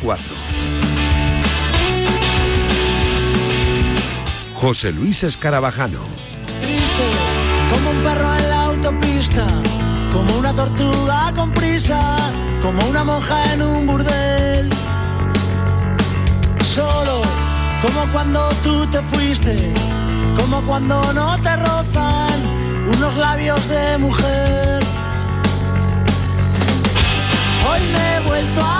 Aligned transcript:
T4. 0.00 0.18
José 4.54 4.92
Luis 4.92 5.22
Escarabajano. 5.22 6.00
Triste, 6.60 7.06
como 7.72 7.90
un 7.90 8.02
perro 8.02 8.36
en 8.36 8.50
la 8.50 8.64
autopista, 8.66 9.46
como 10.12 10.38
una 10.38 10.52
tortuga 10.52 11.32
con 11.34 11.52
prisa, 11.52 12.16
como 12.62 12.84
una 12.88 13.04
monja 13.04 13.52
en 13.54 13.62
un 13.62 13.86
burdel. 13.86 14.70
Solo, 16.62 17.22
como 17.82 18.12
cuando 18.12 18.48
tú 18.62 18.86
te 18.86 19.00
fuiste, 19.02 19.72
como 20.38 20.60
cuando 20.62 21.00
no 21.12 21.38
te 21.38 21.56
rozan 21.56 22.40
unos 22.94 23.16
labios 23.16 23.68
de 23.68 23.98
mujer. 23.98 24.80
Hoy 27.66 27.80
me 27.92 28.16
he 28.16 28.20
vuelto 28.20 28.60
a 28.62 28.79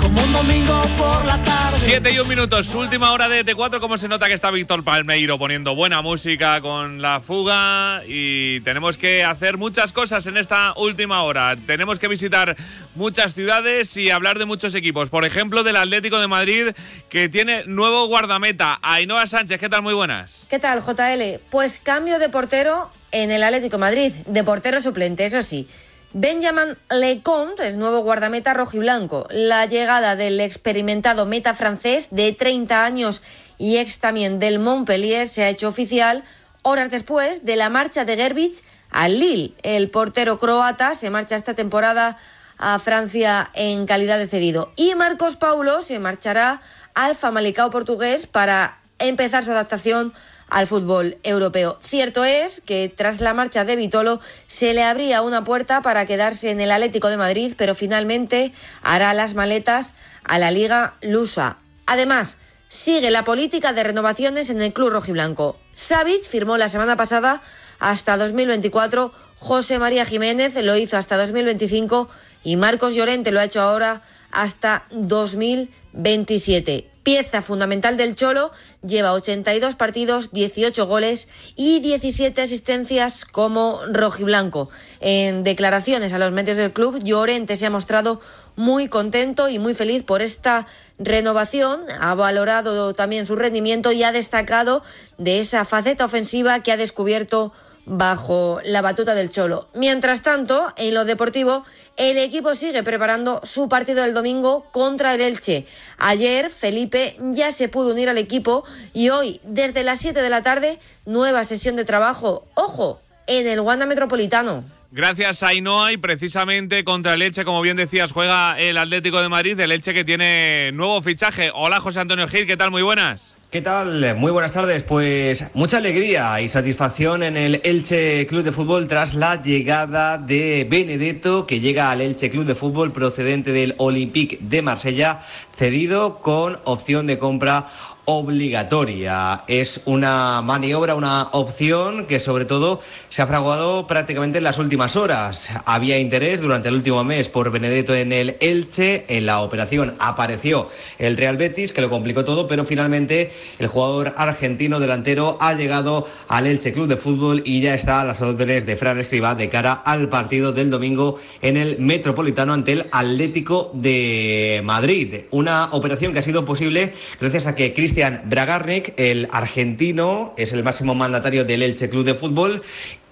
como 0.00 0.22
un 0.22 0.32
domingo 0.32 0.82
por 0.96 1.24
la 1.24 1.42
tarde. 1.44 1.78
7 1.84 2.12
y 2.12 2.18
un 2.18 2.28
minutos, 2.28 2.74
última 2.74 3.12
hora 3.12 3.28
de 3.28 3.44
T4. 3.44 3.80
Como 3.80 3.98
se 3.98 4.08
nota 4.08 4.26
que 4.26 4.34
está 4.34 4.50
Víctor 4.50 4.84
Palmeiro 4.84 5.38
poniendo 5.38 5.74
buena 5.74 6.02
música 6.02 6.60
con 6.60 7.00
la 7.00 7.20
fuga 7.20 8.02
y 8.06 8.60
tenemos 8.60 8.98
que 8.98 9.24
hacer 9.24 9.56
muchas 9.56 9.92
cosas 9.92 10.26
en 10.26 10.36
esta 10.36 10.74
última 10.76 11.22
hora. 11.22 11.56
Tenemos 11.66 11.98
que 11.98 12.08
visitar 12.08 12.56
muchas 12.94 13.34
ciudades 13.34 13.96
y 13.96 14.10
hablar 14.10 14.38
de 14.38 14.44
muchos 14.44 14.74
equipos. 14.74 15.08
Por 15.08 15.24
ejemplo, 15.24 15.62
del 15.62 15.76
Atlético 15.76 16.18
de 16.18 16.28
Madrid 16.28 16.68
que 17.08 17.28
tiene 17.28 17.64
nuevo 17.66 18.06
guardameta. 18.06 18.78
Ainhoa 18.82 19.26
Sánchez, 19.26 19.58
¿qué 19.58 19.68
tal? 19.68 19.82
Muy 19.82 19.94
buenas. 19.94 20.46
¿Qué 20.50 20.58
tal, 20.58 20.80
JL? 20.80 21.40
Pues 21.50 21.80
cambio 21.80 22.18
de 22.18 22.28
portero 22.28 22.90
en 23.12 23.30
el 23.30 23.42
Atlético 23.42 23.76
de 23.76 23.80
Madrid, 23.80 24.12
de 24.26 24.44
portero 24.44 24.80
suplente, 24.80 25.24
eso 25.24 25.42
sí. 25.42 25.66
Benjamin 26.14 26.78
Lecomte 26.88 27.68
es 27.68 27.76
nuevo 27.76 28.00
guardameta 28.00 28.54
rojiblanco. 28.54 29.28
La 29.30 29.66
llegada 29.66 30.16
del 30.16 30.40
experimentado 30.40 31.26
meta 31.26 31.52
francés 31.52 32.08
de 32.10 32.32
30 32.32 32.82
años 32.82 33.22
y 33.58 33.76
ex 33.76 33.98
también 33.98 34.38
del 34.38 34.58
Montpellier 34.58 35.28
se 35.28 35.44
ha 35.44 35.50
hecho 35.50 35.68
oficial 35.68 36.24
horas 36.62 36.90
después 36.90 37.44
de 37.44 37.56
la 37.56 37.68
marcha 37.68 38.06
de 38.06 38.16
Gerbich 38.16 38.62
al 38.90 39.20
Lille. 39.20 39.52
El 39.62 39.90
portero 39.90 40.38
croata 40.38 40.94
se 40.94 41.10
marcha 41.10 41.36
esta 41.36 41.52
temporada 41.52 42.16
a 42.56 42.78
Francia 42.78 43.50
en 43.52 43.84
calidad 43.84 44.18
de 44.18 44.28
cedido. 44.28 44.72
Y 44.76 44.94
Marcos 44.94 45.36
Paulo 45.36 45.82
se 45.82 45.98
marchará 45.98 46.62
al 46.94 47.16
Famalicão 47.16 47.70
portugués 47.70 48.26
para 48.26 48.78
empezar 48.98 49.44
su 49.44 49.50
adaptación 49.50 50.14
al 50.48 50.66
fútbol 50.66 51.18
europeo. 51.22 51.78
Cierto 51.80 52.24
es 52.24 52.60
que 52.60 52.92
tras 52.94 53.20
la 53.20 53.34
marcha 53.34 53.64
de 53.64 53.76
Vitolo 53.76 54.20
se 54.46 54.74
le 54.74 54.82
abría 54.82 55.22
una 55.22 55.44
puerta 55.44 55.82
para 55.82 56.06
quedarse 56.06 56.50
en 56.50 56.60
el 56.60 56.70
Atlético 56.70 57.08
de 57.08 57.16
Madrid, 57.16 57.54
pero 57.56 57.74
finalmente 57.74 58.52
hará 58.82 59.12
las 59.14 59.34
maletas 59.34 59.94
a 60.24 60.38
la 60.38 60.50
Liga 60.50 60.94
Lusa. 61.02 61.58
Además, 61.86 62.38
sigue 62.68 63.10
la 63.10 63.24
política 63.24 63.72
de 63.72 63.82
renovaciones 63.82 64.50
en 64.50 64.60
el 64.60 64.72
club 64.72 64.90
rojiblanco. 64.90 65.58
Savic 65.72 66.22
firmó 66.22 66.56
la 66.56 66.68
semana 66.68 66.96
pasada 66.96 67.42
hasta 67.78 68.16
2024, 68.16 69.12
José 69.38 69.78
María 69.78 70.04
Jiménez 70.04 70.54
lo 70.56 70.76
hizo 70.76 70.96
hasta 70.96 71.16
2025 71.16 72.08
y 72.42 72.56
Marcos 72.56 72.94
Llorente 72.94 73.30
lo 73.30 73.40
ha 73.40 73.44
hecho 73.44 73.60
ahora 73.60 74.02
hasta 74.30 74.84
2027 74.90 76.90
pieza 77.08 77.40
fundamental 77.40 77.96
del 77.96 78.16
Cholo, 78.16 78.50
lleva 78.86 79.14
82 79.14 79.76
partidos, 79.76 80.30
18 80.30 80.86
goles 80.86 81.26
y 81.56 81.80
17 81.80 82.42
asistencias 82.42 83.24
como 83.24 83.80
rojiblanco. 83.90 84.68
En 85.00 85.42
declaraciones 85.42 86.12
a 86.12 86.18
los 86.18 86.32
medios 86.32 86.58
del 86.58 86.74
club, 86.74 87.02
Llorente 87.02 87.56
se 87.56 87.64
ha 87.64 87.70
mostrado 87.70 88.20
muy 88.56 88.88
contento 88.88 89.48
y 89.48 89.58
muy 89.58 89.74
feliz 89.74 90.02
por 90.02 90.20
esta 90.20 90.66
renovación, 90.98 91.80
ha 91.98 92.14
valorado 92.14 92.92
también 92.92 93.24
su 93.24 93.36
rendimiento 93.36 93.90
y 93.90 94.02
ha 94.02 94.12
destacado 94.12 94.82
de 95.16 95.40
esa 95.40 95.64
faceta 95.64 96.04
ofensiva 96.04 96.62
que 96.62 96.72
ha 96.72 96.76
descubierto 96.76 97.54
bajo 97.86 98.60
la 98.64 98.82
batuta 98.82 99.14
del 99.14 99.30
Cholo. 99.30 99.68
Mientras 99.74 100.22
tanto, 100.22 100.74
en 100.76 100.92
lo 100.92 101.06
deportivo, 101.06 101.64
el 101.98 102.16
equipo 102.16 102.54
sigue 102.54 102.84
preparando 102.84 103.40
su 103.42 103.68
partido 103.68 104.02
del 104.02 104.14
domingo 104.14 104.64
contra 104.70 105.14
el 105.14 105.20
Elche. 105.20 105.66
Ayer 105.98 106.48
Felipe 106.48 107.16
ya 107.18 107.50
se 107.50 107.68
pudo 107.68 107.92
unir 107.92 108.08
al 108.08 108.18
equipo 108.18 108.64
y 108.94 109.10
hoy, 109.10 109.40
desde 109.42 109.82
las 109.82 109.98
7 109.98 110.22
de 110.22 110.30
la 110.30 110.42
tarde, 110.42 110.78
nueva 111.04 111.44
sesión 111.44 111.74
de 111.74 111.84
trabajo. 111.84 112.46
Ojo, 112.54 113.00
en 113.26 113.48
el 113.48 113.60
Wanda 113.60 113.84
Metropolitano. 113.84 114.62
Gracias 114.92 115.42
Ainhoa 115.42 115.92
y 115.92 115.96
precisamente 115.96 116.84
contra 116.84 117.14
el 117.14 117.22
Elche, 117.22 117.44
como 117.44 117.60
bien 117.60 117.76
decías, 117.76 118.12
juega 118.12 118.56
el 118.58 118.78
Atlético 118.78 119.20
de 119.20 119.28
Madrid, 119.28 119.58
el 119.58 119.72
Elche 119.72 119.92
que 119.92 120.04
tiene 120.04 120.70
nuevo 120.72 121.02
fichaje. 121.02 121.50
Hola 121.52 121.80
José 121.80 122.00
Antonio 122.00 122.28
Gil, 122.28 122.46
¿qué 122.46 122.56
tal? 122.56 122.70
Muy 122.70 122.82
buenas. 122.82 123.37
¿Qué 123.50 123.62
tal? 123.62 124.14
Muy 124.16 124.30
buenas 124.30 124.52
tardes. 124.52 124.82
Pues 124.82 125.42
mucha 125.54 125.78
alegría 125.78 126.38
y 126.42 126.50
satisfacción 126.50 127.22
en 127.22 127.38
el 127.38 127.62
Elche 127.64 128.26
Club 128.26 128.42
de 128.42 128.52
Fútbol 128.52 128.86
tras 128.88 129.14
la 129.14 129.40
llegada 129.40 130.18
de 130.18 130.66
Benedetto, 130.70 131.46
que 131.46 131.58
llega 131.58 131.90
al 131.90 132.02
Elche 132.02 132.28
Club 132.28 132.44
de 132.44 132.54
Fútbol 132.54 132.92
procedente 132.92 133.52
del 133.52 133.74
Olympique 133.78 134.36
de 134.42 134.60
Marsella, 134.60 135.20
cedido 135.56 136.18
con 136.20 136.60
opción 136.64 137.06
de 137.06 137.18
compra 137.18 137.70
obligatoria. 138.10 139.44
Es 139.48 139.82
una 139.84 140.40
maniobra, 140.40 140.94
una 140.94 141.24
opción 141.32 142.06
que 142.06 142.20
sobre 142.20 142.46
todo 142.46 142.80
se 143.10 143.20
ha 143.20 143.26
fraguado 143.26 143.86
prácticamente 143.86 144.38
en 144.38 144.44
las 144.44 144.58
últimas 144.58 144.96
horas. 144.96 145.50
Había 145.66 145.98
interés 145.98 146.40
durante 146.40 146.70
el 146.70 146.76
último 146.76 147.04
mes 147.04 147.28
por 147.28 147.50
Benedetto 147.50 147.94
en 147.94 148.12
el 148.12 148.38
Elche. 148.40 149.04
En 149.08 149.26
la 149.26 149.40
operación 149.42 149.94
apareció 149.98 150.70
el 150.98 151.18
Real 151.18 151.36
Betis, 151.36 151.74
que 151.74 151.82
lo 151.82 151.90
complicó 151.90 152.24
todo, 152.24 152.48
pero 152.48 152.64
finalmente 152.64 153.30
el 153.58 153.66
jugador 153.66 154.14
argentino 154.16 154.80
delantero 154.80 155.36
ha 155.38 155.52
llegado 155.52 156.08
al 156.28 156.46
Elche 156.46 156.72
Club 156.72 156.88
de 156.88 156.96
Fútbol 156.96 157.42
y 157.44 157.60
ya 157.60 157.74
está 157.74 158.00
a 158.00 158.04
las 158.06 158.22
órdenes 158.22 158.64
de 158.64 158.78
Fran 158.78 158.98
Escribá 158.98 159.34
de 159.34 159.50
cara 159.50 159.74
al 159.84 160.08
partido 160.08 160.52
del 160.52 160.70
domingo 160.70 161.20
en 161.42 161.58
el 161.58 161.78
Metropolitano 161.78 162.54
ante 162.54 162.72
el 162.72 162.86
Atlético 162.90 163.70
de 163.74 164.62
Madrid. 164.64 165.24
Una 165.30 165.68
operación 165.72 166.14
que 166.14 166.20
ha 166.20 166.22
sido 166.22 166.46
posible 166.46 166.94
gracias 167.20 167.46
a 167.46 167.54
que 167.54 167.74
Cristian 167.74 167.97
Bragarnik, 168.24 168.94
el 168.96 169.26
argentino, 169.32 170.32
es 170.36 170.52
el 170.52 170.62
máximo 170.62 170.94
mandatario 170.94 171.44
del 171.44 171.62
Elche 171.62 171.88
Club 171.88 172.04
de 172.04 172.14
Fútbol 172.14 172.62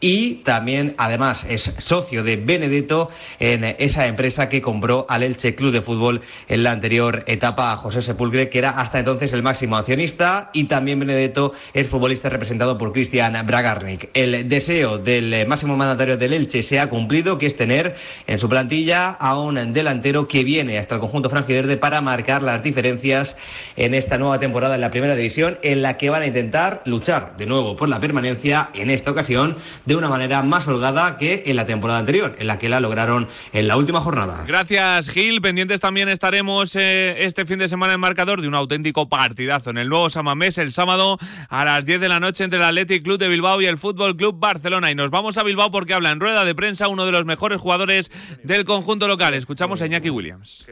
y 0.06 0.36
también 0.44 0.94
además 0.98 1.44
es 1.50 1.72
socio 1.78 2.22
de 2.22 2.36
Benedetto 2.36 3.10
en 3.40 3.64
esa 3.64 4.06
empresa 4.06 4.48
que 4.48 4.62
compró 4.62 5.04
al 5.08 5.24
Elche 5.24 5.56
Club 5.56 5.72
de 5.72 5.82
Fútbol 5.82 6.20
en 6.46 6.62
la 6.62 6.70
anterior 6.70 7.24
etapa 7.26 7.72
a 7.72 7.76
José 7.76 8.02
Sepulcre, 8.02 8.48
que 8.48 8.58
era 8.58 8.70
hasta 8.70 9.00
entonces 9.00 9.32
el 9.32 9.42
máximo 9.42 9.76
accionista 9.76 10.50
y 10.52 10.64
también 10.64 11.00
Benedetto 11.00 11.54
es 11.74 11.88
futbolista 11.88 12.28
representado 12.28 12.78
por 12.78 12.92
Cristian 12.92 13.34
Bragarnik. 13.44 14.08
El 14.14 14.48
deseo 14.48 14.98
del 14.98 15.44
máximo 15.48 15.76
mandatario 15.76 16.16
del 16.16 16.34
Elche 16.34 16.62
se 16.62 16.78
ha 16.78 16.88
cumplido, 16.88 17.36
que 17.36 17.46
es 17.46 17.56
tener 17.56 17.96
en 18.28 18.38
su 18.38 18.48
plantilla 18.48 19.08
a 19.08 19.36
un 19.36 19.72
delantero 19.72 20.28
que 20.28 20.44
viene 20.44 20.78
hasta 20.78 20.94
el 20.94 21.00
conjunto 21.00 21.30
franjiverde 21.30 21.78
para 21.78 22.00
marcar 22.00 22.44
las 22.44 22.62
diferencias 22.62 23.36
en 23.74 23.92
esta 23.92 24.18
nueva 24.18 24.38
temporada 24.38 24.76
en 24.76 24.82
la 24.82 24.92
primera 24.92 25.16
división 25.16 25.58
en 25.62 25.82
la 25.82 25.96
que 25.96 26.10
van 26.10 26.22
a 26.22 26.26
intentar 26.26 26.82
luchar 26.84 27.36
de 27.36 27.46
nuevo 27.46 27.74
por 27.74 27.88
la 27.88 27.98
permanencia 27.98 28.70
en 28.72 28.90
esta 28.90 29.10
ocasión 29.10 29.56
de 29.84 29.95
una 29.98 30.08
manera 30.08 30.42
más 30.42 30.68
holgada 30.68 31.16
que 31.18 31.44
en 31.46 31.56
la 31.56 31.66
temporada 31.66 31.98
anterior, 31.98 32.34
en 32.38 32.46
la 32.46 32.58
que 32.58 32.68
la 32.68 32.80
lograron 32.80 33.28
en 33.52 33.68
la 33.68 33.76
última 33.76 34.00
jornada. 34.00 34.44
Gracias, 34.46 35.08
Gil. 35.10 35.40
Pendientes 35.40 35.80
también 35.80 36.08
estaremos 36.08 36.74
eh, 36.76 37.16
este 37.20 37.46
fin 37.46 37.58
de 37.58 37.68
semana 37.68 37.94
en 37.94 38.00
marcador 38.00 38.40
de 38.40 38.48
un 38.48 38.54
auténtico 38.54 39.08
partidazo 39.08 39.70
en 39.70 39.78
el 39.78 39.88
nuevo 39.88 40.10
Samamés 40.10 40.58
el 40.58 40.72
sábado 40.72 41.18
a 41.48 41.64
las 41.64 41.84
10 41.84 42.00
de 42.00 42.08
la 42.08 42.20
noche 42.20 42.44
entre 42.44 42.58
el 42.58 42.64
Athletic 42.64 43.02
Club 43.02 43.18
de 43.18 43.28
Bilbao 43.28 43.60
y 43.60 43.66
el 43.66 43.78
Fútbol 43.78 44.16
Club 44.16 44.38
Barcelona. 44.38 44.90
Y 44.90 44.94
nos 44.94 45.10
vamos 45.10 45.38
a 45.38 45.42
Bilbao 45.42 45.70
porque 45.70 45.94
habla 45.94 46.10
en 46.10 46.20
rueda 46.20 46.44
de 46.44 46.54
prensa 46.54 46.88
uno 46.88 47.06
de 47.06 47.12
los 47.12 47.24
mejores 47.24 47.60
jugadores 47.60 48.10
del 48.42 48.64
conjunto 48.64 49.08
local. 49.08 49.34
Escuchamos 49.34 49.82
a 49.82 49.86
Iñaki 49.86 50.10
Williams. 50.10 50.66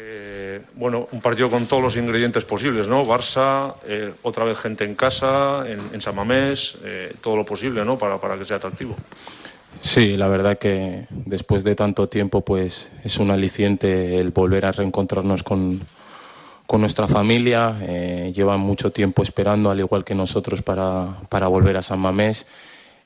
bueno, 0.74 1.08
un 1.12 1.20
partido 1.20 1.50
con 1.50 1.66
todos 1.66 1.82
los 1.82 1.96
ingredientes 1.96 2.44
posibles, 2.44 2.88
¿no? 2.88 3.04
Barça, 3.04 3.74
eh, 3.86 4.12
otra 4.22 4.44
vez 4.44 4.58
gente 4.58 4.84
en 4.84 4.94
casa, 4.94 5.64
en, 5.66 5.78
en 5.92 6.00
Samamés, 6.00 6.76
eh, 6.84 7.14
todo 7.20 7.36
lo 7.36 7.44
posible, 7.44 7.84
¿no? 7.84 7.98
Para, 7.98 8.18
para 8.18 8.38
que 8.38 8.44
sea 8.44 8.56
atractivo. 8.56 8.96
Sí, 9.80 10.16
la 10.16 10.28
verdad 10.28 10.58
que 10.58 11.06
después 11.10 11.62
de 11.62 11.74
tanto 11.74 12.08
tiempo 12.08 12.40
pues 12.40 12.90
es 13.04 13.18
un 13.18 13.30
aliciente 13.30 14.18
el 14.18 14.30
volver 14.30 14.64
a 14.64 14.72
reencontrarnos 14.72 15.42
con, 15.42 15.80
con 16.66 16.80
nuestra 16.80 17.06
familia. 17.06 17.76
Eh, 17.82 18.32
llevan 18.34 18.60
mucho 18.60 18.92
tiempo 18.92 19.22
esperando, 19.22 19.70
al 19.70 19.80
igual 19.80 20.04
que 20.04 20.14
nosotros, 20.14 20.62
para, 20.62 21.18
para 21.28 21.48
volver 21.48 21.76
a 21.76 21.82
San 21.82 22.00
Mamés 22.00 22.46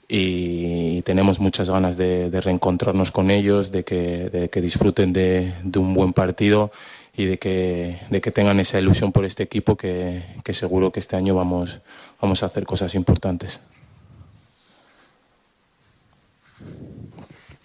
y 0.08 1.02
tenemos 1.02 1.38
muchas 1.38 1.68
ganas 1.68 1.98
de, 1.98 2.30
reencontrarnos 2.40 3.10
con 3.10 3.30
ellos, 3.30 3.70
de 3.70 3.84
que, 3.84 4.30
de 4.30 4.48
que 4.48 4.60
disfruten 4.62 5.12
de, 5.12 5.52
de, 5.62 5.78
un 5.78 5.92
buen 5.92 6.14
partido 6.14 6.70
y 7.14 7.26
de 7.26 7.38
que, 7.38 7.98
de 8.08 8.20
que 8.22 8.30
tengan 8.30 8.58
esa 8.58 8.78
ilusión 8.78 9.12
por 9.12 9.26
este 9.26 9.42
equipo 9.42 9.76
que, 9.76 10.22
que 10.44 10.54
seguro 10.54 10.92
que 10.92 11.00
este 11.00 11.16
año 11.16 11.34
vamos, 11.34 11.80
vamos 12.22 12.42
a 12.42 12.46
hacer 12.46 12.64
cosas 12.64 12.94
importantes. 12.94 13.60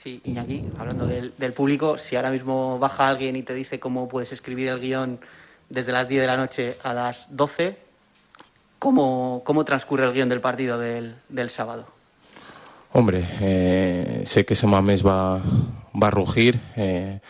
Sí, 0.03 0.19
Iñaki, 0.25 0.65
hablando 0.77 1.07
del, 1.07 1.53
público, 1.53 1.97
si 1.97 2.17
ahora 2.17 2.29
mismo 2.29 2.77
baja 2.77 3.07
alguien 3.07 3.37
y 3.37 3.41
te 3.41 3.53
dice 3.53 3.79
cómo 3.79 4.09
puedes 4.09 4.33
escribir 4.33 4.67
el 4.67 4.81
guion 4.81 5.17
desde 5.69 5.93
las 5.93 6.09
10 6.09 6.19
de 6.19 6.27
la 6.27 6.35
noche 6.35 6.75
a 6.83 6.93
las 6.93 7.33
12, 7.37 7.77
¿cómo, 8.79 9.43
cómo 9.45 9.63
transcurre 9.63 10.03
el 10.03 10.11
guion 10.11 10.27
del 10.27 10.41
partido 10.41 10.77
del, 10.77 11.49
sábado? 11.49 11.85
Hombre, 12.91 13.25
eh, 13.39 14.23
sé 14.25 14.43
que 14.43 14.55
ese 14.55 14.67
mames 14.67 15.07
va, 15.07 15.37
va 15.37 16.07
a 16.07 16.11
rugir, 16.11 16.59
eh, 16.75 17.21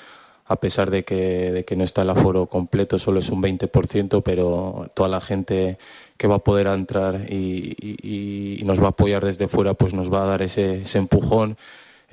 a 0.48 0.56
pesar 0.56 0.90
de 0.90 1.04
que, 1.04 1.52
de 1.52 1.66
que 1.66 1.76
no 1.76 1.84
está 1.84 2.02
el 2.02 2.10
aforo 2.10 2.48
completo, 2.48 2.98
solo 2.98 3.20
es 3.20 3.30
un 3.30 3.44
20%, 3.44 4.24
pero 4.24 4.90
toda 4.96 5.10
la 5.10 5.22
gente 5.22 5.78
que 6.18 6.26
va 6.26 6.38
a 6.38 6.40
poder 6.40 6.66
entrar 6.66 7.32
y, 7.32 8.64
nos 8.66 8.82
va 8.82 8.88
a 8.88 8.90
apoyar 8.90 9.24
desde 9.24 9.48
fuera, 9.48 9.76
pues 9.76 9.94
nos 9.94 10.12
va 10.12 10.24
a 10.24 10.26
dar 10.26 10.42
ese 10.42 10.82
empujón 10.98 11.56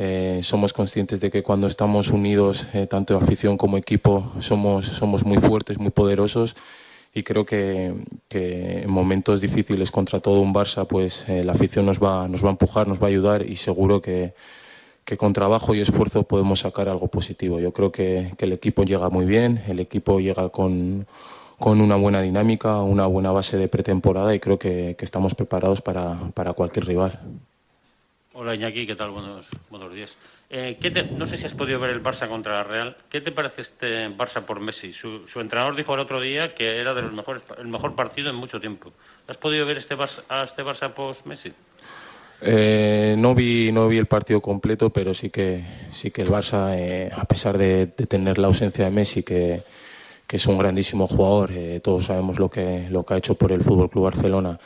eh, 0.02 0.40
somos 0.42 0.72
conscientes 0.72 1.20
de 1.20 1.30
que 1.30 1.42
cuando 1.42 1.66
estamos 1.66 2.08
unidos, 2.10 2.66
eh, 2.72 2.86
tanto 2.86 3.18
afición 3.18 3.58
como 3.58 3.76
equipo, 3.76 4.32
somos, 4.38 4.86
somos 4.86 5.26
muy 5.26 5.36
fuertes, 5.36 5.78
muy 5.78 5.90
poderosos 5.90 6.56
y 7.12 7.22
creo 7.22 7.44
que, 7.44 7.94
en 8.30 8.90
momentos 8.90 9.42
difíciles 9.42 9.90
contra 9.90 10.18
todo 10.18 10.40
un 10.40 10.54
Barça, 10.54 10.86
pues 10.86 11.28
eh, 11.28 11.44
la 11.44 11.52
afición 11.52 11.84
nos 11.84 11.98
va, 11.98 12.28
nos 12.28 12.42
va 12.42 12.48
a 12.48 12.52
empujar, 12.52 12.88
nos 12.88 12.98
va 12.98 13.04
a 13.04 13.08
ayudar 13.08 13.44
y 13.44 13.56
seguro 13.56 14.00
que, 14.00 14.32
con 15.18 15.34
trabajo 15.34 15.74
y 15.74 15.80
esfuerzo 15.82 16.22
podemos 16.22 16.60
sacar 16.60 16.88
algo 16.88 17.08
positivo. 17.08 17.60
Yo 17.60 17.74
creo 17.74 17.92
que, 17.92 18.32
el 18.38 18.52
equipo 18.54 18.84
llega 18.84 19.10
muy 19.10 19.26
bien, 19.26 19.62
el 19.68 19.80
equipo 19.80 20.18
llega 20.18 20.48
con, 20.48 21.06
una 21.58 21.96
buena 21.96 22.22
dinámica, 22.22 22.80
una 22.80 23.06
buena 23.06 23.32
base 23.32 23.58
de 23.58 23.68
pretemporada 23.68 24.34
y 24.34 24.40
creo 24.40 24.58
que, 24.58 24.96
estamos 25.00 25.34
preparados 25.34 25.82
para, 25.82 26.30
para 26.32 26.54
cualquier 26.54 26.86
rival. 26.86 27.20
Hola 28.32 28.54
Iñaki, 28.54 28.86
¿qué 28.86 28.94
tal? 28.94 29.10
Buenos, 29.10 29.48
buenos 29.70 29.92
días. 29.92 30.16
Eh, 30.50 30.78
no 31.16 31.26
sé 31.26 31.36
si 31.36 31.46
has 31.46 31.54
podido 31.54 31.80
ver 31.80 31.90
el 31.90 32.00
Barça 32.00 32.28
contra 32.28 32.58
la 32.58 32.62
Real. 32.62 32.96
¿Qué 33.08 33.20
te 33.20 33.32
parece 33.32 33.62
este 33.62 34.08
Barça 34.08 34.42
por 34.42 34.60
Messi? 34.60 34.92
Su, 34.92 35.24
entrenador 35.40 35.74
dijo 35.74 35.94
el 35.94 36.00
otro 36.00 36.20
día 36.20 36.54
que 36.54 36.78
era 36.78 36.94
de 36.94 37.02
los 37.02 37.12
mejores, 37.12 37.42
el 37.58 37.66
mejor 37.66 37.96
partido 37.96 38.30
en 38.30 38.36
mucho 38.36 38.60
tiempo. 38.60 38.92
¿Has 39.26 39.36
podido 39.36 39.66
ver 39.66 39.78
este 39.78 39.96
Barça, 39.96 40.22
a 40.28 40.44
este 40.44 40.62
Barça 40.62 40.94
post 40.94 41.26
Messi? 41.26 41.52
Eh, 42.40 43.16
no 43.18 43.34
vi 43.34 43.72
no 43.72 43.88
vi 43.88 43.98
el 43.98 44.06
partido 44.06 44.40
completo, 44.40 44.90
pero 44.90 45.12
sí 45.12 45.30
que 45.30 45.64
sí 45.90 46.12
que 46.12 46.22
el 46.22 46.28
Barça, 46.28 46.78
eh, 46.78 47.10
a 47.12 47.24
pesar 47.24 47.58
de, 47.58 47.88
tener 47.88 48.38
la 48.38 48.46
ausencia 48.46 48.84
de 48.84 48.92
Messi, 48.92 49.24
que, 49.24 49.60
que 50.28 50.36
es 50.36 50.46
un 50.46 50.56
grandísimo 50.56 51.08
jugador, 51.08 51.50
todos 51.82 52.04
sabemos 52.04 52.38
lo 52.38 52.48
que 52.48 52.86
lo 52.90 53.04
que 53.04 53.14
ha 53.14 53.16
hecho 53.16 53.34
por 53.34 53.50
el 53.50 53.64
Fútbol 53.64 53.90
Club 53.90 54.04
Barcelona 54.04 54.60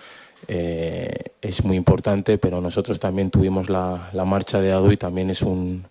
eh, 0.49 1.33
es 1.41 1.65
muy 1.65 1.77
importante, 1.77 2.39
pero 2.39 2.61
nosotros 2.61 3.01
también 3.01 3.31
tuvimos 3.31 3.69
la, 3.69 4.11
marcha 4.27 4.61
de 4.61 4.73
Adu 4.73 4.93
y 4.93 4.97
también 4.97 5.31
es 5.31 5.43
un, 5.43 5.85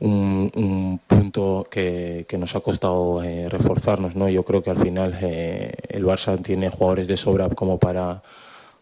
un, 0.00 1.00
punto 1.06 1.66
que, 1.70 2.26
nos 2.38 2.54
ha 2.56 2.60
costado 2.60 3.22
eh, 3.22 3.48
reforzarnos. 3.48 4.16
¿no? 4.16 4.28
Yo 4.28 4.44
creo 4.44 4.62
que 4.62 4.70
al 4.70 4.78
final 4.78 5.16
eh, 5.20 5.72
el 5.88 6.04
Barça 6.04 6.40
tiene 6.42 6.70
jugadores 6.70 7.08
de 7.08 7.16
sobra 7.16 7.48
como 7.50 7.78
para, 7.78 8.22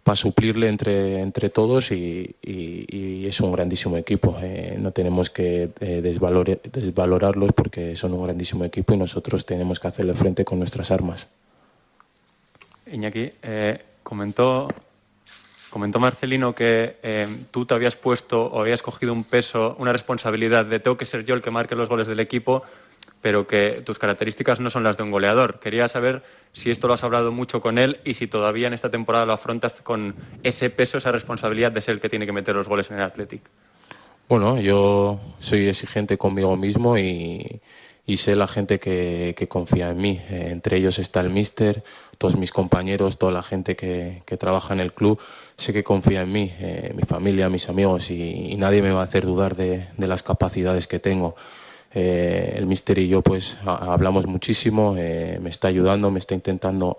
para 0.02 0.16
suplirle 0.16 0.68
entre, 0.68 1.20
entre 1.20 1.50
todos 1.50 1.92
y, 1.92 2.36
es 2.42 3.40
un 3.40 3.52
grandísimo 3.52 3.96
equipo. 3.96 4.36
no 4.78 4.90
tenemos 4.90 5.30
que 5.30 5.70
desvalorarlos 5.78 7.52
porque 7.52 7.94
son 7.94 8.14
un 8.14 8.24
grandísimo 8.24 8.64
equipo 8.64 8.94
y 8.94 8.96
nosotros 8.96 9.46
tenemos 9.46 9.78
que 9.78 9.88
hacerle 9.88 10.14
frente 10.14 10.44
con 10.44 10.58
nuestras 10.58 10.90
armas. 10.90 11.28
Iñaki, 12.90 13.30
comentó 14.02 14.66
Comentó 15.70 16.00
Marcelino 16.00 16.54
que 16.54 16.96
eh, 17.02 17.28
tú 17.52 17.64
te 17.64 17.74
habías 17.74 17.94
puesto 17.96 18.46
o 18.46 18.60
habías 18.60 18.82
cogido 18.82 19.12
un 19.12 19.22
peso, 19.22 19.76
una 19.78 19.92
responsabilidad 19.92 20.64
de 20.64 20.80
tengo 20.80 20.96
que 20.96 21.06
ser 21.06 21.24
yo 21.24 21.34
el 21.34 21.42
que 21.42 21.52
marque 21.52 21.76
los 21.76 21.88
goles 21.88 22.08
del 22.08 22.18
equipo, 22.18 22.64
pero 23.20 23.46
que 23.46 23.82
tus 23.84 23.98
características 23.98 24.58
no 24.58 24.68
son 24.68 24.82
las 24.82 24.96
de 24.96 25.04
un 25.04 25.12
goleador. 25.12 25.60
Quería 25.60 25.88
saber 25.88 26.24
si 26.52 26.70
esto 26.70 26.88
lo 26.88 26.94
has 26.94 27.04
hablado 27.04 27.30
mucho 27.30 27.60
con 27.60 27.78
él 27.78 28.00
y 28.04 28.14
si 28.14 28.26
todavía 28.26 28.66
en 28.66 28.72
esta 28.72 28.90
temporada 28.90 29.26
lo 29.26 29.32
afrontas 29.32 29.80
con 29.80 30.16
ese 30.42 30.70
peso, 30.70 30.98
esa 30.98 31.12
responsabilidad 31.12 31.70
de 31.70 31.82
ser 31.82 31.94
el 31.94 32.00
que 32.00 32.08
tiene 32.08 32.26
que 32.26 32.32
meter 32.32 32.56
los 32.56 32.68
goles 32.68 32.90
en 32.90 32.96
el 32.96 33.02
Athletic. 33.02 33.42
Bueno, 34.28 34.60
yo 34.60 35.20
soy 35.38 35.68
exigente 35.68 36.18
conmigo 36.18 36.56
mismo 36.56 36.98
y, 36.98 37.60
sé 38.06 38.36
la 38.36 38.46
gente 38.48 38.80
que, 38.80 39.46
confía 39.48 39.90
en 39.90 39.98
mí. 39.98 40.20
Eh, 40.30 40.48
entre 40.50 40.76
ellos 40.76 40.98
está 40.98 41.20
el 41.20 41.30
míster, 41.30 41.82
todos 42.18 42.36
mis 42.36 42.52
compañeros, 42.52 43.18
toda 43.18 43.32
la 43.32 43.42
gente 43.42 43.76
que, 43.76 44.22
que 44.26 44.36
trabaja 44.36 44.74
en 44.74 44.80
el 44.80 44.92
club 44.92 45.20
sé 45.60 45.72
que 45.72 45.84
confía 45.84 46.22
en 46.22 46.32
mí, 46.32 46.50
eh, 46.58 46.92
mi 46.94 47.02
familia, 47.02 47.48
mis 47.48 47.68
amigos 47.68 48.10
y, 48.10 48.56
nadie 48.56 48.82
me 48.82 48.90
va 48.90 49.00
a 49.00 49.04
hacer 49.04 49.26
dudar 49.26 49.54
de, 49.54 49.86
las 49.98 50.22
capacidades 50.22 50.86
que 50.86 50.98
tengo. 50.98 51.36
Eh, 51.92 52.54
el 52.56 52.66
mister 52.66 52.98
y 52.98 53.08
yo 53.08 53.20
pues 53.20 53.58
hablamos 53.64 54.26
muchísimo, 54.26 54.94
eh, 54.96 55.38
me 55.42 55.50
está 55.50 55.68
ayudando, 55.68 56.10
me 56.10 56.18
está 56.18 56.34
intentando 56.34 56.98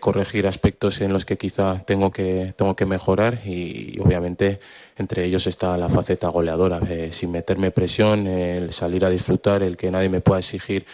corregir 0.00 0.46
aspectos 0.46 1.00
en 1.00 1.12
los 1.12 1.24
que 1.24 1.36
quizá 1.36 1.84
tengo 1.84 2.10
que, 2.10 2.54
tengo 2.56 2.74
que 2.74 2.86
mejorar 2.86 3.40
y, 3.46 3.98
obviamente 4.00 4.58
entre 4.96 5.24
ellos 5.24 5.46
está 5.46 5.76
la 5.76 5.90
faceta 5.90 6.28
goleadora, 6.28 6.80
sin 7.10 7.30
meterme 7.30 7.70
presión, 7.70 8.26
el 8.26 8.72
salir 8.72 9.04
a 9.04 9.10
disfrutar, 9.10 9.62
el 9.62 9.76
que 9.76 9.90
nadie 9.90 10.08
me 10.08 10.22
pueda 10.22 10.38
exigir 10.40 10.86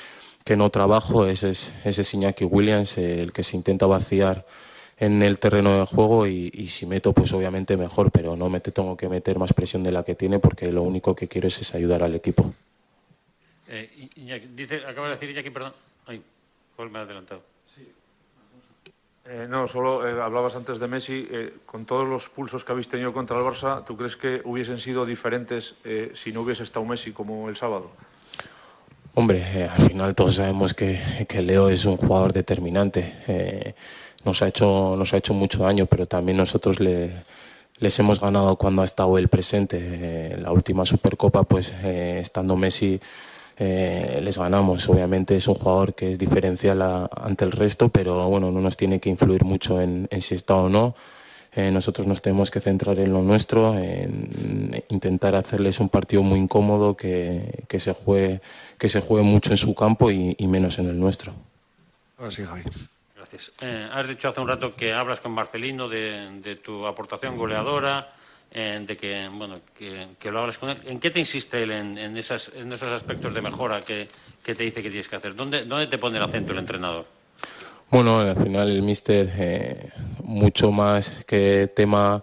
que 0.44 0.56
no 0.56 0.70
trabajo, 0.70 1.26
ese 1.26 1.50
es, 1.50 1.73
ese 1.84 2.02
es 2.02 2.14
Iñaki 2.14 2.44
Williams, 2.44 2.99
el 2.99 3.32
que 3.32 3.43
se 3.43 3.56
intenta 3.56 3.87
vaciar 3.87 4.44
en 4.99 5.23
el 5.23 5.38
terreno 5.38 5.79
de 5.79 5.87
juego 5.87 6.26
y, 6.26 6.69
si 6.69 6.87
meto, 6.87 7.12
pues 7.12 7.32
obviamente 7.32 7.76
mejor, 7.76 8.11
pero 8.11 8.37
no 8.37 8.49
me 8.49 8.61
tengo 8.61 8.96
que 8.96 9.08
meter 9.08 9.38
más 9.38 9.52
presión 9.52 9.82
de 9.82 9.93
la 9.93 10.05
que 10.05 10.14
tiene 10.14 10.38
porque 10.38 10.70
lo 10.70 10.82
único 10.82 11.14
que 11.14 11.29
quiero 11.29 11.49
es, 11.49 11.75
ayudar 11.75 12.02
al 12.02 12.14
equipo. 12.14 12.55
Eh, 13.69 14.08
dice, 14.55 14.76
acaba 14.87 15.08
de 15.08 15.14
decir 15.14 15.31
Iñaki, 15.31 15.50
perdón. 15.50 15.73
Ay, 16.06 16.23
¿cuál 16.76 16.90
me 16.90 16.99
ha 16.99 17.02
adelantado? 17.02 17.51
Eh, 19.24 19.46
no, 19.48 19.69
solo 19.69 20.06
eh, 20.06 20.20
hablabas 20.20 20.56
antes 20.56 20.80
de 20.80 20.88
Messi. 20.88 21.26
Eh, 21.30 21.54
con 21.64 21.84
todos 21.84 22.08
los 22.08 22.28
pulsos 22.28 22.64
que 22.64 22.72
habéis 22.72 22.88
tenido 22.88 23.12
contra 23.12 23.36
el 23.38 23.44
Barça, 23.44 23.84
¿tú 23.84 23.96
crees 23.96 24.16
que 24.16 24.42
hubiesen 24.44 24.80
sido 24.80 25.06
diferentes 25.06 25.76
si 26.14 26.32
no 26.32 26.43
hubiese 26.43 26.64
estado 26.64 26.84
Messi 26.84 27.12
como 27.12 27.48
el 27.48 27.56
sábado? 27.56 27.91
Hombre, 29.14 29.69
al 29.69 29.81
final 29.82 30.14
todos 30.14 30.36
sabemos 30.36 30.74
que, 30.74 30.98
que, 31.29 31.43
Leo 31.43 31.69
es 31.69 31.84
un 31.84 31.98
jugador 31.98 32.32
determinante 32.32 33.74
nos 34.24 34.41
ha 34.41 34.48
hecho, 34.48 34.94
nos 34.96 35.12
ha 35.12 35.17
hecho 35.17 35.34
mucho 35.34 35.64
daño, 35.64 35.86
pero 35.86 36.06
también 36.06 36.38
nosotros 36.38 36.79
le, 36.79 37.24
les 37.79 37.98
hemos 37.98 38.20
ganado 38.20 38.55
cuando 38.56 38.82
ha 38.82 38.84
estado 38.84 39.19
él 39.19 39.29
presente. 39.29 40.36
La 40.38 40.52
última 40.52 40.86
Supercopa, 40.86 41.43
pues 41.43 41.70
estando 41.82 42.56
Messi, 42.56 43.00
eh, 43.59 44.21
les 44.23 44.39
ganamos. 44.39 44.89
Obviamente 44.89 45.37
es 45.37 45.49
un 45.49 45.55
jugador 45.55 45.94
que 45.94 46.11
es 46.11 46.19
diferencial 46.19 46.82
ante 46.82 47.44
el 47.44 47.53
resto, 47.53 47.89
pero 47.89 48.29
bueno, 48.29 48.51
no 48.51 48.61
nos 48.61 48.77
tiene 48.77 49.01
que 49.01 49.11
influir 49.11 49.44
mucho 49.44 49.81
en, 49.81 50.09
si 50.21 50.35
está 50.35 50.55
o 50.55 50.69
no. 50.69 50.94
nosotros 51.56 52.06
nos 52.06 52.23
tenemos 52.23 52.51
que 52.51 52.61
centrar 52.61 52.99
en 52.99 53.13
lo 53.13 53.23
nuestro, 53.23 53.77
en 53.79 54.82
intentar 54.89 55.35
hacerles 55.35 55.81
un 55.81 55.89
partido 55.89 56.23
muy 56.23 56.39
incómodo, 56.39 56.97
que, 56.97 57.65
que 57.69 57.79
se, 57.79 57.93
juegue, 57.93 58.41
que 58.79 58.89
se 58.89 59.01
juegue 59.01 59.25
mucho 59.25 59.51
en 59.51 59.59
su 59.59 59.75
campo 59.75 60.11
y, 60.11 60.35
y 60.39 60.47
menos 60.47 60.79
en 60.79 60.89
el 60.89 60.99
nuestro. 60.99 61.32
Ahora 62.19 62.31
sí, 62.31 62.44
Javi. 62.44 62.63
Eh, 63.63 63.89
has 63.91 64.06
dicho 64.06 64.29
hace 64.29 64.41
un 64.41 64.49
rato 64.49 64.75
que 64.75 64.93
hablas 64.93 65.21
con 65.21 65.32
Marcelino 65.32 65.89
de, 65.89 66.61
tu 66.63 66.87
aportación 66.87 67.37
goleadora, 67.37 68.13
eh, 68.55 68.85
de 68.87 68.97
que, 68.97 69.29
bueno, 69.32 69.61
que, 69.75 70.31
lo 70.31 70.41
hablas 70.41 70.59
con 70.59 70.69
él. 70.69 70.79
¿En 70.85 71.01
qué 71.01 71.11
te 71.11 71.19
insiste 71.19 71.63
él 71.63 71.71
en, 71.71 71.97
en, 71.97 72.17
esos 72.17 72.51
aspectos 72.82 73.32
de 73.32 73.41
mejora 73.41 73.81
que, 73.81 74.09
te 74.44 74.55
dice 74.55 74.82
que 74.82 74.91
tienes 74.91 75.09
que 75.09 75.17
hacer? 75.17 75.35
¿Dónde, 75.35 75.63
¿Dónde 75.63 75.87
te 75.87 75.97
pone 75.97 76.19
el 76.19 76.23
acento 76.23 76.53
el 76.53 76.59
entrenador? 76.59 77.06
Bueno, 77.91 78.21
al 78.21 78.37
final 78.37 78.71
el 78.71 78.82
míster, 78.82 79.31
eh, 79.37 79.91
mucho 80.23 80.71
más 80.71 81.11
que 81.27 81.71
tema 81.75 82.23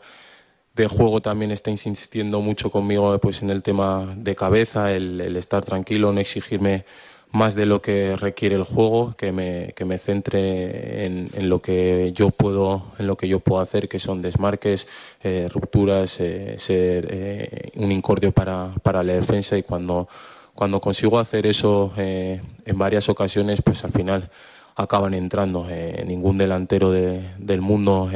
de 0.75 0.87
juego, 0.87 1.19
también 1.19 1.51
está 1.51 1.71
insistiendo 1.71 2.41
mucho 2.41 2.69
conmigo 2.69 3.17
pues, 3.19 3.41
en 3.41 3.49
el 3.49 3.63
tema 3.63 4.13
de 4.15 4.35
cabeza, 4.35 4.91
el, 4.91 5.19
el 5.21 5.35
estar 5.35 5.65
tranquilo, 5.65 6.11
no 6.13 6.19
exigirme 6.19 6.85
más 7.31 7.53
de 7.53 7.65
lo 7.65 7.81
que 7.81 8.15
requiere 8.15 8.55
el 8.55 8.63
juego, 8.63 9.13
que 9.15 9.31
me, 9.31 9.73
que 9.75 9.85
me 9.85 9.99
centre 9.99 11.05
en, 11.05 11.29
en, 11.33 11.49
lo 11.49 11.61
que 11.61 12.11
yo 12.13 12.31
puedo, 12.31 12.83
en 12.97 13.05
lo 13.05 13.17
que 13.17 13.27
yo 13.27 13.39
puedo 13.39 13.61
hacer, 13.61 13.87
que 13.87 13.99
son 13.99 14.21
desmarques, 14.21 14.87
eh, 15.21 15.47
rupturas, 15.51 16.19
eh, 16.21 16.55
ser 16.57 17.07
eh, 17.11 17.71
un 17.75 17.91
incordio 17.91 18.31
para, 18.31 18.71
para, 18.81 19.03
la 19.03 19.13
defensa 19.13 19.57
y 19.57 19.63
cuando, 19.63 20.07
cuando 20.55 20.81
consigo 20.81 21.19
hacer 21.19 21.45
eso 21.45 21.93
en 21.97 22.77
varias 22.77 23.09
ocasiones, 23.09 23.61
pues 23.61 23.83
al 23.83 23.91
final 23.91 24.29
acaban 24.75 25.13
entrando. 25.13 25.67
ningún 26.05 26.37
delantero 26.37 26.91
de, 26.91 27.29
del 27.37 27.61
mundo 27.61 28.09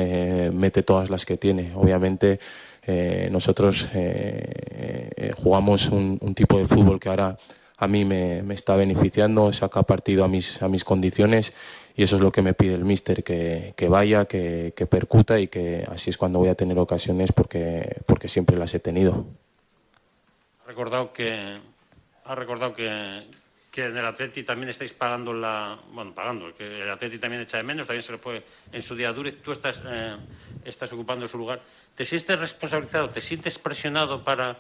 mete 0.54 0.82
todas 0.84 1.10
las 1.10 1.26
que 1.26 1.38
tiene. 1.38 1.72
Obviamente 1.76 2.40
nosotros 3.32 3.88
jugamos 5.36 5.88
un, 5.88 6.18
un 6.20 6.36
tipo 6.36 6.58
de 6.58 6.66
fútbol 6.66 7.00
que 7.00 7.10
ahora 7.10 7.38
a 7.78 7.88
mí 7.88 8.06
me, 8.06 8.54
está 8.54 8.76
beneficiando, 8.76 9.52
saca 9.52 9.84
partido 9.84 10.24
a 10.24 10.28
mis, 10.28 10.62
a 10.62 10.68
mis 10.68 10.84
condiciones 10.84 11.54
y 11.96 12.04
eso 12.04 12.16
es 12.16 12.22
lo 12.22 12.32
que 12.32 12.42
me 12.42 12.54
pide 12.54 12.74
el 12.74 12.86
míster, 12.86 13.24
que, 13.24 13.88
vaya, 13.90 14.26
que, 14.26 14.88
percuta 14.90 15.40
y 15.40 15.48
que 15.48 15.86
así 15.92 16.10
es 16.10 16.18
cuando 16.18 16.40
voy 16.40 16.50
a 16.50 16.56
tener 16.56 16.78
ocasiones 16.80 17.32
porque, 17.32 18.02
porque 18.06 18.28
siempre 18.28 18.58
las 18.58 18.74
he 18.74 18.80
tenido. 18.80 19.26
recordado 20.66 21.14
que 21.14 21.60
ha 22.26 22.36
recordado 22.36 22.74
que, 22.74 23.28
que 23.74 23.86
en 23.86 23.98
el 23.98 24.06
Atleti 24.06 24.44
también 24.44 24.70
estáis 24.70 24.94
pagando 24.94 25.34
la. 25.34 25.78
Bueno, 25.92 26.14
pagando, 26.14 26.56
que 26.56 26.82
el 26.82 26.90
Atleti 26.90 27.18
también 27.18 27.42
echa 27.42 27.58
de 27.58 27.64
menos, 27.64 27.88
también 27.88 28.04
se 28.04 28.12
le 28.12 28.18
fue 28.18 28.44
en 28.72 28.82
su 28.82 28.96
día 28.96 29.12
duro 29.12 29.34
tú 29.44 29.52
estás, 29.52 29.84
eh, 29.86 30.16
estás 30.64 30.94
ocupando 30.94 31.28
su 31.28 31.38
lugar. 31.38 31.60
¿Te 31.96 32.06
sientes 32.06 32.40
responsabilizado? 32.40 33.10
¿Te 33.10 33.20
sientes 33.20 33.58
presionado 33.58 34.24
para, 34.24 34.58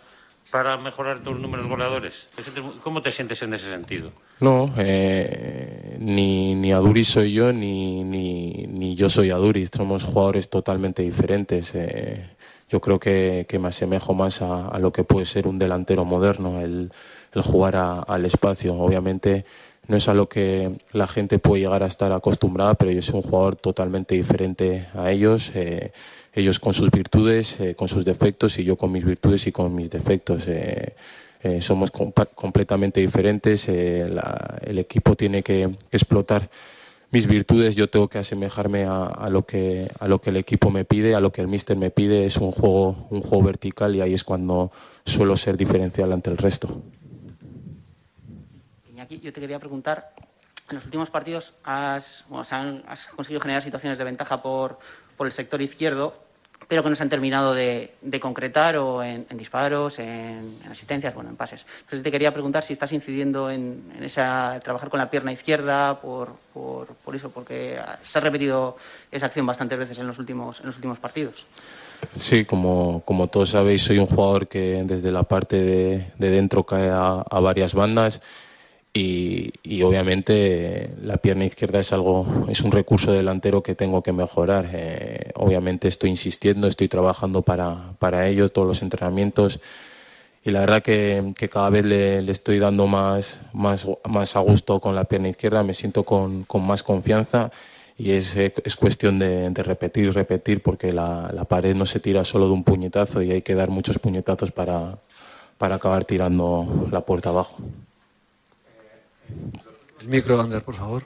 para 0.51 0.77
mejorar 0.77 1.23
tus 1.23 1.39
números 1.39 1.67
goleadores? 1.67 2.27
¿Te 2.35 2.43
sientes, 2.43 2.63
¿Cómo 2.83 3.01
te 3.01 3.11
sientes 3.11 3.41
en 3.43 3.53
ese 3.53 3.69
sentido? 3.69 4.11
No, 4.39 4.73
eh, 4.77 5.97
ni, 5.99 6.55
ni 6.55 6.71
Aduri 6.71 7.03
soy 7.03 7.33
yo, 7.33 7.53
ni, 7.53 8.03
ni, 8.03 8.67
ni, 8.67 8.95
yo 8.95 9.09
soy 9.09 9.31
Aduri. 9.31 9.67
Somos 9.67 10.03
jugadores 10.03 10.49
totalmente 10.49 11.03
diferentes. 11.03 11.71
Eh, 11.75 12.29
yo 12.69 12.81
creo 12.81 12.99
que, 12.99 13.45
que, 13.47 13.59
me 13.59 13.69
asemejo 13.69 14.13
más 14.13 14.41
a, 14.41 14.67
a, 14.67 14.79
lo 14.79 14.91
que 14.91 15.03
puede 15.03 15.25
ser 15.25 15.47
un 15.47 15.59
delantero 15.59 16.05
moderno. 16.05 16.59
El, 16.59 16.91
el 17.33 17.41
jugar 17.41 17.75
a, 17.75 17.99
al 17.99 18.25
espacio. 18.25 18.75
Obviamente 18.75 19.45
no 19.87 19.97
es 19.97 20.07
a 20.07 20.13
lo 20.13 20.29
que 20.29 20.77
la 20.91 21.07
gente 21.07 21.39
puede 21.39 21.63
llegar 21.63 21.83
a 21.83 21.87
estar 21.87 22.11
acostumbrada, 22.11 22.75
pero 22.75 22.91
yo 22.91 23.01
soy 23.01 23.17
un 23.17 23.23
jugador 23.23 23.55
totalmente 23.55 24.15
diferente 24.15 24.87
a 24.93 25.11
ellos. 25.11 25.51
Eh, 25.55 25.91
ellos 26.33 26.59
con 26.59 26.73
sus 26.73 26.89
virtudes, 26.89 27.59
eh, 27.59 27.75
con 27.75 27.87
sus 27.87 28.03
defectos 28.03 28.57
y 28.57 28.63
yo 28.63 28.75
con 28.75 28.91
mis 28.91 29.05
virtudes 29.05 29.45
y 29.47 29.51
con 29.51 29.73
mis 29.73 29.89
defectos. 29.89 30.47
Eh, 30.47 30.95
eh 31.43 31.61
somos 31.61 31.91
comp 31.91 32.17
completamente 32.35 32.99
diferentes. 32.99 33.69
Eh, 33.69 34.07
La, 34.09 34.59
el 34.61 34.79
equipo 34.79 35.15
tiene 35.15 35.43
que 35.43 35.69
explotar 35.91 36.49
mis 37.11 37.27
virtudes. 37.27 37.75
Yo 37.75 37.89
tengo 37.89 38.07
que 38.07 38.17
asemejarme 38.17 38.85
a, 38.85 39.05
a, 39.05 39.29
lo 39.29 39.45
que 39.45 39.91
a 39.99 40.07
lo 40.07 40.19
que 40.19 40.31
el 40.31 40.37
equipo 40.37 40.71
me 40.71 40.85
pide, 40.85 41.13
a 41.13 41.19
lo 41.19 41.31
que 41.31 41.41
el 41.41 41.47
míster 41.47 41.77
me 41.77 41.91
pide. 41.91 42.25
Es 42.25 42.37
un 42.37 42.51
juego 42.51 43.07
un 43.11 43.21
juego 43.21 43.43
vertical 43.43 43.95
y 43.95 44.01
ahí 44.01 44.13
es 44.13 44.23
cuando 44.23 44.71
suelo 45.05 45.37
ser 45.37 45.55
diferencial 45.57 46.11
ante 46.13 46.29
el 46.31 46.37
resto. 46.37 46.81
Iñaki, 48.89 49.19
yo 49.19 49.33
te 49.33 49.39
quería 49.39 49.59
preguntar, 49.59 50.13
en 50.69 50.75
los 50.75 50.85
últimos 50.85 51.09
partidos 51.09 51.53
has, 51.63 52.25
bueno, 52.29 52.43
has 52.87 53.07
conseguido 53.07 53.41
generar 53.41 53.61
situaciones 53.61 53.97
de 53.97 54.05
ventaja 54.05 54.41
por, 54.41 54.79
por, 55.17 55.27
el 55.27 55.33
sector 55.33 55.61
izquierdo, 55.61 56.22
pero 56.73 56.81
que 56.81 56.89
no 56.89 56.95
se 56.95 57.03
han 57.03 57.09
terminado 57.09 57.53
de, 57.53 57.91
de 58.01 58.19
concretar 58.19 58.77
o 58.77 59.03
en, 59.03 59.27
en 59.29 59.37
disparos, 59.37 59.99
en, 59.99 60.57
en, 60.65 60.71
asistencias, 60.71 61.13
bueno, 61.13 61.29
en 61.29 61.35
pases. 61.35 61.67
Entonces 61.81 62.01
te 62.01 62.11
quería 62.11 62.33
preguntar 62.33 62.63
si 62.63 62.73
estás 62.73 62.91
incidiendo 62.93 63.51
en, 63.51 63.91
en 63.95 64.03
esa 64.03 64.59
trabajar 64.63 64.89
con 64.89 64.97
la 64.97 65.11
pierna 65.11 65.31
izquierda 65.31 66.01
por, 66.01 66.29
por, 66.51 66.87
por, 66.95 67.15
eso, 67.15 67.29
porque 67.29 67.77
se 68.01 68.17
ha 68.17 68.21
repetido 68.21 68.75
esa 69.11 69.27
acción 69.27 69.45
bastantes 69.45 69.77
veces 69.77 69.99
en 69.99 70.07
los 70.07 70.17
últimos, 70.17 70.61
en 70.61 70.65
los 70.65 70.75
últimos 70.77 70.97
partidos. 70.97 71.45
Sí, 72.17 72.43
como, 72.43 73.03
como 73.05 73.27
todos 73.27 73.51
sabéis, 73.51 73.83
soy 73.83 73.99
un 73.99 74.07
jugador 74.07 74.47
que 74.47 74.81
desde 74.83 75.11
la 75.11 75.21
parte 75.21 75.61
de, 75.61 76.07
de 76.17 76.29
dentro 76.31 76.63
cae 76.63 76.89
a, 76.89 77.21
a 77.21 77.39
varias 77.39 77.75
bandas 77.75 78.19
y, 78.93 79.81
obviamente 79.81 80.91
la 81.01 81.17
pierna 81.17 81.45
izquierda 81.45 81.79
es 81.79 81.91
algo 81.93 82.45
es 82.47 82.61
un 82.61 82.71
recurso 82.71 83.11
delantero 83.11 83.63
que 83.63 83.73
tengo 83.73 84.03
que 84.03 84.13
mejorar 84.13 84.69
eh, 84.71 85.31
obviamente 85.35 85.87
estoy 85.87 86.11
insistiendo 86.11 86.67
estoy 86.67 86.87
trabajando 86.87 87.41
para, 87.41 87.93
para 87.97 88.27
ello 88.27 88.49
todos 88.49 88.67
los 88.67 88.81
entrenamientos 88.83 89.59
y 90.45 90.51
la 90.51 90.59
verdad 90.59 90.83
que, 90.83 91.33
cada 91.49 91.69
vez 91.69 91.85
le, 91.85 92.19
estoy 92.29 92.59
dando 92.59 92.85
más, 92.85 93.39
más, 93.53 93.87
más 94.07 94.35
a 94.35 94.39
gusto 94.41 94.79
con 94.79 94.93
la 94.93 95.05
pierna 95.05 95.29
izquierda 95.29 95.63
me 95.63 95.73
siento 95.73 96.03
con, 96.03 96.43
con 96.43 96.65
más 96.65 96.83
confianza 96.83 97.51
y 97.97 98.11
es, 98.11 98.35
es 98.35 98.75
cuestión 98.75 99.17
de, 99.17 99.49
de 99.49 99.63
repetir 99.63 100.05
y 100.05 100.09
repetir 100.11 100.61
porque 100.61 100.91
la, 100.93 101.31
la 101.33 101.45
pared 101.45 101.75
no 101.75 101.85
se 101.85 101.99
tira 101.99 102.23
solo 102.23 102.45
de 102.45 102.51
un 102.51 102.63
puñetazo 102.63 103.21
y 103.23 103.31
hay 103.31 103.41
que 103.41 103.55
dar 103.55 103.69
muchos 103.69 103.99
puñetazos 103.99 104.51
para, 104.51 104.97
para 105.57 105.75
acabar 105.75 106.03
tirando 106.03 106.87
la 106.91 107.01
puerta 107.01 107.29
abajo. 107.29 107.57
El 109.99 110.07
micro, 110.07 110.39
Ander, 110.39 110.61
por 110.61 110.75
favor. 110.75 111.05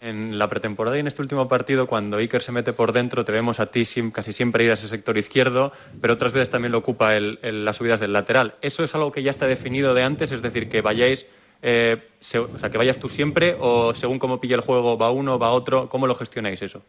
En 0.00 0.38
la 0.38 0.48
pretemporada 0.48 0.96
y 0.96 1.00
en 1.00 1.06
este 1.06 1.22
último 1.22 1.48
partido, 1.48 1.86
cuando 1.86 2.18
Iker 2.18 2.42
se 2.42 2.52
mete 2.52 2.72
por 2.72 2.92
dentro, 2.92 3.24
te 3.24 3.32
vemos 3.32 3.60
a 3.60 3.66
ti 3.66 3.84
casi 4.12 4.32
siempre 4.32 4.64
ir 4.64 4.70
a 4.70 4.74
ese 4.74 4.88
sector 4.88 5.16
izquierdo, 5.16 5.72
pero 6.00 6.14
otras 6.14 6.32
veces 6.32 6.50
también 6.50 6.72
lo 6.72 6.78
ocupa 6.78 7.16
el, 7.16 7.38
el, 7.42 7.64
las 7.64 7.76
subidas 7.76 7.98
del 7.98 8.12
lateral. 8.12 8.54
¿Eso 8.60 8.84
es 8.84 8.94
algo 8.94 9.10
que 9.10 9.22
ya 9.22 9.30
está 9.30 9.46
definido 9.46 9.94
de 9.94 10.02
antes? 10.02 10.32
Es 10.32 10.42
decir, 10.42 10.68
que 10.68 10.80
vayáis, 10.82 11.26
eh, 11.62 12.08
se, 12.20 12.38
o 12.38 12.58
sea, 12.58 12.70
que 12.70 12.78
vayas 12.78 12.98
tú 12.98 13.08
siempre 13.08 13.56
o 13.58 13.94
según 13.94 14.18
cómo 14.18 14.40
pilla 14.40 14.56
el 14.56 14.60
juego 14.60 14.98
va 14.98 15.10
uno, 15.10 15.38
va 15.38 15.50
otro, 15.50 15.88
¿cómo 15.88 16.06
lo 16.06 16.14
gestionáis 16.14 16.62
eso? 16.62 16.82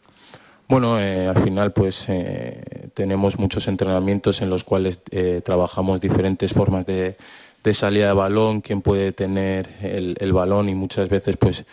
Bueno, 0.67 0.99
eh, 0.99 1.27
al 1.27 1.41
final 1.41 1.71
pues 1.71 2.05
eh, 2.09 2.89
tenemos 2.93 3.39
muchos 3.39 3.69
entrenamientos 3.69 4.41
en 4.41 4.49
los 4.49 4.65
cuales 4.65 4.99
eh, 5.11 5.41
trabajamos 5.43 6.01
diferentes 6.01 6.51
formas 6.51 6.85
de, 6.85 7.15
de 7.63 7.73
salida 7.73 8.07
de 8.07 8.13
balón, 8.13 8.61
quién 8.61 8.81
puede 8.81 9.11
tener 9.11 9.69
el, 9.81 10.15
el 10.19 10.33
balón 10.33 10.69
y 10.69 10.75
muchas 10.75 11.09
veces 11.09 11.37
pues 11.37 11.65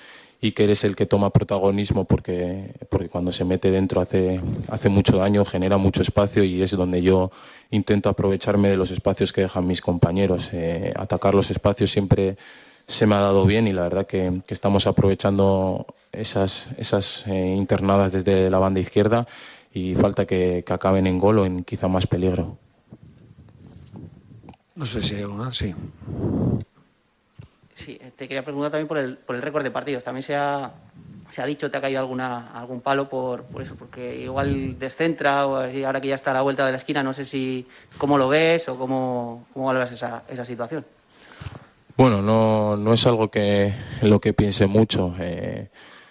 Iker 0.45 0.69
es 0.69 0.85
el 0.85 0.95
que 0.95 1.07
toma 1.07 1.31
protagonismo 1.31 2.05
porque, 2.05 2.75
porque 2.91 3.09
cuando 3.09 3.33
se 3.33 3.45
mete 3.45 3.71
dentro 3.71 4.01
hace, 4.03 4.41
hace 4.69 4.91
mucho 4.91 5.17
daño, 5.17 5.45
genera 5.45 5.79
mucho 5.79 6.03
espacio 6.03 6.45
y 6.45 6.63
es 6.63 6.73
donde 6.73 7.01
yo 7.01 7.31
intento 7.71 8.11
aprovecharme 8.11 8.69
de 8.69 8.77
los 8.77 8.91
espacios 8.91 9.33
que 9.33 9.41
dejan 9.43 9.67
mis 9.67 9.81
compañeros. 9.81 10.51
Eh, 10.53 10.93
atacar 10.97 11.35
los 11.35 11.51
espacios 11.51 11.91
siempre 11.91 12.37
se 12.87 13.07
me 13.07 13.15
ha 13.15 13.21
dado 13.21 13.47
bien 13.47 13.67
y 13.67 13.73
la 13.73 13.83
verdad 13.83 14.07
que, 14.07 14.43
estamos 14.49 14.87
aprovechando 14.87 15.87
esas, 16.13 16.69
esas 16.77 17.27
eh, 17.27 17.57
internadas 17.59 18.13
desde 18.13 18.51
la 18.51 18.59
banda 18.59 18.81
izquierda 18.81 19.27
y 19.73 19.95
falta 19.95 20.27
que, 20.27 20.63
que 20.67 20.73
acaben 20.75 21.07
en 21.07 21.19
gol 21.19 21.39
o 21.39 21.47
en 21.47 21.65
quizá 21.65 21.89
más 21.89 22.07
peligro. 22.07 22.59
No 24.77 24.87
sé 24.87 25.03
si 25.03 25.15
hay 25.15 25.23
algo 25.23 25.35
más, 25.35 25.57
sí. 25.57 25.75
Sí, 27.75 27.99
te 28.17 28.29
quería 28.29 28.43
preguntar 28.43 28.73
también 28.73 28.89
por 28.89 28.99
el, 28.99 29.17
por 29.17 29.37
el 29.37 29.43
récord 29.43 29.63
de 29.63 29.71
partidos. 29.71 30.05
También 30.05 30.23
se 30.23 30.35
ha, 30.35 30.73
se 31.31 31.43
ha 31.43 31.47
dicho, 31.47 31.71
te 31.71 31.77
ha 31.77 31.81
caído 31.81 32.01
alguna, 32.01 32.53
algún 32.53 32.81
palo 32.81 33.09
por, 33.09 33.45
por 33.45 33.63
eso, 33.63 33.75
porque 33.77 34.21
igual 34.21 34.79
descentra 34.79 35.47
o 35.47 35.57
así, 35.57 35.85
ahora 35.85 36.01
que 36.01 36.09
ya 36.09 36.15
está 36.15 36.31
a 36.31 36.35
la 36.35 36.43
vuelta 36.43 36.65
de 36.67 36.73
la 36.73 36.79
esquina, 36.79 37.03
no 37.03 37.13
sé 37.13 37.25
si 37.25 37.67
cómo 37.99 38.19
lo 38.19 38.29
ves 38.29 38.69
o 38.69 38.79
cómo, 38.79 39.47
cómo 39.53 39.67
valoras 39.67 39.93
esa, 39.93 40.25
esa 40.29 40.45
situación. 40.45 40.85
Bueno, 41.97 42.23
no, 42.23 42.77
no 42.77 42.93
es 42.93 43.07
algo 43.07 43.31
que 43.31 43.73
lo 44.03 44.21
que 44.21 44.33
piense 44.33 44.67
mucho. 44.67 45.15
Eh, 45.21 45.69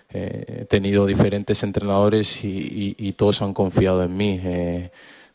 eh, 0.10 0.60
he 0.62 0.66
tenido 0.66 1.06
diferentes 1.06 1.64
entrenadores 1.64 2.44
y, 2.44 2.48
y, 2.48 2.96
y, 2.98 3.14
todos 3.14 3.42
han 3.42 3.54
confiado 3.54 4.04
en 4.04 4.16
mí. 4.16 4.40
Eh, 4.44 4.92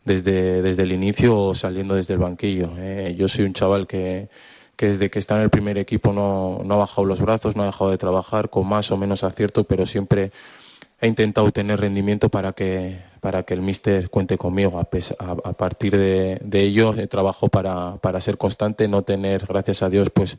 desde, 0.09 0.63
desde 0.63 0.83
el 0.83 0.91
inicio 0.91 1.39
o 1.39 1.55
saliendo 1.55 1.95
desde 1.95 2.15
el 2.15 2.19
banquillo. 2.19 2.71
Eh, 2.79 3.15
yo 3.17 3.29
soy 3.29 3.45
un 3.45 3.53
chaval 3.53 3.87
que, 3.87 4.29
que 4.75 4.87
desde 4.87 5.11
que 5.11 5.21
está 5.21 5.37
en 5.37 5.43
el 5.43 5.51
primer 5.51 5.79
equipo 5.79 6.13
no, 6.13 6.63
no 6.65 6.75
ha 6.75 6.79
bajado 6.79 7.05
los 7.05 7.21
brazos, 7.21 7.55
no 7.55 7.63
ha 7.63 7.67
dejado 7.67 7.91
de 7.91 7.99
trabajar 7.99 8.51
con 8.51 8.67
más 8.67 8.91
o 8.91 8.97
menos 8.97 9.23
acierto, 9.23 9.63
pero 9.65 9.87
siempre 9.87 10.33
he 11.01 11.07
intentado 11.07 11.53
tener 11.53 11.79
rendimiento 11.79 12.29
para 12.29 12.53
que, 12.53 12.99
para 13.21 13.45
que 13.45 13.55
el 13.55 13.63
míster 13.63 14.11
cuente 14.11 14.37
conmigo. 14.37 14.79
A, 14.79 14.83
a, 15.31 15.53
partir 15.53 15.97
de, 15.97 16.39
de 16.43 16.61
ello, 16.63 16.95
trabajo 17.09 17.49
para, 17.49 17.97
para 17.99 18.21
ser 18.21 18.37
constante, 18.37 18.89
no 18.89 19.03
tener, 19.03 19.47
gracias 19.47 19.83
a 19.83 19.89
Dios, 19.89 20.11
pues 20.11 20.39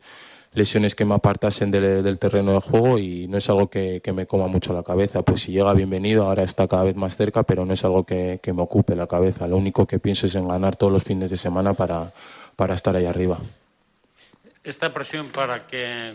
lesiones 0.52 0.94
que 0.94 1.04
me 1.04 1.14
apartasen 1.14 1.70
de, 1.70 2.02
del 2.02 2.18
terreno 2.18 2.52
de 2.52 2.60
juego 2.60 2.98
y 2.98 3.28
no 3.28 3.38
es 3.38 3.48
algo 3.48 3.70
que, 3.70 4.00
que, 4.02 4.12
me 4.12 4.26
coma 4.26 4.48
mucho 4.48 4.72
la 4.72 4.82
cabeza. 4.82 5.22
Pues 5.22 5.42
si 5.42 5.52
llega 5.52 5.72
bienvenido, 5.72 6.24
ahora 6.24 6.42
está 6.42 6.66
cada 6.66 6.84
vez 6.84 6.96
más 6.96 7.16
cerca, 7.16 7.44
pero 7.44 7.64
no 7.64 7.72
es 7.72 7.84
algo 7.84 8.04
que, 8.04 8.40
que 8.42 8.52
me 8.52 8.62
ocupe 8.62 8.96
la 8.96 9.06
cabeza. 9.06 9.46
Lo 9.46 9.56
único 9.56 9.86
que 9.86 9.98
pienso 9.98 10.26
es 10.26 10.34
en 10.34 10.48
ganar 10.48 10.76
todos 10.76 10.92
los 10.92 11.04
fines 11.04 11.30
de 11.30 11.36
semana 11.36 11.74
para, 11.74 12.12
para 12.56 12.74
estar 12.74 12.96
ahí 12.96 13.06
arriba. 13.06 13.38
¿Esta 14.62 14.92
presión 14.92 15.28
para 15.28 15.66
que 15.66 16.14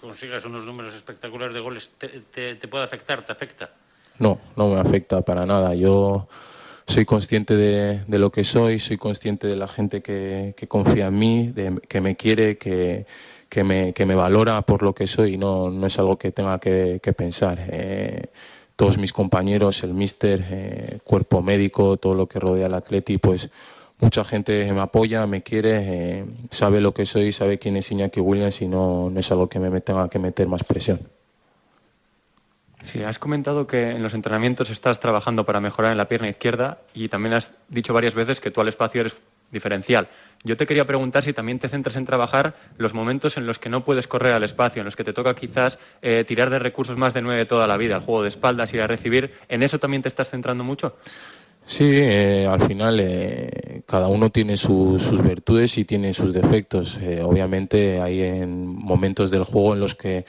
consigas 0.00 0.44
unos 0.44 0.64
números 0.64 0.94
espectaculares 0.94 1.54
de 1.54 1.60
goles 1.60 1.90
te, 1.98 2.08
te, 2.08 2.54
te 2.54 2.68
puede 2.68 2.84
afectar? 2.84 3.24
¿Te 3.24 3.32
afecta? 3.32 3.70
No, 4.18 4.38
no 4.56 4.68
me 4.68 4.80
afecta 4.80 5.20
para 5.22 5.44
nada. 5.44 5.74
Yo 5.74 6.28
soy 6.86 7.04
consciente 7.04 7.56
de, 7.56 8.04
de, 8.06 8.18
lo 8.18 8.30
que 8.30 8.44
soy, 8.44 8.78
soy 8.78 8.96
consciente 8.96 9.46
de 9.46 9.56
la 9.56 9.68
gente 9.68 10.02
que, 10.02 10.54
que 10.56 10.68
confía 10.68 11.08
en 11.08 11.18
mí, 11.18 11.48
de, 11.48 11.80
que 11.88 12.00
me 12.00 12.16
quiere, 12.16 12.56
que, 12.56 13.06
que 13.52 13.64
me, 13.64 13.92
que 13.92 14.06
me 14.06 14.14
valora 14.14 14.62
por 14.62 14.82
lo 14.82 14.94
que 14.94 15.06
soy 15.06 15.34
y 15.34 15.36
no, 15.36 15.70
no 15.70 15.86
es 15.86 15.98
algo 15.98 16.16
que 16.16 16.32
tenga 16.32 16.58
que, 16.58 17.00
que 17.02 17.12
pensar. 17.12 17.58
Eh, 17.68 18.28
todos 18.76 18.96
mis 18.96 19.12
compañeros, 19.12 19.82
el 19.82 19.92
míster, 19.92 20.42
eh, 20.50 20.98
cuerpo 21.04 21.42
médico, 21.42 21.98
todo 21.98 22.14
lo 22.14 22.26
que 22.26 22.40
rodea 22.40 22.64
al 22.64 22.72
atleti, 22.72 23.18
pues 23.18 23.50
mucha 24.00 24.24
gente 24.24 24.72
me 24.72 24.80
apoya, 24.80 25.26
me 25.26 25.42
quiere, 25.42 25.80
eh, 25.82 26.24
sabe 26.48 26.80
lo 26.80 26.94
que 26.94 27.04
soy, 27.04 27.30
sabe 27.30 27.58
quién 27.58 27.76
es 27.76 27.92
Iñaki 27.92 28.20
Williams 28.20 28.62
y 28.62 28.68
no, 28.68 29.10
no 29.10 29.20
es 29.20 29.30
algo 29.30 29.50
que 29.50 29.58
me 29.58 29.82
tenga 29.82 30.08
que 30.08 30.18
meter 30.18 30.48
más 30.48 30.64
presión. 30.64 31.00
Sí, 32.84 33.02
has 33.02 33.18
comentado 33.18 33.66
que 33.66 33.90
en 33.90 34.02
los 34.02 34.14
entrenamientos 34.14 34.70
estás 34.70 34.98
trabajando 34.98 35.44
para 35.44 35.60
mejorar 35.60 35.92
en 35.92 35.98
la 35.98 36.08
pierna 36.08 36.30
izquierda 36.30 36.78
y 36.94 37.10
también 37.10 37.34
has 37.34 37.54
dicho 37.68 37.92
varias 37.92 38.14
veces 38.14 38.40
que 38.40 38.50
tú 38.50 38.62
al 38.62 38.68
espacio 38.68 39.02
eres 39.02 39.20
diferencial. 39.52 40.08
Yo 40.44 40.56
te 40.56 40.66
quería 40.66 40.86
preguntar 40.86 41.22
si 41.22 41.32
también 41.32 41.60
te 41.60 41.68
centras 41.68 41.94
en 41.94 42.04
trabajar 42.04 42.54
los 42.76 42.94
momentos 42.94 43.36
en 43.36 43.46
los 43.46 43.60
que 43.60 43.68
no 43.68 43.84
puedes 43.84 44.08
correr 44.08 44.32
al 44.32 44.42
espacio, 44.42 44.80
en 44.80 44.86
los 44.86 44.96
que 44.96 45.04
te 45.04 45.12
toca 45.12 45.34
quizás 45.34 45.78
eh, 46.00 46.24
tirar 46.26 46.50
de 46.50 46.58
recursos 46.58 46.96
más 46.96 47.14
de 47.14 47.22
nueve 47.22 47.46
toda 47.46 47.68
la 47.68 47.76
vida, 47.76 47.96
el 47.96 48.02
juego 48.02 48.22
de 48.22 48.28
espaldas, 48.28 48.74
ir 48.74 48.80
a 48.80 48.88
recibir. 48.88 49.32
¿En 49.48 49.62
eso 49.62 49.78
también 49.78 50.02
te 50.02 50.08
estás 50.08 50.30
centrando 50.30 50.64
mucho? 50.64 50.96
Sí, 51.64 51.88
eh, 51.92 52.48
al 52.50 52.60
final 52.60 52.98
eh, 52.98 53.82
cada 53.86 54.08
uno 54.08 54.30
tiene 54.30 54.56
sus 54.56 55.22
virtudes 55.22 55.78
y 55.78 55.84
tiene 55.84 56.12
sus 56.12 56.32
defectos. 56.32 56.98
Obviamente 57.22 58.00
hay 58.00 58.22
en 58.22 58.66
momentos 58.66 59.30
del 59.30 59.44
juego 59.44 59.74
en 59.74 59.80
los 59.80 59.94
que 59.94 60.24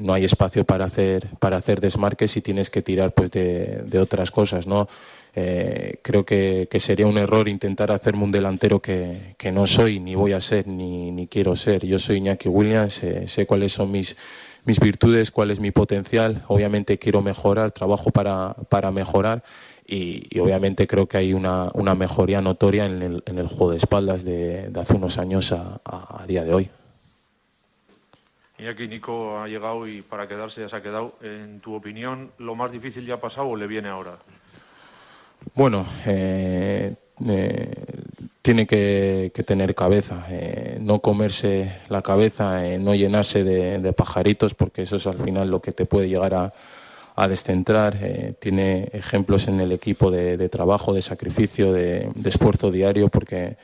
no 0.00 0.12
hay 0.12 0.24
espacio 0.24 0.64
para 0.64 0.84
hacer 0.84 1.28
para 1.38 1.56
hacer 1.56 1.80
desmarques 1.80 2.36
y 2.36 2.42
tienes 2.42 2.70
que 2.70 2.82
tirar 2.82 3.14
pues 3.14 3.30
de, 3.30 3.98
otras 3.98 4.30
cosas, 4.30 4.66
¿no? 4.66 4.88
Creo 5.34 6.24
que, 6.24 6.68
sería 6.78 7.06
un 7.06 7.18
error 7.18 7.48
intentar 7.48 7.90
hacerme 7.90 8.24
un 8.24 8.32
delantero 8.32 8.80
que, 8.80 9.34
no 9.52 9.66
soy, 9.66 10.00
ni 10.00 10.14
voy 10.14 10.32
a 10.32 10.40
ser, 10.40 10.66
ni, 10.66 11.26
quiero 11.28 11.56
ser. 11.56 11.84
Yo 11.84 11.98
soy 11.98 12.18
Iñaki 12.18 12.48
Williams, 12.48 13.02
sé 13.26 13.46
cuáles 13.46 13.72
son 13.72 13.90
mis 13.90 14.16
mis 14.64 14.80
virtudes, 14.80 15.30
cuál 15.30 15.50
es 15.50 15.60
mi 15.60 15.70
potencial. 15.70 16.42
Obviamente 16.48 16.98
quiero 16.98 17.22
mejorar, 17.22 17.70
trabajo 17.70 18.10
para, 18.10 18.54
para 18.68 18.90
mejorar 18.90 19.42
y, 19.86 20.38
obviamente 20.38 20.86
creo 20.86 21.06
que 21.06 21.18
hay 21.18 21.34
una, 21.34 21.70
una 21.74 21.94
mejoría 21.94 22.40
notoria 22.40 22.86
en 22.86 23.02
el, 23.02 23.22
en 23.26 23.38
el, 23.38 23.48
juego 23.48 23.72
de 23.72 23.78
espaldas 23.78 24.24
de, 24.24 24.70
de 24.70 24.80
hace 24.80 24.94
unos 24.94 25.18
años 25.18 25.52
a, 25.52 25.80
a, 25.84 26.24
día 26.26 26.44
de 26.44 26.54
hoy. 26.54 26.70
Y 28.58 28.66
aquí 28.66 28.88
Nico 28.88 29.38
ha 29.38 29.48
llegado 29.48 29.86
y 29.86 30.00
para 30.00 30.26
quedarse 30.26 30.62
ya 30.62 30.68
se 30.68 30.76
ha 30.76 30.82
quedado. 30.82 31.16
En 31.20 31.60
tu 31.60 31.74
opinión, 31.74 32.30
¿lo 32.38 32.54
más 32.54 32.72
difícil 32.72 33.04
ya 33.04 33.14
ha 33.14 33.20
pasado 33.20 33.48
o 33.48 33.56
le 33.56 33.66
viene 33.66 33.88
ahora? 33.88 34.16
Bueno, 35.54 35.86
eh, 36.06 36.94
eh, 37.26 37.74
tiene 38.42 38.66
que, 38.66 39.30
tener 39.46 39.74
cabeza, 39.74 40.26
eh, 40.30 40.78
no 40.80 41.00
comerse 41.00 41.72
la 41.88 42.02
cabeza, 42.02 42.60
no 42.78 42.94
llenarse 42.94 43.44
de, 43.44 43.92
pajaritos, 43.92 44.54
porque 44.54 44.82
eso 44.82 44.96
es 44.96 45.06
al 45.06 45.18
final 45.18 45.50
lo 45.50 45.60
que 45.60 45.72
te 45.72 45.86
puede 45.86 46.08
llegar 46.08 46.34
a, 46.34 46.52
a 47.16 47.28
descentrar, 47.28 47.96
eh, 48.00 48.34
tiene 48.40 48.88
ejemplos 48.92 49.46
en 49.46 49.60
el 49.60 49.72
equipo 49.72 50.10
de, 50.10 50.48
trabajo, 50.48 50.92
de 50.92 51.02
sacrificio, 51.02 51.72
de, 51.72 52.10
esfuerzo 52.24 52.70
diario, 52.70 53.08
porque 53.08 53.56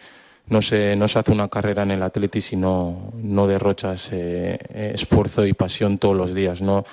no 0.47 0.63
se, 0.63 0.95
no 0.97 1.09
se 1.09 1.19
hace 1.19 1.33
una 1.33 1.49
carrera 1.49 1.83
en 1.83 1.91
el 1.91 2.03
Atleti 2.03 2.41
si 2.41 2.57
no, 2.57 3.13
no 3.17 3.47
derrochas 3.47 4.11
eh, 4.13 4.93
esfuerzo 4.95 5.47
y 5.47 5.53
pasión 5.53 5.99
todos 5.99 6.17
los 6.17 6.33
días, 6.33 6.63
¿no? 6.63 6.85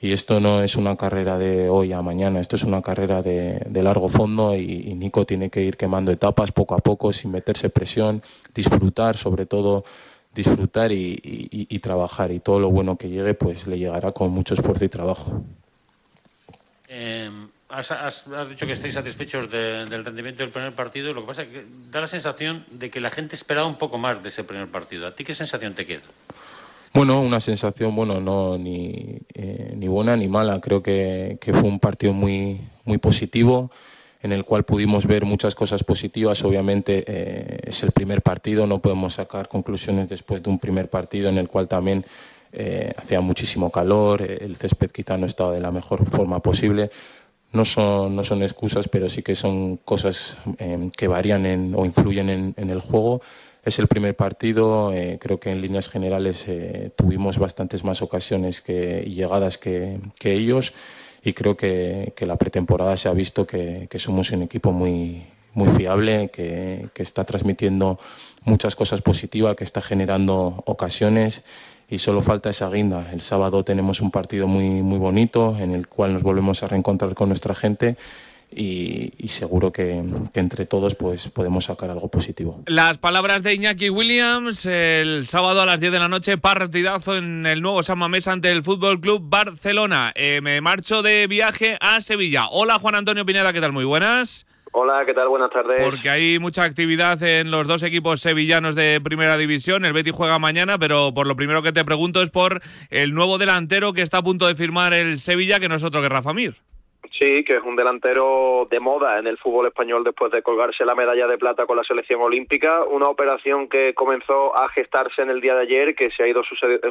Y 0.00 0.12
esto 0.12 0.40
no 0.40 0.62
es 0.62 0.76
una 0.76 0.96
carrera 0.96 1.36
de 1.36 1.68
hoy 1.68 1.92
a 1.92 2.00
mañana, 2.00 2.40
esto 2.40 2.56
es 2.56 2.64
una 2.64 2.80
carrera 2.80 3.20
de, 3.22 3.82
largo 3.82 4.08
fondo 4.08 4.56
y, 4.56 4.94
Nico 4.94 5.26
tiene 5.26 5.50
que 5.50 5.62
ir 5.62 5.76
quemando 5.76 6.10
etapas 6.10 6.52
poco 6.52 6.74
a 6.74 6.78
poco 6.78 7.12
sin 7.12 7.30
meterse 7.30 7.68
presión, 7.68 8.22
disfrutar 8.54 9.16
sobre 9.16 9.46
todo 9.46 9.84
disfrutar 10.32 10.92
y 10.92 11.78
trabajar 11.80 12.30
y 12.30 12.40
todo 12.40 12.60
lo 12.60 12.70
bueno 12.70 12.96
que 12.96 13.08
llegue 13.08 13.34
pues 13.34 13.66
le 13.66 13.78
llegará 13.78 14.12
con 14.12 14.30
mucho 14.30 14.54
esfuerzo 14.54 14.84
y 14.84 14.88
trabajo. 14.88 15.42
Eh, 16.92 17.30
has, 17.68 18.26
dicho 18.48 18.66
que 18.66 18.72
estáis 18.72 18.94
satisfechos 18.94 19.48
del 19.48 20.04
rendimiento 20.04 20.42
del 20.42 20.50
primer 20.50 20.72
partido. 20.74 21.14
Lo 21.14 21.20
que 21.20 21.26
pasa 21.28 21.42
es 21.42 21.48
que 21.48 21.64
da 21.90 22.00
la 22.00 22.08
sensación 22.08 22.64
de 22.70 22.90
que 22.90 23.00
la 23.00 23.10
gente 23.10 23.36
esperaba 23.36 23.66
un 23.66 23.76
poco 23.76 23.96
más 23.96 24.20
de 24.22 24.28
ese 24.28 24.42
primer 24.42 24.68
partido. 24.68 25.06
¿A 25.06 25.14
ti 25.14 25.24
qué 25.24 25.34
sensación 25.34 25.74
te 25.74 25.86
queda? 25.86 26.02
Bueno, 26.92 27.20
una 27.20 27.40
sensación, 27.40 27.94
bueno, 27.94 28.20
no 28.20 28.58
ni, 28.58 29.18
eh, 29.34 29.74
ni 29.76 29.86
buena 29.86 30.16
ni 30.16 30.28
mala. 30.28 30.60
Creo 30.60 30.82
que, 30.82 31.38
fue 31.40 31.62
un 31.62 31.78
partido 31.78 32.12
muy, 32.12 32.60
muy 32.84 32.98
positivo 32.98 33.70
en 34.22 34.32
el 34.32 34.44
cual 34.44 34.64
pudimos 34.64 35.06
ver 35.06 35.24
muchas 35.24 35.54
cosas 35.54 35.82
positivas. 35.84 36.44
Obviamente 36.44 37.04
eh, 37.06 37.60
es 37.64 37.82
el 37.82 37.92
primer 37.92 38.22
partido, 38.22 38.66
no 38.66 38.80
podemos 38.80 39.14
sacar 39.14 39.48
conclusiones 39.48 40.08
después 40.08 40.42
de 40.42 40.50
un 40.50 40.58
primer 40.58 40.90
partido 40.90 41.28
en 41.28 41.38
el 41.38 41.48
cual 41.48 41.68
también 41.68 42.04
eh, 42.52 42.92
hacía 42.96 43.20
muchísimo 43.20 43.70
calor, 43.70 44.22
eh, 44.22 44.38
el 44.42 44.56
césped 44.56 44.90
quizá 44.90 45.16
no 45.16 45.26
estaba 45.26 45.52
de 45.52 45.60
la 45.60 45.70
mejor 45.70 46.08
forma 46.08 46.40
posible. 46.40 46.90
No 47.52 47.64
son, 47.64 48.14
no 48.14 48.22
son 48.22 48.42
excusas, 48.42 48.88
pero 48.88 49.08
sí 49.08 49.22
que 49.22 49.34
son 49.34 49.78
cosas 49.78 50.36
que 50.96 51.08
varían 51.08 51.74
o 51.74 51.84
influyen 51.84 52.54
en, 52.56 52.70
el 52.70 52.78
juego. 52.78 53.22
Es 53.64 53.78
el 53.78 53.88
primer 53.88 54.16
partido, 54.16 54.92
creo 55.18 55.38
que 55.38 55.50
en 55.50 55.60
líneas 55.60 55.88
generales 55.88 56.46
tuvimos 56.96 57.38
bastantes 57.38 57.84
más 57.84 58.00
ocasiones 58.00 58.62
que, 58.62 59.04
y 59.06 59.14
llegadas 59.14 59.58
que, 59.58 60.00
ellos 60.22 60.72
y 61.22 61.34
creo 61.34 61.56
que, 61.56 62.14
la 62.20 62.36
pretemporada 62.36 62.96
se 62.96 63.10
ha 63.10 63.12
visto 63.12 63.46
que, 63.46 63.88
somos 63.96 64.30
un 64.30 64.42
equipo 64.42 64.72
muy, 64.72 65.26
muy 65.52 65.68
fiable, 65.68 66.30
que, 66.30 66.88
que 66.94 67.02
está 67.02 67.24
transmitiendo 67.24 67.98
muchas 68.44 68.74
cosas 68.74 69.02
positivas, 69.02 69.56
que 69.56 69.64
está 69.64 69.82
generando 69.82 70.62
ocasiones 70.64 71.42
y 71.90 71.98
solo 71.98 72.22
falta 72.22 72.50
esa 72.50 72.70
guinda. 72.70 73.10
El 73.12 73.20
sábado 73.20 73.64
tenemos 73.64 74.00
un 74.00 74.12
partido 74.12 74.46
muy, 74.46 74.82
muy 74.82 74.98
bonito 74.98 75.56
en 75.58 75.74
el 75.74 75.88
cual 75.88 76.14
nos 76.14 76.22
volvemos 76.22 76.62
a 76.62 76.68
reencontrar 76.68 77.14
con 77.14 77.28
nuestra 77.28 77.54
gente. 77.54 77.96
Y, 78.52 79.28
seguro 79.28 79.70
que, 79.70 80.02
entre 80.34 80.66
todos 80.66 80.96
pues 80.96 81.28
podemos 81.28 81.66
sacar 81.66 81.90
algo 81.90 82.08
positivo. 82.08 82.62
Las 82.66 82.98
palabras 82.98 83.42
de 83.42 83.54
Iñaki 83.54 83.90
Williams 83.90 84.66
el 84.66 85.26
sábado 85.26 85.60
a 85.60 85.66
las 85.66 85.78
10 85.78 85.92
de 85.92 85.98
la 85.98 86.08
noche, 86.08 86.36
partidazo 86.36 87.16
en 87.16 87.46
el 87.46 87.62
nuevo 87.62 87.82
San 87.82 87.98
Mamés 87.98 88.26
ante 88.26 88.50
el 88.50 88.64
Fútbol 88.64 89.00
Club 89.00 89.22
Barcelona. 89.22 90.12
Eh, 90.16 90.40
me 90.40 90.60
marcho 90.60 91.02
de 91.02 91.26
viaje 91.28 91.78
a 91.80 92.00
Sevilla. 92.00 92.46
Hola 92.50 92.78
Juan 92.80 92.96
Antonio 92.96 93.24
Pineda, 93.24 93.52
¿qué 93.52 93.60
tal? 93.60 93.72
Muy 93.72 93.84
buenas. 93.84 94.46
Hola, 94.72 95.04
¿qué 95.04 95.14
tal? 95.14 95.28
Buenas 95.28 95.50
tardes. 95.50 95.82
Porque 95.82 96.08
hay 96.10 96.38
mucha 96.38 96.62
actividad 96.62 97.20
en 97.24 97.50
los 97.50 97.66
dos 97.66 97.82
equipos 97.82 98.20
sevillanos 98.20 98.76
de 98.76 99.00
Primera 99.00 99.36
División. 99.36 99.84
El 99.84 99.92
Betis 99.92 100.14
juega 100.14 100.38
mañana, 100.38 100.78
pero 100.78 101.12
por 101.12 101.26
lo 101.26 101.34
primero 101.34 101.60
que 101.62 101.72
te 101.72 101.84
pregunto 101.84 102.22
es 102.22 102.30
por 102.30 102.62
el 102.88 103.12
nuevo 103.12 103.36
delantero 103.36 103.92
que 103.92 104.02
está 104.02 104.18
a 104.18 104.22
punto 104.22 104.46
de 104.46 104.54
firmar 104.54 104.94
el 104.94 105.18
Sevilla, 105.18 105.58
que 105.58 105.68
no 105.68 105.74
es 105.74 105.82
otro 105.82 106.00
que 106.02 106.08
Rafa 106.08 106.32
Mir. 106.32 106.56
Sí, 107.20 107.44
que 107.44 107.56
es 107.56 107.62
un 107.62 107.76
delantero 107.76 108.66
de 108.70 108.80
moda 108.80 109.18
en 109.18 109.26
el 109.26 109.36
fútbol 109.36 109.66
español 109.66 110.02
después 110.04 110.32
de 110.32 110.42
colgarse 110.42 110.86
la 110.86 110.94
medalla 110.94 111.26
de 111.26 111.36
plata 111.36 111.66
con 111.66 111.76
la 111.76 111.84
selección 111.84 112.22
olímpica. 112.22 112.82
Una 112.84 113.08
operación 113.08 113.68
que 113.68 113.92
comenzó 113.92 114.56
a 114.56 114.70
gestarse 114.70 115.20
en 115.20 115.28
el 115.28 115.42
día 115.42 115.54
de 115.54 115.60
ayer, 115.60 115.94
que 115.94 116.10
se 116.12 116.22
ha 116.22 116.28
ido 116.28 116.42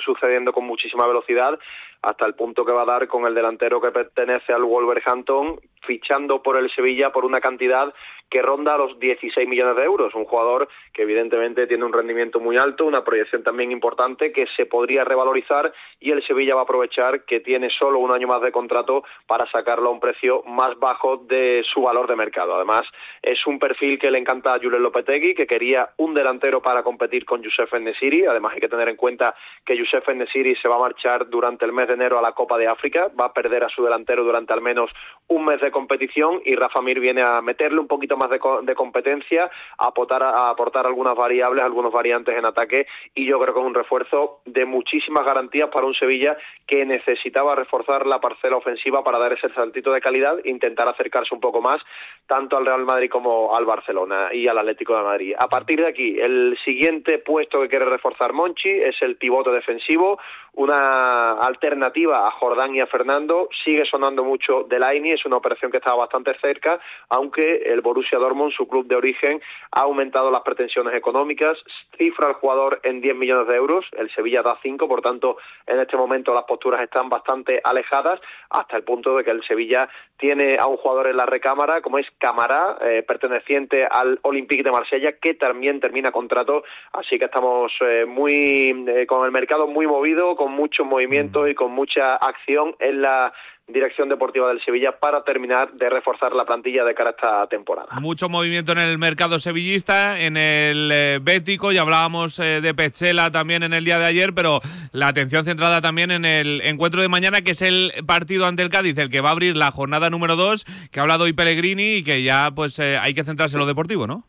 sucediendo 0.06 0.54
con 0.54 0.68
muchísima 0.68 1.08
velocidad 1.08 1.58
hasta 2.04 2.28
el 2.28 2.36
punto 2.36 2.63
que 2.63 2.72
va 2.72 2.84
a 2.84 2.86
dar 2.86 3.08
con 3.08 3.26
el 3.26 3.34
delantero 3.34 3.82
que 3.82 3.89
pertenece 3.89 4.54
al 4.54 4.65
Wolverhampton, 4.65 5.60
fichando 5.82 6.44
por 6.44 6.58
el 6.58 6.70
Sevilla 6.76 7.12
por 7.12 7.26
una 7.26 7.42
cantidad 7.42 7.92
que 8.30 8.42
ronda 8.42 8.78
los 8.78 9.00
16 9.00 9.48
millones 9.48 9.76
de 9.76 9.84
euros. 9.84 10.13
Un 10.15 10.26
jugador 10.26 10.68
que 10.94 11.04
evidentemente 11.04 11.68
tiene 11.68 11.86
un 11.86 11.94
rendimiento 11.94 12.39
muy 12.39 12.58
alto, 12.58 12.86
una 12.86 13.04
proyección 13.04 13.44
también 13.44 13.72
importante 13.72 14.32
que 14.32 14.46
se 14.56 14.65
podría 14.65 15.04
revalorizar 15.04 15.74
y 16.00 16.12
el 16.12 16.26
Sevilla 16.26 16.56
va 16.56 16.62
a 16.62 16.63
aprovechar 16.63 17.24
que 17.26 17.39
tiene 17.39 17.70
solo 17.70 18.00
un 18.00 18.12
año 18.12 18.28
más 18.28 18.42
de 18.42 18.52
contrato 18.52 19.04
para 19.28 19.50
sacarlo 19.50 19.89
a 19.89 19.94
un 19.94 20.00
precio 20.00 20.44
más 20.46 20.78
bajo 20.80 21.18
de 21.18 21.63
su 21.74 21.82
valor 21.82 22.08
de 22.08 22.15
mercado. 22.15 22.56
Además, 22.56 22.82
es 23.22 23.46
un 23.48 23.60
perfil 23.60 23.98
que 24.00 24.12
le 24.12 24.20
encanta 24.20 24.54
a 24.54 24.60
Julen 24.60 24.84
Lopetegui, 24.84 25.34
que 25.34 25.48
quería 25.48 25.89
un 25.98 26.13
delantero 26.13 26.62
para 26.62 26.84
competir 26.84 27.26
con 27.26 27.42
Youssef 27.42 27.74
Nesiri. 27.74 28.26
Además, 28.26 28.54
hay 28.54 28.62
que 28.62 28.70
tener 28.70 28.89
en 28.89 28.96
cuenta 28.96 29.36
que 29.65 29.78
Youssef 29.78 30.08
Nesiri 30.10 30.56
se 30.56 30.70
va 30.70 30.76
a 30.76 30.80
marchar 30.80 31.30
durante 31.30 31.65
el 31.65 31.74
mes 31.74 31.88
de 31.88 31.94
enero 31.96 32.20
a 32.20 32.22
la 32.22 32.34
Copa 32.34 32.58
de 32.58 32.68
África, 32.68 33.10
va 33.20 33.26
a 33.26 33.34
perder 33.34 33.63
a 33.63 33.70
su 33.70 33.84
delantero 33.84 34.24
durante 34.24 34.54
al 34.54 34.62
menos 34.62 34.92
un 35.28 35.46
mes 35.46 35.62
de 35.62 35.72
competición 35.72 36.42
y 36.46 36.56
Rafa 36.56 36.82
Mir 36.82 37.00
viene 37.00 37.22
a 37.22 37.42
meterle 37.42 37.80
un 37.80 37.88
poquito 37.88 38.18
más 38.18 38.19
de, 38.28 38.76
competencia, 38.76 39.50
a 39.78 39.86
aportar, 39.86 40.24
a 40.24 40.50
aportar 40.50 40.86
algunas 40.86 41.16
variables, 41.16 41.64
algunos 41.64 41.94
variantes 41.94 42.36
en 42.36 42.46
ataque 42.46 42.88
y 43.14 43.26
yo 43.26 43.40
creo 43.40 43.54
que 43.54 43.60
es 43.60 43.66
un 43.66 43.74
refuerzo 43.74 44.42
de 44.46 44.66
muchísimas 44.66 45.26
garantías 45.26 45.70
para 45.70 45.86
un 45.86 45.94
Sevilla 45.94 46.36
que 46.66 46.86
necesitaba 46.86 47.56
reforzar 47.56 48.06
la 48.06 48.20
parcela 48.20 48.58
ofensiva 48.58 49.04
para 49.04 49.20
dar 49.20 49.34
ese 49.34 49.50
saltito 49.54 49.92
de 49.92 50.02
calidad 50.02 50.40
e 50.44 50.50
intentar 50.50 50.90
acercarse 50.90 51.34
un 51.34 51.42
poco 51.42 51.62
más 51.62 51.82
tanto 52.28 52.58
al 52.58 52.66
Real 52.66 52.86
Madrid 52.86 53.10
como 53.10 53.56
al 53.56 53.66
Barcelona 53.66 54.30
y 54.34 54.48
al 54.48 54.58
Atlético 54.58 54.96
de 54.96 55.04
Madrid. 55.04 55.36
A 55.38 55.48
partir 55.48 55.82
de 55.82 55.88
aquí, 55.88 56.20
el 56.20 56.58
siguiente 56.64 57.20
puesto 57.20 57.62
que 57.62 57.70
quiere 57.70 57.86
reforzar 57.86 58.34
Monchi 58.34 58.70
es 58.70 58.96
el 59.02 59.18
pivote 59.18 59.52
defensivo, 59.52 60.20
una 60.54 61.34
alternativa 61.34 62.28
a 62.28 62.32
Jordán 62.32 62.76
y 62.76 62.82
a 62.82 62.88
Fernando. 62.88 63.50
Sigue 63.64 63.86
sonando 63.86 64.24
mucho 64.24 64.64
Delaini, 64.64 65.12
es 65.12 65.26
una 65.26 65.38
operación 65.38 65.72
que 65.72 65.78
estaba 65.78 65.98
bastante 65.98 66.34
cerca, 66.40 66.80
aunque 67.10 67.64
el 67.66 67.82
Borussia 67.82 68.09
Dortmund, 68.17 68.52
su 68.54 68.67
club 68.67 68.88
de 68.88 68.95
origen, 68.95 69.41
ha 69.72 69.82
aumentado 69.82 70.32
las 70.32 70.41
pretensiones 70.41 70.93
económicas, 70.95 71.58
cifra 71.98 72.30
al 72.30 72.34
jugador 72.36 72.80
en 72.84 73.02
10 73.02 73.15
millones 73.15 73.48
de 73.48 73.56
euros, 73.56 73.86
el 73.98 74.10
Sevilla 74.12 74.41
da 74.41 74.58
5, 74.62 74.88
por 74.88 75.02
tanto, 75.02 75.38
en 75.67 75.80
este 75.80 75.98
momento 75.98 76.34
las 76.34 76.45
posturas 76.45 76.82
están 76.82 77.10
bastante 77.10 77.62
alejadas, 77.63 78.19
hasta 78.50 78.78
el 78.78 78.84
punto 78.84 79.15
de 79.15 79.24
que 79.24 79.32
el 79.32 79.43
Sevilla 79.43 79.89
tiene 80.17 80.58
a 80.60 80.67
un 80.67 80.78
jugador 80.78 81.08
en 81.08 81.17
la 81.17 81.26
recámara, 81.26 81.82
como 81.82 81.98
es 81.98 82.08
Camará, 82.17 82.78
eh, 82.82 83.04
perteneciente 83.08 83.86
al 83.86 84.19
Olympique 84.24 84.63
de 84.63 84.72
Marsella, 84.72 85.13
que 85.13 85.34
también 85.34 85.80
termina 85.80 86.12
contrato, 86.12 86.63
así 86.93 87.17
que 87.17 87.26
estamos 87.26 87.72
eh, 87.82 88.06
muy 88.06 88.86
eh, 88.88 89.06
con 89.08 89.26
el 89.26 89.32
mercado 89.32 89.67
muy 89.67 89.88
movido, 89.88 90.36
con 90.36 90.52
muchos 90.52 90.86
movimientos 90.86 91.50
y 91.50 91.56
con 91.56 91.72
mucha 91.72 92.15
acción 92.15 92.76
en 92.80 93.02
la 93.02 93.34
dirección 93.72 94.10
deportiva 94.10 94.50
del 94.50 94.62
Sevilla 94.64 94.98
para 95.00 95.24
terminar 95.24 95.72
de 95.74 95.90
reforzar 95.90 96.34
la 96.34 96.46
plantilla 96.46 96.84
de 96.84 96.94
cara 96.94 97.10
a 97.10 97.14
esta 97.14 97.48
temporada. 97.48 97.88
Mucho 98.00 98.30
movimiento 98.30 98.72
en 98.72 98.80
el 98.80 98.98
mercado 98.98 99.40
sevillista, 99.40 100.20
en 100.20 100.38
el 100.38 100.92
eh, 100.94 101.20
Bético, 101.22 101.72
ya 101.72 101.82
hablábamos 101.82 102.40
eh, 102.40 102.62
de 102.62 102.74
Pechela 102.74 103.32
también 103.32 103.64
en 103.64 103.74
el 103.74 103.86
día 103.86 104.00
de 104.00 104.08
ayer, 104.08 104.34
pero 104.34 104.62
la 104.92 105.08
atención 105.08 105.46
centrada 105.46 105.82
también 105.82 106.12
en 106.12 106.26
el 106.26 106.62
encuentro 106.64 107.02
de 107.02 107.10
mañana, 107.10 107.42
que 107.42 107.52
es 107.52 107.62
el 107.62 107.92
partido 108.06 108.46
ante 108.46 108.64
el 108.64 108.70
Cádiz, 108.70 108.98
el 108.98 109.10
que 109.10 109.22
va 109.22 109.30
a 109.30 109.34
abrir 109.34 109.56
la 109.56 109.72
jornada 109.72 110.10
número 110.10 110.36
2, 110.36 110.66
que 110.92 111.00
ha 111.00 111.04
hablado 111.04 111.26
hoy 111.26 111.34
Pellegrini 111.34 111.96
y 111.96 112.04
que 112.04 112.24
ya 112.24 112.52
pues 112.54 112.80
eh, 112.80 112.96
hay 113.02 113.14
que 113.14 113.24
centrarse 113.24 113.56
en 113.56 113.62
lo 113.62 113.66
deportivo, 113.66 114.08
¿no? 114.08 114.26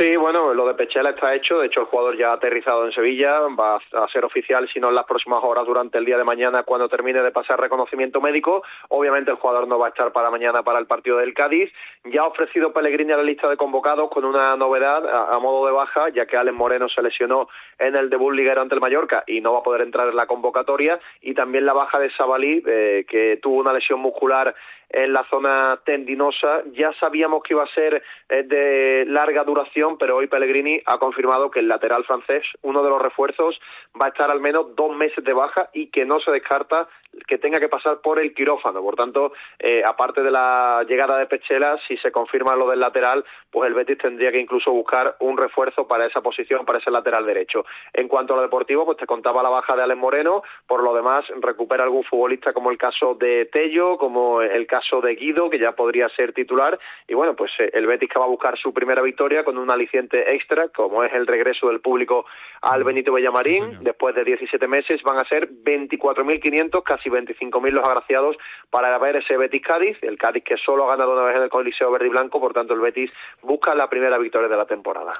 Sí, 0.00 0.16
bueno, 0.16 0.54
lo 0.54 0.66
de 0.66 0.72
Pechela 0.72 1.10
está 1.10 1.34
hecho. 1.34 1.58
De 1.58 1.66
hecho, 1.66 1.80
el 1.80 1.86
jugador 1.86 2.16
ya 2.16 2.30
ha 2.30 2.32
aterrizado 2.32 2.86
en 2.86 2.92
Sevilla. 2.92 3.40
Va 3.40 3.76
a 3.76 4.08
ser 4.10 4.24
oficial, 4.24 4.66
si 4.72 4.80
no 4.80 4.88
en 4.88 4.94
las 4.94 5.04
próximas 5.04 5.40
horas, 5.42 5.66
durante 5.66 5.98
el 5.98 6.06
día 6.06 6.16
de 6.16 6.24
mañana, 6.24 6.62
cuando 6.62 6.88
termine 6.88 7.22
de 7.22 7.30
pasar 7.30 7.60
reconocimiento 7.60 8.18
médico. 8.18 8.62
Obviamente, 8.88 9.30
el 9.30 9.36
jugador 9.36 9.68
no 9.68 9.78
va 9.78 9.88
a 9.88 9.90
estar 9.90 10.10
para 10.10 10.30
mañana 10.30 10.62
para 10.62 10.78
el 10.78 10.86
partido 10.86 11.18
del 11.18 11.34
Cádiz. 11.34 11.70
Ya 12.04 12.22
ha 12.22 12.28
ofrecido 12.28 12.72
Pellegrini 12.72 13.12
a 13.12 13.18
la 13.18 13.22
lista 13.22 13.46
de 13.46 13.58
convocados 13.58 14.08
con 14.08 14.24
una 14.24 14.56
novedad 14.56 15.02
a, 15.06 15.38
modo 15.38 15.66
de 15.66 15.72
baja, 15.72 16.08
ya 16.08 16.24
que 16.24 16.38
Alex 16.38 16.56
Moreno 16.56 16.88
se 16.88 17.02
lesionó 17.02 17.50
en 17.78 17.94
el 17.94 18.08
debut 18.08 18.32
liguero 18.32 18.62
ante 18.62 18.76
el 18.76 18.80
Mallorca 18.80 19.22
y 19.26 19.42
no 19.42 19.52
va 19.52 19.58
a 19.58 19.62
poder 19.62 19.82
entrar 19.82 20.08
en 20.08 20.16
la 20.16 20.24
convocatoria. 20.24 20.98
Y 21.20 21.34
también 21.34 21.66
la 21.66 21.74
baja 21.74 21.98
de 21.98 22.10
Sabalí, 22.12 22.62
eh, 22.66 23.04
que 23.06 23.38
tuvo 23.42 23.60
una 23.60 23.74
lesión 23.74 24.00
muscular 24.00 24.54
en 24.90 25.12
la 25.12 25.24
zona 25.30 25.78
tendinosa. 25.84 26.62
Ya 26.72 26.92
sabíamos 27.00 27.42
que 27.42 27.54
iba 27.54 27.62
a 27.62 27.74
ser 27.74 28.02
eh, 28.28 28.42
de 28.42 29.04
larga 29.06 29.44
duración, 29.44 29.89
pero 29.98 30.16
hoy 30.16 30.26
Pellegrini 30.26 30.80
ha 30.86 30.98
confirmado 30.98 31.50
que 31.50 31.60
el 31.60 31.68
lateral 31.68 32.04
francés, 32.04 32.44
uno 32.62 32.82
de 32.82 32.90
los 32.90 33.00
refuerzos, 33.00 33.60
va 34.00 34.06
a 34.06 34.08
estar 34.10 34.30
al 34.30 34.40
menos 34.40 34.74
dos 34.76 34.96
meses 34.96 35.24
de 35.24 35.32
baja 35.32 35.70
y 35.72 35.88
que 35.88 36.04
no 36.04 36.20
se 36.20 36.30
descarta 36.30 36.88
que 37.26 37.38
tenga 37.38 37.58
que 37.58 37.68
pasar 37.68 38.00
por 38.00 38.18
el 38.18 38.34
quirófano. 38.34 38.82
Por 38.82 38.94
tanto, 38.94 39.32
eh, 39.58 39.82
aparte 39.86 40.22
de 40.22 40.30
la 40.30 40.84
llegada 40.88 41.18
de 41.18 41.26
Pechela, 41.26 41.78
si 41.88 41.96
se 41.96 42.12
confirma 42.12 42.54
lo 42.54 42.68
del 42.68 42.80
lateral, 42.80 43.24
pues 43.50 43.68
el 43.68 43.74
Betis 43.74 43.98
tendría 43.98 44.30
que 44.30 44.40
incluso 44.40 44.70
buscar 44.70 45.16
un 45.20 45.36
refuerzo 45.36 45.88
para 45.88 46.06
esa 46.06 46.20
posición, 46.20 46.64
para 46.64 46.78
ese 46.78 46.90
lateral 46.90 47.26
derecho. 47.26 47.64
En 47.92 48.08
cuanto 48.08 48.34
a 48.34 48.36
lo 48.36 48.42
deportivo, 48.42 48.84
pues 48.84 48.98
te 48.98 49.06
contaba 49.06 49.42
la 49.42 49.48
baja 49.48 49.76
de 49.76 49.82
Alex 49.82 49.98
Moreno. 49.98 50.42
Por 50.66 50.82
lo 50.82 50.94
demás, 50.94 51.24
recupera 51.40 51.84
algún 51.84 52.04
futbolista 52.04 52.52
como 52.52 52.70
el 52.70 52.78
caso 52.78 53.14
de 53.14 53.46
Tello, 53.46 53.96
como 53.98 54.42
el 54.42 54.66
caso 54.66 55.00
de 55.00 55.14
Guido, 55.14 55.50
que 55.50 55.58
ya 55.58 55.72
podría 55.72 56.08
ser 56.10 56.32
titular. 56.32 56.78
Y 57.08 57.14
bueno, 57.14 57.34
pues 57.34 57.50
eh, 57.58 57.70
el 57.72 57.86
Betis 57.86 58.08
que 58.08 58.18
va 58.18 58.26
a 58.26 58.28
buscar 58.28 58.56
su 58.58 58.72
primera 58.72 59.02
victoria 59.02 59.44
con 59.44 59.58
un 59.58 59.70
aliciente 59.80 60.34
extra, 60.34 60.68
como 60.68 61.02
es 61.04 61.12
el 61.12 61.26
regreso 61.26 61.68
del 61.68 61.80
público 61.80 62.26
al 62.62 62.84
Benito 62.84 63.14
Villamarín. 63.14 63.78
Después 63.82 64.14
de 64.14 64.24
17 64.24 64.66
meses 64.68 65.02
van 65.02 65.18
a 65.18 65.24
ser 65.24 65.48
24.500, 65.48 66.82
casi 66.84 67.08
25.000 67.08 67.70
los 67.70 67.86
agraciados 67.86 68.36
para 68.70 68.96
ver 68.98 69.16
ese 69.16 69.36
Betis 69.36 69.62
Cádiz, 69.62 69.96
el 70.02 70.18
Cádiz 70.18 70.44
que 70.44 70.56
solo 70.56 70.84
ha 70.84 70.96
ganado 70.96 71.12
una 71.12 71.22
vez 71.22 71.36
en 71.36 71.42
el 71.42 71.48
Coliseo 71.48 71.90
Verde 71.90 72.06
y 72.06 72.10
Blanco, 72.10 72.40
por 72.40 72.52
tanto 72.52 72.74
el 72.74 72.80
Betis 72.80 73.10
busca 73.42 73.74
la 73.74 73.88
primera 73.88 74.18
victoria 74.18 74.48
de 74.48 74.56
la 74.56 74.66
temporada. 74.66 75.12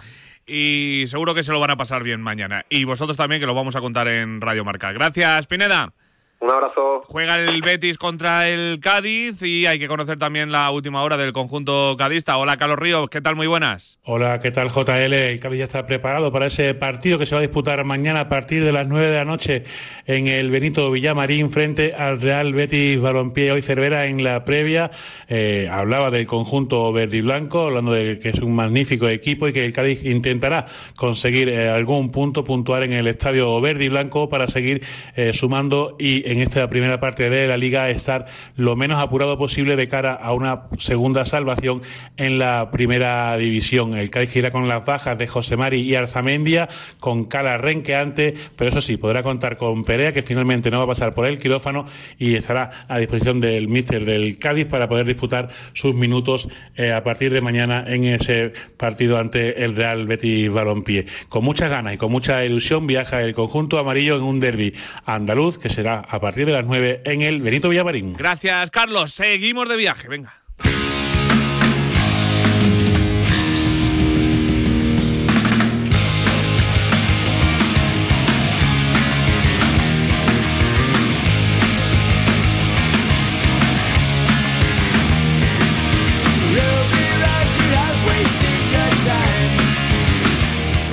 Y 0.46 1.04
seguro 1.06 1.34
que 1.34 1.42
se 1.42 1.52
lo 1.52 1.60
van 1.60 1.70
a 1.70 1.76
pasar 1.76 2.02
bien 2.02 2.20
mañana. 2.20 2.64
Y 2.68 2.84
vosotros 2.84 3.16
también, 3.16 3.40
que 3.40 3.46
lo 3.46 3.54
vamos 3.54 3.76
a 3.76 3.80
contar 3.80 4.08
en 4.08 4.40
Radio 4.40 4.64
Marca. 4.64 4.92
Gracias, 4.92 5.46
Pineda. 5.46 5.92
Un 6.40 6.50
abrazo. 6.50 7.02
Juega 7.06 7.34
el 7.34 7.60
Betis 7.60 7.98
contra 7.98 8.48
el 8.48 8.80
Cádiz 8.80 9.42
y 9.42 9.66
hay 9.66 9.78
que 9.78 9.88
conocer 9.88 10.18
también 10.18 10.50
la 10.50 10.70
última 10.70 11.02
hora 11.02 11.18
del 11.18 11.34
conjunto 11.34 11.94
cadista. 11.98 12.38
Hola, 12.38 12.56
Carlos 12.56 12.78
Ríos, 12.78 13.10
¿qué 13.10 13.20
tal? 13.20 13.36
Muy 13.36 13.46
buenas. 13.46 13.98
Hola, 14.04 14.40
¿qué 14.40 14.50
tal, 14.50 14.70
JL? 14.70 15.12
El 15.12 15.38
Cádiz 15.38 15.58
ya 15.58 15.64
está 15.66 15.84
preparado 15.84 16.32
para 16.32 16.46
ese 16.46 16.72
partido 16.72 17.18
que 17.18 17.26
se 17.26 17.34
va 17.34 17.40
a 17.40 17.42
disputar 17.42 17.84
mañana 17.84 18.20
a 18.20 18.28
partir 18.30 18.64
de 18.64 18.72
las 18.72 18.88
9 18.88 19.08
de 19.08 19.16
la 19.18 19.26
noche 19.26 19.64
en 20.06 20.28
el 20.28 20.48
Benito 20.48 20.90
Villamarín 20.90 21.50
frente 21.50 21.92
al 21.92 22.22
Real 22.22 22.54
Betis 22.54 22.98
Balompié. 22.98 23.52
Hoy 23.52 23.60
Cervera 23.60 24.06
en 24.06 24.24
la 24.24 24.42
previa 24.46 24.90
eh, 25.28 25.68
hablaba 25.70 26.10
del 26.10 26.26
conjunto 26.26 26.90
verde 26.90 27.18
y 27.18 27.20
blanco, 27.20 27.66
hablando 27.66 27.92
de 27.92 28.18
que 28.18 28.30
es 28.30 28.40
un 28.40 28.54
magnífico 28.54 29.10
equipo 29.10 29.46
y 29.46 29.52
que 29.52 29.66
el 29.66 29.74
Cádiz 29.74 30.06
intentará 30.06 30.64
conseguir 30.96 31.50
eh, 31.50 31.68
algún 31.68 32.10
punto 32.10 32.44
puntual 32.44 32.84
en 32.84 32.94
el 32.94 33.08
estadio 33.08 33.60
verde 33.60 33.84
y 33.84 33.88
blanco 33.90 34.30
para 34.30 34.48
seguir 34.48 34.82
eh, 35.16 35.34
sumando 35.34 35.96
y 35.98 36.29
en 36.30 36.38
esta 36.40 36.70
primera 36.70 37.00
parte 37.00 37.28
de 37.28 37.48
la 37.48 37.56
liga 37.56 37.90
estar 37.90 38.26
lo 38.56 38.76
menos 38.76 39.00
apurado 39.00 39.36
posible 39.36 39.74
de 39.74 39.88
cara 39.88 40.14
a 40.14 40.32
una 40.32 40.62
segunda 40.78 41.24
salvación 41.24 41.82
en 42.16 42.38
la 42.38 42.70
primera 42.70 43.36
división. 43.36 43.96
El 43.96 44.10
Cádiz 44.10 44.36
irá 44.36 44.52
con 44.52 44.68
las 44.68 44.86
bajas 44.86 45.18
de 45.18 45.26
José 45.26 45.56
Mari 45.56 45.80
y 45.80 45.96
Arzamendia, 45.96 46.68
con 47.00 47.24
Cala 47.24 47.58
Renqueante, 47.58 48.34
pero 48.56 48.70
eso 48.70 48.80
sí, 48.80 48.96
podrá 48.96 49.24
contar 49.24 49.56
con 49.56 49.82
Perea, 49.82 50.12
que 50.12 50.22
finalmente 50.22 50.70
no 50.70 50.78
va 50.78 50.84
a 50.84 50.88
pasar 50.88 51.12
por 51.14 51.26
el 51.26 51.40
quirófano 51.40 51.84
y 52.16 52.36
estará 52.36 52.70
a 52.86 52.98
disposición 52.98 53.40
del 53.40 53.66
míster 53.66 54.04
del 54.04 54.38
Cádiz 54.38 54.66
para 54.66 54.88
poder 54.88 55.06
disputar 55.06 55.48
sus 55.72 55.96
minutos 55.96 56.48
eh, 56.76 56.92
a 56.92 57.02
partir 57.02 57.32
de 57.32 57.40
mañana 57.40 57.84
en 57.88 58.04
ese 58.04 58.52
partido 58.76 59.18
ante 59.18 59.64
el 59.64 59.74
Real 59.74 60.06
Betis 60.06 60.52
Balompié. 60.52 61.06
Con 61.28 61.44
muchas 61.44 61.70
ganas 61.70 61.94
y 61.94 61.96
con 61.96 62.12
mucha 62.12 62.44
ilusión 62.44 62.86
viaja 62.86 63.20
el 63.20 63.34
conjunto 63.34 63.78
amarillo 63.78 64.16
en 64.16 64.22
un 64.22 64.38
derby 64.38 64.72
andaluz 65.04 65.58
que 65.58 65.68
será 65.68 65.98
a 65.98 66.19
a 66.20 66.22
partir 66.22 66.44
de 66.44 66.52
las 66.52 66.66
9 66.66 67.00
en 67.06 67.22
el 67.22 67.40
Benito 67.40 67.70
Villamarín. 67.70 68.12
Gracias, 68.12 68.70
Carlos. 68.70 69.14
Seguimos 69.14 69.66
de 69.70 69.76
viaje. 69.76 70.06
Venga. 70.06 70.34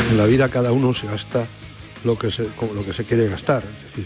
En 0.10 0.18
la 0.18 0.26
vida 0.26 0.48
cada 0.48 0.72
uno 0.72 0.94
se 0.94 1.06
gasta 1.06 1.46
lo 2.06 2.18
que 2.18 2.32
se, 2.32 2.44
lo 2.74 2.86
que 2.86 2.94
se 2.94 3.04
quiere 3.04 3.28
gastar. 3.28 3.66
Es 3.66 3.84
decir, 3.84 4.06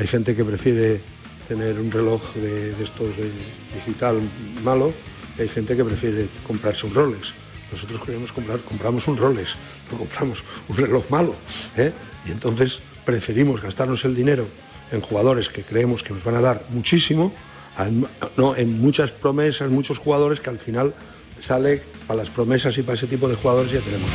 hay 0.00 0.06
gente 0.06 0.34
que 0.34 0.46
prefiere 0.46 0.98
tener 1.46 1.78
un 1.78 1.90
reloj 1.90 2.22
de, 2.34 2.70
estos 2.82 3.14
de 3.18 3.30
digital 3.74 4.18
malo 4.64 4.94
y 5.36 5.42
hay 5.42 5.48
gente 5.48 5.76
que 5.76 5.84
prefiere 5.84 6.26
comprarse 6.46 6.86
un 6.86 6.94
Rolex. 6.94 7.34
Nosotros 7.70 8.00
queremos 8.00 8.32
comprar, 8.32 8.60
compramos 8.60 9.06
un 9.08 9.18
Rolex, 9.18 9.56
no 9.92 9.98
compramos 9.98 10.42
un 10.68 10.76
reloj 10.76 11.04
malo. 11.10 11.34
¿eh? 11.76 11.92
Y 12.26 12.30
entonces 12.30 12.80
preferimos 13.04 13.60
gastarnos 13.60 14.02
el 14.06 14.14
dinero 14.14 14.46
en 14.90 15.02
jugadores 15.02 15.50
que 15.50 15.64
creemos 15.64 16.02
que 16.02 16.14
nos 16.14 16.24
van 16.24 16.36
a 16.36 16.40
dar 16.40 16.64
muchísimo, 16.70 17.34
no, 18.38 18.56
en 18.56 18.80
muchas 18.80 19.10
promesas, 19.10 19.70
muchos 19.70 19.98
jugadores 19.98 20.40
que 20.40 20.48
al 20.48 20.58
final 20.58 20.94
sale 21.40 21.82
para 22.06 22.20
las 22.20 22.30
promesas 22.30 22.76
y 22.78 22.82
para 22.82 22.94
ese 22.94 23.06
tipo 23.06 23.28
de 23.28 23.34
jugadores 23.34 23.70
ya 23.70 23.80
tenemos. 23.80 24.08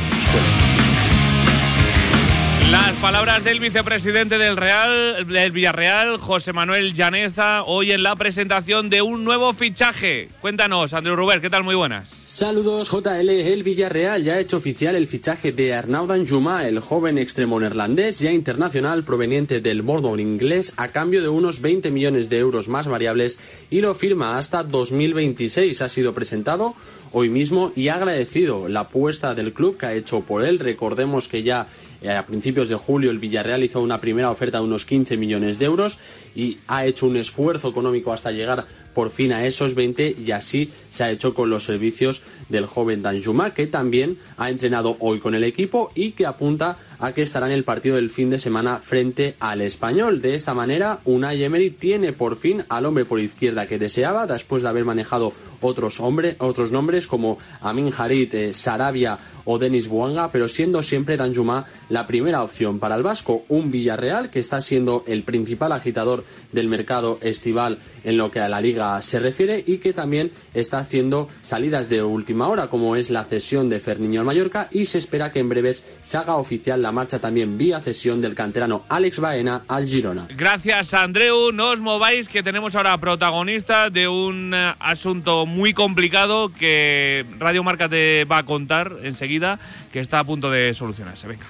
Las 2.71 2.93
palabras 2.95 3.43
del 3.43 3.59
vicepresidente 3.59 4.39
del 4.39 4.57
Real, 4.57 5.27
del 5.27 5.51
Villarreal, 5.51 6.17
José 6.17 6.51
Manuel 6.51 6.95
Llaneza, 6.95 7.63
hoy 7.63 7.91
en 7.91 8.01
la 8.01 8.15
presentación 8.15 8.89
de 8.89 9.03
un 9.03 9.23
nuevo 9.23 9.53
fichaje. 9.53 10.29
Cuéntanos, 10.41 10.93
Andrew 10.93 11.15
Ruber, 11.15 11.41
¿qué 11.41 11.51
tal? 11.51 11.63
Muy 11.63 11.75
buenas. 11.75 12.09
Saludos, 12.25 12.89
JL. 12.89 13.29
El 13.29 13.61
Villarreal 13.61 14.23
ya 14.23 14.33
ha 14.33 14.39
hecho 14.39 14.57
oficial 14.57 14.95
el 14.95 15.05
fichaje 15.05 15.51
de 15.51 15.75
Arnaud 15.75 16.07
Danjuma, 16.07 16.67
el 16.67 16.79
joven 16.79 17.19
extremo 17.19 17.59
neerlandés 17.59 18.19
ya 18.19 18.31
internacional 18.31 19.03
proveniente 19.03 19.61
del 19.61 19.83
Bournemouth 19.83 20.19
inglés, 20.19 20.73
a 20.75 20.87
cambio 20.87 21.21
de 21.21 21.29
unos 21.29 21.61
20 21.61 21.91
millones 21.91 22.29
de 22.29 22.39
euros 22.39 22.67
más 22.67 22.87
variables 22.87 23.39
y 23.69 23.81
lo 23.81 23.93
firma 23.93 24.39
hasta 24.39 24.63
2026. 24.63 25.83
Ha 25.83 25.89
sido 25.89 26.15
presentado 26.15 26.73
hoy 27.11 27.29
mismo 27.29 27.71
y 27.75 27.87
ha 27.87 27.95
agradecido 27.95 28.67
la 28.67 28.81
apuesta 28.81 29.35
del 29.35 29.53
club 29.53 29.77
que 29.77 29.85
ha 29.85 29.93
hecho 29.93 30.21
por 30.21 30.43
él. 30.43 30.59
Recordemos 30.59 31.29
que 31.29 31.43
ya 31.43 31.67
a 32.09 32.25
principios 32.25 32.69
de 32.69 32.75
julio 32.75 33.11
el 33.11 33.19
Villarreal 33.19 33.63
hizo 33.63 33.81
una 33.81 33.99
primera 33.99 34.29
oferta 34.29 34.59
de 34.59 34.63
unos 34.63 34.85
15 34.85 35.17
millones 35.17 35.59
de 35.59 35.65
euros 35.65 35.97
y 36.35 36.59
ha 36.67 36.85
hecho 36.85 37.07
un 37.07 37.17
esfuerzo 37.17 37.69
económico 37.69 38.13
hasta 38.13 38.31
llegar 38.31 38.65
por 38.93 39.09
fin 39.09 39.33
a 39.33 39.45
esos 39.45 39.75
20 39.75 40.15
y 40.25 40.31
así 40.31 40.71
se 40.91 41.03
ha 41.03 41.11
hecho 41.11 41.33
con 41.33 41.49
los 41.49 41.63
servicios 41.63 42.21
del 42.49 42.65
joven 42.65 43.01
Danjuma 43.01 43.53
que 43.53 43.67
también 43.67 44.17
ha 44.37 44.49
entrenado 44.49 44.97
hoy 44.99 45.19
con 45.19 45.35
el 45.35 45.43
equipo 45.43 45.91
y 45.95 46.11
que 46.11 46.25
apunta 46.25 46.77
a 46.99 47.13
que 47.13 47.21
estará 47.21 47.47
en 47.47 47.53
el 47.53 47.63
partido 47.63 47.95
del 47.95 48.09
fin 48.09 48.29
de 48.29 48.39
semana 48.39 48.77
frente 48.77 49.35
al 49.39 49.61
español. 49.61 50.21
De 50.21 50.35
esta 50.35 50.53
manera, 50.53 50.99
Unai 51.05 51.43
Emery 51.43 51.71
tiene 51.71 52.13
por 52.13 52.37
fin 52.37 52.63
al 52.69 52.85
hombre 52.85 53.05
por 53.05 53.19
izquierda 53.19 53.65
que 53.65 53.79
deseaba 53.79 54.27
después 54.27 54.63
de 54.63 54.69
haber 54.69 54.85
manejado 54.85 55.33
otros, 55.61 55.99
otros 55.99 56.71
nombres 56.71 57.07
como 57.07 57.37
Amin 57.61 57.91
Harit, 57.97 58.33
eh, 58.33 58.53
Sarabia 58.53 59.17
o 59.45 59.57
Denis 59.57 59.87
Buanga, 59.87 60.31
pero 60.31 60.47
siendo 60.47 60.83
siempre 60.83 61.17
Danjuma 61.17 61.65
la 61.89 62.07
primera 62.07 62.43
opción 62.43 62.79
para 62.79 62.95
el 62.95 63.03
Vasco. 63.03 63.43
Un 63.49 63.71
Villarreal 63.71 64.29
que 64.29 64.39
está 64.39 64.61
siendo 64.61 65.03
el 65.07 65.23
principal 65.23 65.71
agitador 65.71 66.23
del 66.51 66.67
mercado 66.67 67.19
estival 67.21 67.79
en 68.03 68.17
lo 68.17 68.31
que 68.31 68.39
a 68.39 68.49
la 68.49 68.61
liga 68.61 69.01
se 69.01 69.19
refiere 69.19 69.63
y 69.65 69.77
que 69.77 69.93
también 69.93 70.31
está 70.53 70.79
haciendo 70.79 71.27
salidas 71.41 71.89
de 71.89 72.03
última 72.03 72.34
hora, 72.43 72.67
como 72.67 72.95
es 72.95 73.09
la 73.09 73.23
cesión 73.23 73.69
de 73.69 73.79
Ferniño 73.79 74.19
al 74.19 74.25
Mallorca 74.25 74.67
y 74.71 74.85
se 74.85 74.97
espera 74.97 75.31
que 75.31 75.39
en 75.39 75.49
breves 75.49 75.97
se 76.01 76.17
haga 76.17 76.35
oficial 76.35 76.81
la 76.81 76.91
marcha 76.91 77.19
también 77.19 77.57
vía 77.57 77.81
cesión 77.81 78.21
del 78.21 78.35
canterano 78.35 78.83
Alex 78.89 79.19
Baena 79.19 79.63
al 79.67 79.87
Girona. 79.87 80.27
Gracias, 80.35 80.93
Andreu. 80.93 81.51
No 81.51 81.69
os 81.69 81.81
mováis, 81.81 82.27
que 82.27 82.43
tenemos 82.43 82.75
ahora 82.75 82.97
protagonista 82.97 83.89
de 83.89 84.07
un 84.07 84.53
eh, 84.53 84.73
asunto 84.79 85.45
muy 85.45 85.73
complicado 85.73 86.51
que 86.53 87.25
Radio 87.39 87.63
Marca 87.63 87.87
te 87.87 88.25
va 88.25 88.39
a 88.39 88.43
contar 88.43 88.91
enseguida, 89.03 89.59
que 89.91 89.99
está 89.99 90.19
a 90.19 90.23
punto 90.23 90.51
de 90.51 90.73
solucionarse. 90.73 91.27
Venga. 91.27 91.45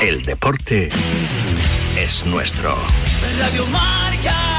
El 0.00 0.22
deporte 0.22 0.90
es 1.96 2.26
nuestro. 2.26 2.76
Radio 3.38 3.66
Marca. 3.66 4.53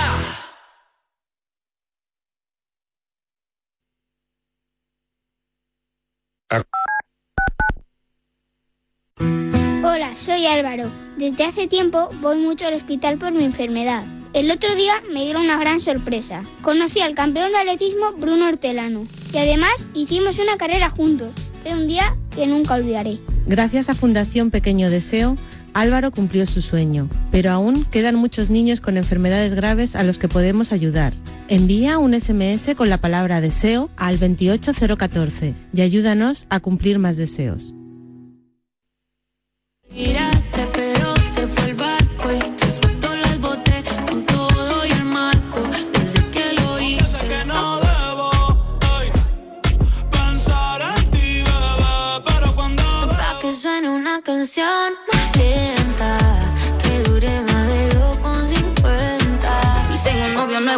Hola, 9.83 10.11
soy 10.15 10.45
Álvaro. 10.45 10.91
Desde 11.17 11.45
hace 11.45 11.67
tiempo 11.67 12.09
voy 12.21 12.37
mucho 12.37 12.67
al 12.67 12.75
hospital 12.75 13.17
por 13.17 13.31
mi 13.31 13.43
enfermedad. 13.43 14.03
El 14.33 14.51
otro 14.51 14.75
día 14.75 15.01
me 15.11 15.23
dieron 15.23 15.43
una 15.43 15.57
gran 15.57 15.81
sorpresa. 15.81 16.43
Conocí 16.61 16.99
al 16.99 17.15
campeón 17.15 17.51
de 17.51 17.57
atletismo 17.57 18.11
Bruno 18.13 18.47
Hortelano 18.47 19.07
y 19.33 19.37
además 19.37 19.87
hicimos 19.93 20.37
una 20.37 20.57
carrera 20.57 20.89
juntos. 20.89 21.33
Fue 21.63 21.73
un 21.73 21.87
día 21.87 22.15
que 22.35 22.45
nunca 22.45 22.75
olvidaré. 22.75 23.17
Gracias 23.47 23.89
a 23.89 23.95
Fundación 23.95 24.51
Pequeño 24.51 24.89
Deseo, 24.89 25.37
Álvaro 25.75 26.09
cumplió 26.09 26.45
su 26.45 26.61
sueño, 26.61 27.09
pero 27.31 27.51
aún 27.51 27.83
quedan 27.91 28.15
muchos 28.15 28.49
niños 28.49 28.79
con 28.79 28.95
enfermedades 28.95 29.53
graves 29.53 29.97
a 29.97 30.03
los 30.03 30.17
que 30.17 30.29
podemos 30.29 30.71
ayudar. 30.71 31.13
Envía 31.49 31.97
un 31.97 32.17
SMS 32.17 32.75
con 32.77 32.89
la 32.89 32.97
palabra 32.97 33.41
deseo 33.41 33.89
al 33.97 34.17
28014 34.17 35.53
y 35.73 35.81
ayúdanos 35.81 36.45
a 36.49 36.61
cumplir 36.61 36.97
más 36.97 37.17
deseos. 37.17 37.75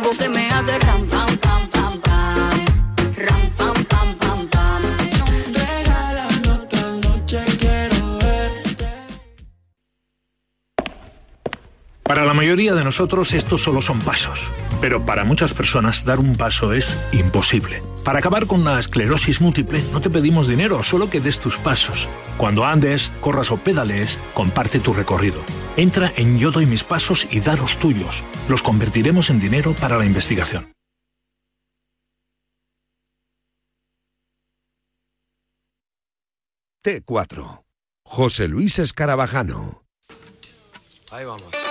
Que 0.01 0.29
me. 0.29 0.47
Para 12.03 12.23
la 12.23 12.33
mayoría 12.33 12.73
de 12.73 12.83
nosotros 12.83 13.33
estos 13.33 13.61
solo 13.61 13.81
son 13.81 13.99
pasos, 13.99 14.51
pero 14.79 15.05
para 15.05 15.25
muchas 15.25 15.53
personas 15.53 16.05
dar 16.05 16.19
un 16.19 16.37
paso 16.37 16.73
es 16.73 16.95
imposible. 17.11 17.81
Para 18.07 18.19
acabar 18.19 18.47
con 18.47 18.63
la 18.63 18.79
esclerosis 18.79 19.41
múltiple 19.41 19.83
no 19.91 19.99
te 19.99 20.09
pedimos 20.09 20.47
dinero, 20.47 20.81
solo 20.81 21.09
que 21.09 21.19
des 21.19 21.39
tus 21.39 21.57
pasos. 21.57 22.07
Cuando 22.37 22.63
andes, 22.63 23.11
corras 23.19 23.51
o 23.51 23.57
pedalees, 23.57 24.17
comparte 24.33 24.79
tu 24.79 24.93
recorrido. 24.93 25.41
Entra 25.75 26.13
en 26.15 26.37
Yo 26.37 26.51
doy 26.51 26.65
mis 26.65 26.85
pasos 26.85 27.27
y 27.29 27.41
da 27.41 27.57
los 27.57 27.75
tuyos. 27.79 28.23
Los 28.47 28.63
convertiremos 28.63 29.29
en 29.29 29.41
dinero 29.41 29.73
para 29.73 29.97
la 29.97 30.05
investigación. 30.05 30.71
T4. 36.85 37.65
José 38.05 38.47
Luis 38.47 38.79
Escarabajano. 38.79 39.83
Ahí 41.11 41.25
vamos. 41.25 41.66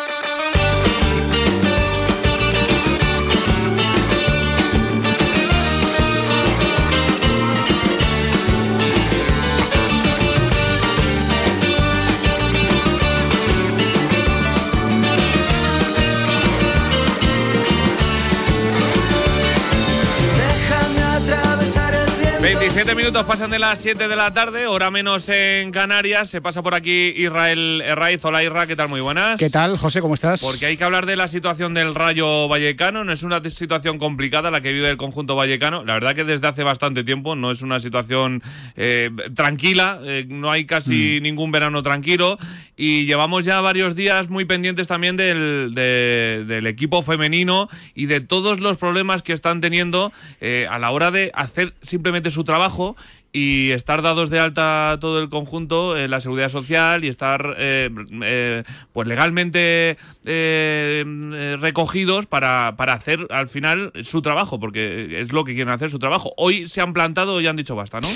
27 22.77 22.95
minutos 22.95 23.25
pasan 23.25 23.49
de 23.49 23.59
las 23.59 23.79
7 23.81 24.07
de 24.07 24.17
la 24.17 24.35
tarde, 24.35 24.67
hora 24.67 24.91
menos 24.91 25.31
en 25.31 25.71
Canarias. 25.73 26.29
Se 26.29 26.43
pasa 26.43 26.63
por 26.63 26.75
aquí 26.75 27.07
Israel 27.17 27.81
Herraiz. 27.83 28.23
Hola 28.23 28.43
Isra, 28.45 28.67
¿qué 28.67 28.77
tal? 28.77 28.91
Muy 28.91 29.01
buenas. 29.01 29.39
¿Qué 29.39 29.49
tal, 29.49 29.79
José? 29.79 30.03
¿Cómo 30.03 30.13
estás? 30.13 30.43
Porque 30.43 30.67
hay 30.67 30.77
que 30.77 30.85
hablar 30.85 31.07
de 31.07 31.17
la 31.17 31.27
situación 31.27 31.73
del 31.73 31.95
Rayo 31.95 32.49
Vallecano. 32.49 33.03
No 33.03 33.13
es 33.13 33.23
una 33.23 33.43
situación 33.49 33.97
complicada 33.99 34.51
la 34.51 34.61
que 34.61 34.73
vive 34.75 34.91
el 34.91 34.99
conjunto 34.99 35.35
vallecano. 35.35 35.85
La 35.87 35.95
verdad 35.95 36.15
que 36.15 36.25
desde 36.25 36.47
hace 36.49 36.65
bastante 36.65 37.03
tiempo 37.03 37.35
no 37.35 37.51
es 37.51 37.63
una 37.63 37.81
situación 37.81 38.43
eh, 38.77 39.09
tranquila. 39.35 40.01
eh, 40.05 40.27
no 40.29 40.51
hay 40.51 40.67
casi 40.67 41.19
ningún 41.23 41.51
verano 41.53 41.83
tranquilo. 41.83 42.37
Y 42.77 43.07
llevamos 43.07 43.47
ya 43.47 43.59
varios 43.63 43.95
días 43.97 44.29
muy 44.29 44.45
pendientes 44.45 44.87
también 44.87 45.17
del, 45.17 45.73
de- 45.75 46.45
del 46.47 46.67
equipo 46.67 47.01
femenino 47.03 47.71
y 47.95 48.05
de 48.05 48.21
todos 48.21 48.61
los 48.61 48.77
problemas 48.77 49.23
que 49.23 49.33
están 49.33 49.63
teniendo 49.63 50.13
eh, 50.43 50.67
a 50.71 50.79
la 50.79 50.91
hora 50.91 51.11
de 51.11 51.31
hacer 51.35 51.73
simplemente 51.81 52.29
su 52.31 52.45
trabajo 52.45 52.66
trabajo 52.67 52.97
y 53.37 53.71
estar 53.73 54.01
dados 54.01 54.31
de 54.31 54.39
alta 54.41 54.97
todo 54.99 55.21
el 55.21 55.29
conjunto 55.29 55.97
en 55.97 56.11
la 56.11 56.21
seguridad 56.21 56.49
social 56.49 57.05
y 57.05 57.09
estar 57.09 57.55
eh, 57.59 57.91
eh, 58.23 58.63
pues 58.95 59.07
legalmente 59.07 59.91
eh, 60.25 61.05
eh, 61.05 61.57
recogidos 61.61 62.25
para, 62.25 62.77
para 62.77 62.95
hacer 62.95 63.27
al 63.29 63.49
final 63.49 63.93
su 64.03 64.23
trabajo, 64.23 64.59
porque 64.59 65.21
es 65.21 65.33
lo 65.33 65.45
que 65.45 65.55
quieren 65.55 65.75
hacer 65.75 65.91
su 65.91 65.99
trabajo. 65.99 66.33
Hoy 66.39 66.67
se 66.67 66.81
han 66.81 66.95
plantado 66.95 67.39
y 67.43 67.47
han 67.47 67.57
dicho 67.57 67.77
basta, 67.77 68.01
¿no? 68.01 68.09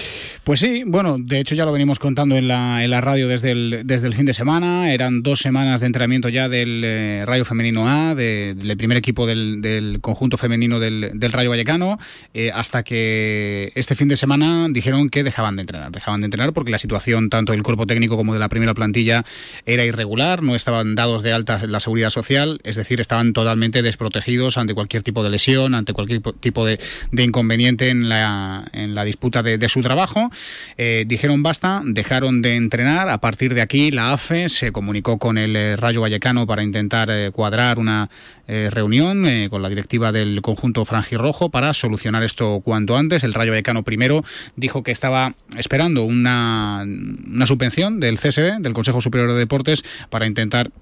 Pues 0.45 0.61
sí, 0.61 0.85
bueno, 0.87 1.17
de 1.19 1.41
hecho 1.41 1.55
ya 1.55 1.67
lo 1.67 1.73
venimos 1.73 1.99
contando 1.99 2.35
en 2.37 2.49
la, 2.49 2.83
en 2.83 2.91
la 2.91 3.03
radio 3.03 3.29
desde 3.29 3.51
el, 3.51 3.83
desde 3.85 4.07
el 4.07 4.15
fin 4.15 4.25
de 4.25 4.33
semana. 4.33 4.93
Eran 4.95 5.23
dos 5.23 5.41
semanas 5.41 5.81
de 5.81 5.87
entrenamiento 5.87 6.31
ya 6.31 6.49
del 6.49 6.81
eh, 6.85 7.25
Rayo 7.27 7.45
Femenino 7.45 7.87
A, 7.89 8.15
de- 8.15 8.55
del 8.55 8.77
primer 8.79 8.97
equipo 8.97 9.27
del, 9.27 9.61
del 9.61 10.01
conjunto 10.01 10.39
femenino 10.39 10.81
del, 10.81 11.11
del 11.15 11.33
Rayo 11.33 11.51
Vallecano, 11.51 11.99
eh, 12.33 12.51
hasta 12.55 12.83
que 12.83 13.71
este 13.75 13.95
fin 13.95 14.09
de 14.09 14.17
semana 14.17 14.69
dijeron 14.71 15.10
que 15.11 15.23
dejaban 15.25 15.57
de 15.57 15.63
entrenar. 15.63 15.93
Dejaban 15.93 16.21
de 16.21 16.27
entrenar 16.27 16.53
porque 16.53 16.71
la 16.71 16.79
situación 16.79 17.29
tanto 17.31 17.53
del 17.53 17.63
cuerpo 17.63 17.87
técnico 17.87 18.17
como 18.17 18.33
de 18.35 18.41
la 18.41 18.49
primera 18.49 18.75
plantilla 18.75 19.25
era 19.67 19.85
irregular, 19.85 20.43
no 20.43 20.55
estaban 20.55 20.95
dados 20.95 21.23
de 21.23 21.33
alta 21.33 21.61
en 21.63 21.73
la 21.73 21.81
seguridad 21.81 22.11
social, 22.11 22.61
es 22.65 22.77
decir, 22.77 23.01
estaban 23.01 23.33
totalmente 23.33 23.83
desprotegidos 23.83 24.57
ante 24.57 24.75
cualquier 24.75 25.03
tipo 25.03 25.23
de 25.23 25.31
lesión, 25.31 25.75
ante 25.75 25.93
cualquier 25.93 26.23
po- 26.23 26.33
tipo 26.33 26.65
de, 26.65 26.79
inconveniente 27.13 27.89
en 27.91 28.09
la, 28.09 28.65
en 28.73 28.95
la 28.95 29.05
disputa 29.05 29.43
de, 29.43 29.59
de 29.59 29.69
su 29.69 29.83
trabajo. 29.83 30.31
Eh, 30.79 31.05
dijeron 31.07 31.43
basta, 31.43 31.83
dejaron 31.85 32.43
de 32.43 32.55
entrenar. 32.55 33.09
A 33.09 33.19
partir 33.19 33.55
de 33.55 33.63
aquí, 33.63 33.91
la 33.91 34.13
AFE 34.13 34.49
se 34.49 34.73
comunicó 34.73 35.19
con 35.19 35.39
el 35.39 35.57
eh, 35.57 35.77
Rayo 35.77 36.01
Vallecano 36.01 36.47
para 36.47 36.63
intentar 36.63 37.09
eh, 37.11 37.31
cuadrar 37.33 37.79
una 37.79 38.09
eh, 38.53 38.69
reunión 38.69 39.27
eh, 39.27 39.49
con 39.49 39.63
la 39.63 39.69
directiva 39.69 40.11
del 40.11 40.43
conjunto 40.43 40.85
franjirrojo 40.85 41.51
para 41.51 41.73
solucionar 41.73 42.25
esto 42.25 42.61
cuanto 42.65 42.97
antes. 42.97 43.23
El 43.23 43.33
Rayo 43.33 43.53
Vallecano 43.53 43.85
primero 43.85 44.25
dijo 44.57 44.83
que 44.83 44.91
estaba 44.91 45.35
esperando 45.57 46.03
una, 46.03 46.83
una 46.83 47.47
subvención 47.47 48.01
del 48.01 48.19
CSD, 48.19 48.59
del 48.59 48.75
Consejo 48.75 49.01
Superior 49.01 49.33
de 49.33 49.39
Deportes, 49.39 49.85
para 50.09 50.27
intentar 50.27 50.73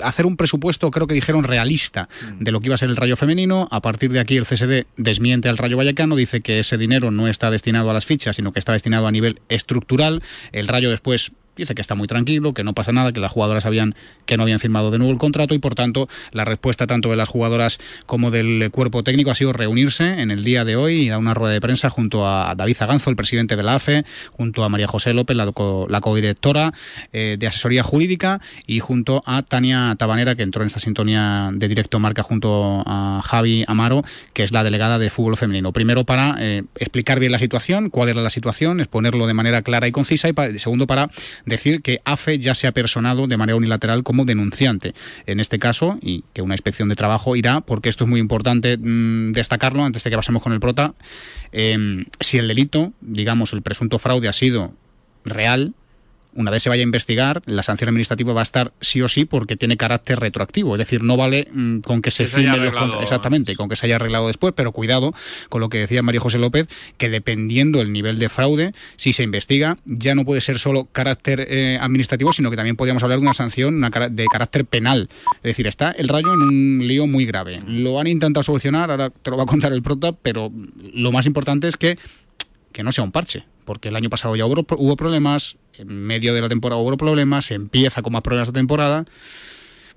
hacer 0.00 0.26
un 0.26 0.36
presupuesto, 0.36 0.90
creo 0.90 1.06
que 1.06 1.14
dijeron, 1.14 1.44
realista 1.44 2.10
de 2.38 2.52
lo 2.52 2.60
que 2.60 2.66
iba 2.66 2.74
a 2.74 2.78
ser 2.78 2.90
el 2.90 2.96
Rayo 2.96 3.16
Femenino. 3.16 3.66
A 3.70 3.80
partir 3.80 4.12
de 4.12 4.20
aquí 4.20 4.36
el 4.36 4.44
CSD 4.44 4.86
desmiente 4.98 5.48
al 5.48 5.56
Rayo 5.56 5.78
Vallecano, 5.78 6.16
dice 6.16 6.42
que 6.42 6.58
ese 6.58 6.76
dinero 6.76 7.10
no 7.10 7.28
está 7.28 7.50
destinado 7.50 7.90
a 7.90 7.94
las 7.94 8.04
fichas, 8.04 8.36
sino 8.36 8.52
que 8.52 8.58
está 8.58 8.72
destinado 8.72 9.06
a 9.06 9.10
nivel 9.10 9.40
estructural. 9.48 10.22
El 10.52 10.68
Rayo 10.68 10.90
después 10.90 11.32
dice 11.56 11.74
que 11.74 11.82
está 11.82 11.94
muy 11.94 12.06
tranquilo, 12.06 12.54
que 12.54 12.64
no 12.64 12.74
pasa 12.74 12.92
nada, 12.92 13.12
que 13.12 13.20
las 13.20 13.32
jugadoras 13.32 13.62
sabían 13.62 13.94
que 14.26 14.36
no 14.36 14.42
habían 14.42 14.58
firmado 14.58 14.90
de 14.90 14.98
nuevo 14.98 15.12
el 15.12 15.18
contrato 15.18 15.54
y 15.54 15.58
por 15.58 15.74
tanto 15.74 16.08
la 16.32 16.44
respuesta 16.44 16.86
tanto 16.86 17.10
de 17.10 17.16
las 17.16 17.28
jugadoras 17.28 17.78
como 18.06 18.30
del 18.30 18.70
cuerpo 18.70 19.02
técnico 19.02 19.30
ha 19.30 19.34
sido 19.34 19.52
reunirse 19.52 20.04
en 20.20 20.30
el 20.30 20.44
día 20.44 20.64
de 20.64 20.76
hoy 20.76 21.02
y 21.02 21.08
dar 21.08 21.18
una 21.18 21.34
rueda 21.34 21.52
de 21.52 21.60
prensa 21.60 21.90
junto 21.90 22.26
a 22.26 22.54
David 22.54 22.74
Zaganzo, 22.74 23.10
el 23.10 23.16
presidente 23.16 23.56
de 23.56 23.62
la 23.62 23.76
AFE, 23.76 24.04
junto 24.32 24.64
a 24.64 24.68
María 24.68 24.86
José 24.86 25.14
López, 25.14 25.36
la, 25.36 25.52
codirectora 26.00 26.72
eh, 27.12 27.36
de 27.38 27.46
asesoría 27.46 27.82
jurídica 27.82 28.40
y 28.66 28.80
junto 28.80 29.22
a 29.26 29.42
Tania 29.42 29.94
Tabanera, 29.98 30.34
que 30.34 30.42
entró 30.42 30.62
en 30.62 30.68
esta 30.68 30.80
sintonía 30.80 31.50
de 31.52 31.68
directo 31.68 31.98
marca 31.98 32.22
junto 32.22 32.82
a 32.86 33.22
Javi 33.24 33.64
Amaro, 33.66 34.04
que 34.32 34.42
es 34.42 34.52
la 34.52 34.62
delegada 34.62 34.98
de 34.98 35.10
fútbol 35.10 35.36
femenino. 35.36 35.72
Primero 35.72 36.04
para 36.04 36.36
eh, 36.40 36.64
explicar 36.76 37.20
bien 37.20 37.32
la 37.32 37.38
situación, 37.38 37.90
cuál 37.90 38.08
era 38.08 38.22
la 38.22 38.30
situación, 38.30 38.80
exponerlo 38.80 39.26
de 39.26 39.34
manera 39.34 39.62
clara 39.62 39.86
y 39.86 39.92
concisa 39.92 40.28
y 40.28 40.58
segundo 40.58 40.86
para 40.86 41.10
decir 41.46 41.80
que 41.80 42.00
AFE 42.04 42.38
ya 42.38 42.54
se 42.54 42.66
ha 42.66 42.72
personado 42.72 43.26
de 43.26 43.36
manera 43.36 43.56
unilateral 43.56 44.02
como 44.02 44.24
denunciante. 44.24 44.94
En 45.24 45.40
este 45.40 45.58
caso 45.58 45.98
y 46.02 46.24
que 46.34 46.42
una 46.42 46.54
inspección 46.54 46.88
de 46.88 46.96
trabajo 46.96 47.36
irá, 47.36 47.62
porque 47.62 47.88
esto 47.88 48.04
es 48.04 48.10
muy 48.10 48.20
importante 48.20 48.76
mm, 48.76 49.32
destacarlo 49.32 49.84
antes 49.84 50.04
de 50.04 50.10
que 50.10 50.16
pasemos 50.16 50.42
con 50.42 50.52
el 50.52 50.60
prota, 50.60 50.94
em, 51.52 52.04
si 52.20 52.36
el 52.36 52.48
delito, 52.48 52.92
digamos, 53.00 53.52
el 53.52 53.62
presunto 53.62 53.98
fraude 53.98 54.28
ha 54.28 54.32
sido 54.32 54.74
real, 55.24 55.74
una 56.36 56.50
vez 56.50 56.62
se 56.62 56.68
vaya 56.68 56.82
a 56.82 56.84
investigar, 56.84 57.42
la 57.46 57.62
sanción 57.62 57.88
administrativa 57.88 58.32
va 58.32 58.40
a 58.40 58.42
estar 58.42 58.72
sí 58.80 59.02
o 59.02 59.08
sí 59.08 59.24
porque 59.24 59.56
tiene 59.56 59.76
carácter 59.76 60.20
retroactivo. 60.20 60.74
Es 60.74 60.78
decir, 60.78 61.02
no 61.02 61.16
vale 61.16 61.48
mm, 61.52 61.80
con 61.80 62.02
que 62.02 62.10
se, 62.10 62.26
firme 62.26 62.70
exactamente, 63.00 63.56
con 63.56 63.68
que 63.68 63.76
se 63.76 63.86
haya 63.86 63.96
arreglado 63.96 64.28
después, 64.28 64.52
pero 64.56 64.72
cuidado 64.72 65.14
con 65.48 65.60
lo 65.60 65.68
que 65.68 65.78
decía 65.78 66.02
María 66.02 66.20
José 66.20 66.38
López, 66.38 66.68
que 66.98 67.08
dependiendo 67.08 67.80
el 67.80 67.92
nivel 67.92 68.18
de 68.18 68.28
fraude, 68.28 68.72
si 68.96 69.12
se 69.12 69.22
investiga, 69.22 69.78
ya 69.84 70.14
no 70.14 70.24
puede 70.24 70.40
ser 70.40 70.58
solo 70.58 70.88
carácter 70.92 71.46
eh, 71.48 71.78
administrativo, 71.80 72.32
sino 72.32 72.50
que 72.50 72.56
también 72.56 72.76
podríamos 72.76 73.02
hablar 73.02 73.18
de 73.18 73.22
una 73.22 73.34
sanción 73.34 73.80
de 73.80 74.26
carácter 74.26 74.64
penal. 74.64 75.08
Es 75.36 75.42
decir, 75.42 75.66
está 75.66 75.90
el 75.90 76.08
rayo 76.08 76.32
en 76.34 76.40
un 76.40 76.86
lío 76.86 77.06
muy 77.06 77.24
grave. 77.24 77.62
Lo 77.66 77.98
han 77.98 78.06
intentado 78.06 78.42
solucionar, 78.42 78.90
ahora 78.90 79.10
te 79.10 79.30
lo 79.30 79.36
va 79.36 79.44
a 79.44 79.46
contar 79.46 79.72
el 79.72 79.82
prota, 79.82 80.12
pero 80.12 80.52
lo 80.92 81.12
más 81.12 81.26
importante 81.26 81.68
es 81.68 81.76
que, 81.76 81.98
que 82.76 82.82
no 82.82 82.92
sea 82.92 83.02
un 83.02 83.10
parche 83.10 83.46
porque 83.64 83.88
el 83.88 83.96
año 83.96 84.10
pasado 84.10 84.36
ya 84.36 84.44
hubo, 84.44 84.66
hubo 84.76 84.96
problemas, 84.96 85.56
en 85.78 86.06
medio 86.06 86.34
de 86.34 86.42
la 86.42 86.48
temporada 86.50 86.78
hubo 86.78 86.94
problemas, 86.98 87.50
empieza 87.50 88.02
con 88.02 88.12
más 88.12 88.20
problemas 88.20 88.52
de 88.52 88.60
temporada. 88.60 89.06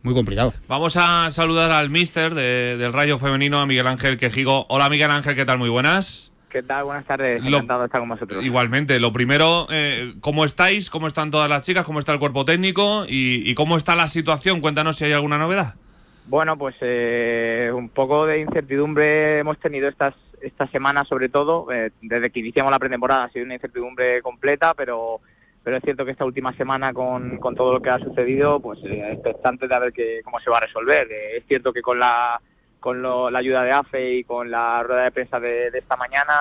Muy 0.01 0.13
complicado. 0.13 0.53
Vamos 0.69 0.95
a 0.95 1.29
saludar 1.29 1.73
al 1.73 1.89
mister 1.89 2.33
del 2.33 2.93
Rayo 2.93 3.19
Femenino, 3.19 3.59
a 3.59 3.65
Miguel 3.65 3.85
Ángel 3.85 4.17
Quejigo. 4.17 4.65
Hola 4.69 4.89
Miguel 4.89 5.11
Ángel, 5.11 5.35
¿qué 5.35 5.43
tal? 5.43 5.59
Muy 5.59 5.67
buenas. 5.67 6.31
¿Qué 6.49 6.63
tal? 6.63 6.85
Buenas 6.85 7.05
tardes. 7.05 7.43
Encantado 7.43 7.81
de 7.81 7.85
estar 7.87 7.99
con 7.99 8.09
vosotros. 8.09 8.45
Igualmente. 8.45 8.97
Lo 8.97 9.11
primero, 9.11 9.67
eh, 9.69 10.13
¿cómo 10.21 10.45
estáis? 10.45 10.89
¿Cómo 10.89 11.07
están 11.07 11.31
todas 11.31 11.49
las 11.49 11.65
chicas? 11.65 11.83
¿Cómo 11.83 11.99
está 11.99 12.13
el 12.13 12.19
cuerpo 12.19 12.45
técnico? 12.45 13.03
¿Y, 13.09 13.53
cómo 13.55 13.75
está 13.75 13.97
la 13.97 14.07
situación? 14.07 14.61
Cuéntanos 14.61 14.95
si 14.95 15.03
hay 15.03 15.11
alguna 15.11 15.37
novedad. 15.37 15.75
Bueno, 16.27 16.57
pues 16.57 16.75
eh, 16.79 17.69
un 17.73 17.89
poco 17.89 18.25
de 18.25 18.39
incertidumbre 18.39 19.39
hemos 19.39 19.59
tenido 19.59 19.89
estas 19.89 20.15
esta 20.41 20.67
semana 20.67 21.03
sobre 21.03 21.29
todo, 21.29 21.71
eh, 21.71 21.91
desde 22.01 22.29
que 22.29 22.39
iniciamos 22.39 22.71
la 22.71 22.79
pretemporada 22.79 23.25
ha 23.25 23.29
sido 23.29 23.45
una 23.45 23.55
incertidumbre 23.55 24.21
completa, 24.21 24.73
pero 24.73 25.19
pero 25.61 25.77
es 25.77 25.83
cierto 25.83 26.05
que 26.05 26.11
esta 26.11 26.25
última 26.25 26.53
semana 26.53 26.93
con, 26.93 27.37
con 27.37 27.53
todo 27.53 27.73
lo 27.73 27.81
que 27.81 27.89
ha 27.89 27.99
sucedido, 27.99 28.59
pues 28.59 28.79
eh, 28.85 29.11
expectante 29.11 29.67
de 29.67 29.79
ver 29.79 29.93
que, 29.93 30.21
cómo 30.23 30.39
se 30.39 30.49
va 30.49 30.57
a 30.57 30.61
resolver. 30.61 31.11
Eh, 31.11 31.37
es 31.37 31.45
cierto 31.47 31.73
que 31.73 31.81
con 31.81 31.99
la 31.99 32.39
con 32.79 33.01
la 33.01 33.39
ayuda 33.39 33.63
de 33.63 33.71
AFE 33.71 34.13
y 34.15 34.23
con 34.23 34.49
la 34.49 34.81
rueda 34.83 35.03
de 35.03 35.11
prensa 35.11 35.37
de, 35.37 35.67
esta 35.67 35.97
mañana, 35.97 36.33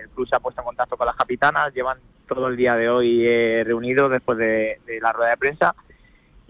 el 0.00 0.08
club 0.10 0.28
se 0.28 0.36
ha 0.36 0.38
puesto 0.38 0.60
en 0.60 0.66
contacto 0.66 0.96
con 0.96 1.04
las 1.04 1.16
capitanas, 1.16 1.74
llevan 1.74 1.98
todo 2.28 2.46
el 2.46 2.56
día 2.56 2.76
de 2.76 2.88
hoy 2.88 3.26
reunidos 3.64 4.08
después 4.08 4.38
de, 4.38 4.78
de 4.86 5.00
la 5.00 5.10
rueda 5.10 5.30
de 5.30 5.36
prensa 5.36 5.74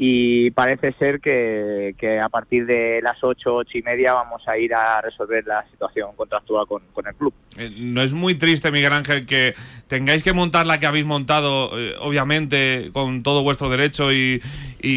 y 0.03 0.51
parece 0.53 0.93
ser 0.95 1.21
que, 1.21 1.95
a 2.25 2.29
partir 2.31 2.65
de 2.65 3.03
las 3.03 3.23
ocho, 3.23 3.57
ocho 3.57 3.77
y 3.77 3.83
media 3.83 4.15
vamos 4.15 4.41
a 4.49 4.57
ir 4.57 4.73
a 4.73 4.99
resolver 5.03 5.47
la 5.47 5.63
situación 5.71 6.17
contractual 6.17 6.67
con, 6.67 6.81
con 6.95 7.07
el 7.07 7.15
club. 7.15 7.35
Eh, 7.59 7.71
¿No 7.77 8.03
es 8.03 8.15
muy 8.15 8.35
triste, 8.37 8.71
Miguel 8.71 8.95
Ángel, 8.95 9.27
que 9.27 9.53
tengáis 9.89 10.23
que 10.23 10.33
montar 10.33 10.65
la 10.65 10.81
que 10.81 10.87
habéis 10.87 11.05
montado, 11.05 11.79
eh, 11.79 11.97
obviamente, 12.01 12.89
con 12.95 13.23
todo 13.23 13.43
vuestro 13.43 13.69
derecho 13.69 14.11
y, 14.11 14.41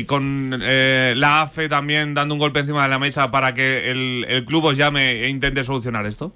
con 0.08 0.58
eh, 0.64 1.12
la 1.18 1.42
AFE 1.42 1.68
también 1.68 2.14
dando 2.14 2.36
un 2.36 2.40
golpe 2.40 2.60
encima 2.60 2.84
de 2.84 2.90
la 2.90 2.98
mesa 2.98 3.30
para 3.30 3.54
que 3.54 3.92
el 3.92 4.46
club 4.48 4.64
os 4.64 4.78
llame 4.78 5.24
e 5.24 5.30
intente 5.30 5.64
solucionar 5.64 6.06
esto? 6.06 6.32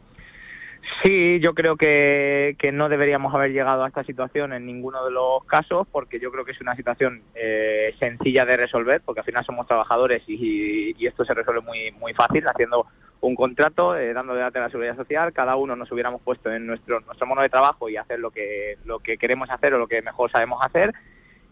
Sí, 1.03 1.39
yo 1.41 1.53
creo 1.53 1.75
que, 1.75 2.55
que, 2.57 2.71
no 2.71 2.89
deberíamos 2.89 3.33
haber 3.33 3.51
llegado 3.51 3.83
a 3.83 3.87
esta 3.87 4.03
situación 4.03 4.51
en 4.51 4.65
ninguno 4.65 5.05
de 5.05 5.11
los 5.11 5.43
casos, 5.45 5.87
porque 5.91 6.19
yo 6.19 6.31
creo 6.31 6.43
que 6.43 6.53
es 6.53 6.61
una 6.61 6.75
situación 6.75 7.21
eh, 7.35 7.93
sencilla 7.99 8.45
de 8.45 8.57
resolver, 8.57 9.01
porque 9.05 9.19
al 9.19 9.25
final 9.25 9.45
somos 9.45 9.67
trabajadores 9.67 10.23
y, 10.27 10.95
y, 10.97 11.05
esto 11.05 11.23
se 11.23 11.35
resuelve 11.35 11.61
muy 11.61 11.91
muy 11.91 12.13
fácil 12.13 12.43
haciendo 12.47 12.87
un 13.21 13.35
contrato, 13.35 13.95
eh, 13.95 14.11
dando 14.13 14.33
de 14.33 14.41
alta 14.41 14.59
la 14.59 14.69
seguridad 14.69 14.95
social, 14.95 15.33
cada 15.33 15.55
uno 15.55 15.75
nos 15.75 15.91
hubiéramos 15.91 16.21
puesto 16.21 16.51
en 16.51 16.65
nuestro 16.65 16.99
nuestro 17.01 17.27
mono 17.27 17.41
de 17.41 17.49
trabajo 17.49 17.89
y 17.89 17.97
hacer 17.97 18.19
lo 18.19 18.31
que 18.31 18.77
lo 18.85 18.99
que 18.99 19.17
queremos 19.17 19.49
hacer 19.51 19.75
o 19.75 19.79
lo 19.79 19.87
que 19.87 20.01
mejor 20.01 20.31
sabemos 20.31 20.65
hacer. 20.65 20.93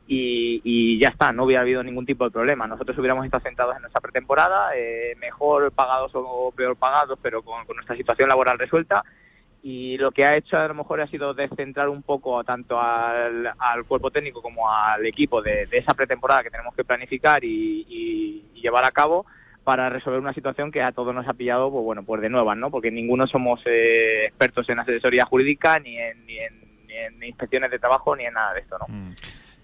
Y, 0.07 0.61
y, 0.63 0.99
ya 0.99 1.09
está, 1.09 1.31
no 1.31 1.45
hubiera 1.45 1.63
habido 1.63 1.81
ningún 1.81 2.05
tipo 2.05 2.25
de 2.25 2.31
problema. 2.31 2.67
Nosotros 2.67 2.95
hubiéramos 2.99 3.25
estado 3.25 3.41
sentados 3.41 3.75
en 3.75 3.81
nuestra 3.81 4.01
pretemporada, 4.01 4.77
eh, 4.77 5.15
mejor 5.19 5.71
pagados 5.71 6.11
o 6.13 6.53
peor 6.55 6.75
pagados, 6.75 7.17
pero 7.23 7.41
con 7.41 7.65
nuestra 7.75 7.95
situación 7.95 8.29
laboral 8.29 8.59
resuelta 8.59 9.03
y 9.67 9.97
lo 9.97 10.11
que 10.11 10.23
ha 10.23 10.37
hecho 10.37 10.57
a 10.57 10.67
lo 10.67 10.75
mejor 10.75 11.01
ha 11.01 11.07
sido 11.07 11.33
descentrar 11.33 11.89
un 11.89 12.03
poco 12.03 12.43
tanto 12.43 12.79
al, 12.79 13.51
cuerpo 13.87 14.11
técnico 14.11 14.39
como 14.39 14.71
al 14.71 15.03
equipo 15.07 15.41
de, 15.41 15.67
esa 15.71 15.95
pretemporada 15.95 16.43
que 16.43 16.51
tenemos 16.51 16.75
que 16.75 16.83
planificar 16.83 17.43
y, 17.43 18.43
llevar 18.53 18.85
a 18.85 18.91
cabo 18.91 19.25
para 19.63 19.89
resolver 19.89 20.19
una 20.19 20.33
situación 20.33 20.71
que 20.71 20.81
a 20.81 20.91
todos 20.91 21.13
nos 21.13 21.27
ha 21.27 21.33
pillado 21.33 21.71
pues 21.71 21.83
bueno 21.83 22.03
pues 22.03 22.19
de 22.19 22.29
nuevas 22.29 22.57
no 22.57 22.71
porque 22.71 22.89
ninguno 22.89 23.27
somos 23.27 23.59
eh, 23.65 24.25
expertos 24.25 24.67
en 24.69 24.79
asesoría 24.79 25.25
jurídica 25.25 25.79
ni 25.79 25.97
en, 25.97 26.25
ni 26.25 26.37
en, 26.39 27.23
inspecciones 27.23 27.69
de 27.69 27.77
trabajo 27.77 28.15
ni 28.15 28.25
en 28.25 28.33
nada 28.33 28.53
de 28.53 28.61
esto 28.61 28.77
no 28.79 28.85
mm. 28.87 29.13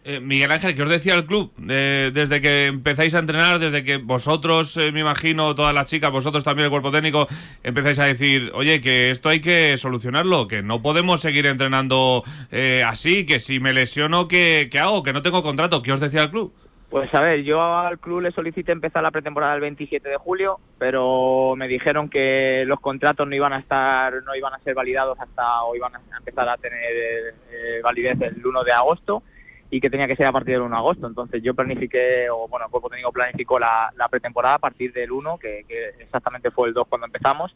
Eh, 0.04 0.20
Miguel 0.20 0.52
Ángel, 0.52 0.76
¿qué 0.76 0.82
os 0.82 0.90
decía 0.90 1.14
el 1.14 1.26
club? 1.26 1.52
desde 1.58 2.42
que 2.42 2.66
empezáis 2.66 3.14
a 3.14 3.20
entrenar, 3.20 3.60
desde 3.60 3.84
que 3.84 3.98
vosotros, 3.98 4.76
eh, 4.78 4.92
me 4.92 5.02
imagino, 5.02 5.54
todas 5.54 5.74
las 5.74 5.86
chicas, 5.86 6.10
vosotros 6.12 6.44
también 6.44 6.66
el 6.66 6.72
cuerpo 6.72 6.92
técnico, 6.92 7.28
empezáis 7.62 8.00
a 8.00 8.06
decir, 8.06 8.52
oye, 8.56 8.82
que 8.82 9.12
esto 9.12 9.30
hay 9.30 9.42
que 9.42 9.78
solucionarlo, 9.78 10.48
que 10.48 10.64
no 10.64 10.82
podemos 10.82 11.22
seguir 11.22 11.46
entrenando 11.46 12.24
eh, 12.52 12.82
así, 12.84 13.28
que 13.28 13.40
si 13.40 13.60
me 13.60 13.74
lesiono, 13.74 14.28
¿qué, 14.28 14.70
¿qué 14.72 14.80
hago? 14.80 15.04
Que 15.04 15.14
no 15.14 15.22
tengo 15.22 15.44
contrato. 15.44 15.84
¿Qué 15.84 15.92
os 15.92 16.00
decía 16.00 16.24
el 16.24 16.32
club? 16.32 16.52
Pues 16.90 17.14
a 17.14 17.22
ver, 17.22 17.44
yo 17.44 17.62
al 17.62 18.00
club 18.00 18.22
le 18.22 18.32
solicité 18.32 18.72
empezar 18.72 19.04
la 19.04 19.12
pretemporada 19.12 19.54
el 19.56 19.62
27 19.62 20.10
de 20.10 20.18
julio, 20.18 20.60
pero 20.78 21.54
me 21.56 21.68
dijeron 21.68 22.10
que 22.10 22.64
los 22.66 22.80
contratos 22.80 23.28
no 23.28 23.36
iban 23.36 23.54
a 23.54 23.60
estar, 23.60 24.24
no 24.24 24.36
iban 24.36 24.54
a 24.54 24.60
ser 24.60 24.74
validados 24.74 25.18
hasta 25.20 25.64
o 25.64 25.76
iban 25.76 25.96
a 25.96 26.18
empezar 26.18 26.50
a 26.50 26.58
tener 26.58 27.34
validez 27.82 28.20
el 28.22 28.46
1 28.46 28.64
de 28.64 28.72
agosto 28.74 29.24
y 29.72 29.80
que 29.80 29.90
tenía 29.90 30.06
que 30.06 30.18
ser 30.18 30.28
a 30.28 30.34
partir 30.34 30.54
del 30.54 30.64
1 30.64 30.70
de 30.70 30.78
agosto. 30.80 31.08
Entonces 31.08 31.42
yo 31.42 31.56
planifiqué, 31.56 32.30
o 32.30 32.48
bueno, 32.50 32.66
el 32.66 32.72
cuerpo 32.72 32.90
técnico 32.90 33.14
planificó 33.14 33.58
la, 33.58 33.92
pretemporada 34.12 34.56
a 34.56 34.60
partir 34.60 34.92
del 34.92 35.12
1, 35.12 35.38
que, 35.38 35.66
exactamente 35.98 36.52
fue 36.52 36.68
el 36.68 36.74
2 36.74 36.88
cuando 36.90 37.08
empezamos. 37.08 37.56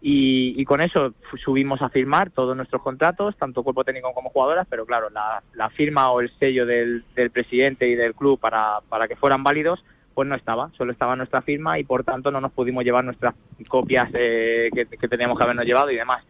Y, 0.00 0.64
con 0.64 0.80
eso 0.80 1.12
subimos 1.44 1.82
a 1.82 1.88
firmar 1.88 2.30
todos 2.30 2.56
nuestros 2.56 2.80
contratos, 2.82 3.36
tanto 3.36 3.64
cuerpo 3.64 3.82
técnico 3.82 4.14
como 4.14 4.30
jugadoras, 4.30 4.68
pero 4.70 4.86
claro, 4.86 5.08
la, 5.10 5.70
firma 5.70 6.12
o 6.12 6.20
el 6.20 6.30
sello 6.38 6.64
del, 6.64 7.02
presidente 7.32 7.88
y 7.88 7.96
del 7.96 8.14
club 8.14 8.38
para, 8.38 8.78
para 8.88 9.08
que 9.08 9.16
fueran 9.16 9.42
válidos, 9.42 9.84
pues 10.14 10.28
no 10.28 10.36
estaba, 10.36 10.70
solo 10.76 10.92
estaba 10.92 11.16
nuestra 11.16 11.42
firma 11.42 11.80
y 11.80 11.84
por 11.84 12.04
tanto 12.04 12.30
no 12.30 12.40
nos 12.40 12.52
pudimos 12.52 12.84
llevar 12.84 13.04
nuestras 13.04 13.34
copias 13.68 14.08
eh, 14.14 14.68
que, 14.72 14.86
que 14.86 15.08
teníamos 15.08 15.36
que 15.36 15.44
habernos 15.44 15.64
llevado 15.64 15.90
y 15.90 15.96
demás 15.96 16.24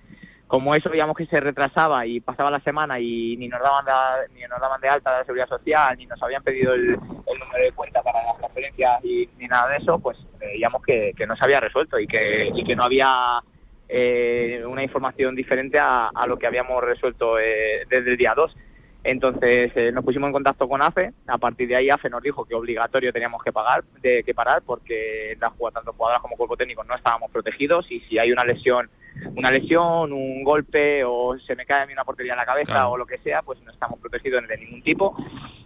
como 0.48 0.74
eso 0.74 0.88
veíamos 0.88 1.16
que 1.16 1.26
se 1.26 1.38
retrasaba 1.40 2.06
y 2.06 2.20
pasaba 2.20 2.50
la 2.50 2.60
semana 2.60 2.98
y 2.98 3.36
ni 3.36 3.48
nos 3.48 3.60
daban 3.60 3.84
de, 3.84 4.34
ni 4.34 4.40
nos 4.46 4.58
daban 4.58 4.80
de 4.80 4.88
alta 4.88 5.18
la 5.18 5.24
seguridad 5.24 5.46
social 5.46 5.96
ni 5.96 6.06
nos 6.06 6.20
habían 6.22 6.42
pedido 6.42 6.72
el, 6.72 6.92
número 6.96 7.64
de 7.64 7.72
cuenta 7.72 8.02
para 8.02 8.24
las 8.24 8.38
transferencias 8.38 9.04
y 9.04 9.28
ni 9.36 9.46
nada 9.46 9.68
de 9.68 9.76
eso 9.76 9.98
pues 9.98 10.16
veíamos 10.40 10.82
que, 10.82 11.14
no 11.26 11.36
se 11.36 11.44
había 11.44 11.60
resuelto 11.60 11.98
y 12.00 12.06
que, 12.06 12.48
y 12.54 12.64
que 12.64 12.74
no 12.74 12.82
había 12.82 13.40
eh, 13.88 14.64
una 14.66 14.82
información 14.82 15.36
diferente 15.36 15.78
a, 15.78 16.10
lo 16.26 16.38
que 16.38 16.46
habíamos 16.46 16.82
resuelto 16.82 17.38
eh, 17.38 17.84
desde 17.88 18.10
el 18.10 18.16
día 18.16 18.32
2 18.34 18.56
entonces 19.04 19.70
eh, 19.76 19.92
nos 19.92 20.04
pusimos 20.04 20.28
en 20.28 20.32
contacto 20.32 20.68
con 20.68 20.82
AFE, 20.82 21.12
a 21.28 21.38
partir 21.38 21.68
de 21.68 21.76
ahí 21.76 21.88
AFE 21.88 22.10
nos 22.10 22.22
dijo 22.22 22.44
que 22.44 22.54
obligatorio 22.54 23.12
teníamos 23.12 23.42
que 23.42 23.52
pagar, 23.52 23.84
de 24.02 24.22
que 24.24 24.34
parar, 24.34 24.62
porque 24.66 25.36
la 25.40 25.52
tanto 25.72 25.92
jugadoras 25.92 26.20
como 26.20 26.36
cuerpo 26.36 26.56
técnico 26.56 26.84
no 26.84 26.96
estábamos 26.96 27.30
protegidos 27.30 27.90
y 27.90 28.00
si 28.00 28.18
hay 28.18 28.32
una 28.32 28.44
lesión, 28.44 28.90
una 29.34 29.50
lesión, 29.50 30.12
un 30.12 30.42
golpe 30.42 31.02
o 31.04 31.36
se 31.38 31.54
me 31.54 31.66
cae 31.66 31.82
a 31.82 31.86
mí 31.86 31.92
una 31.92 32.04
portería 32.04 32.32
en 32.32 32.38
la 32.38 32.46
cabeza 32.46 32.88
o 32.88 32.96
lo 32.96 33.06
que 33.06 33.18
sea, 33.18 33.42
pues 33.42 33.60
no 33.62 33.70
estamos 33.70 33.98
protegidos 34.00 34.46
de 34.48 34.56
ningún 34.56 34.82
tipo 34.82 35.16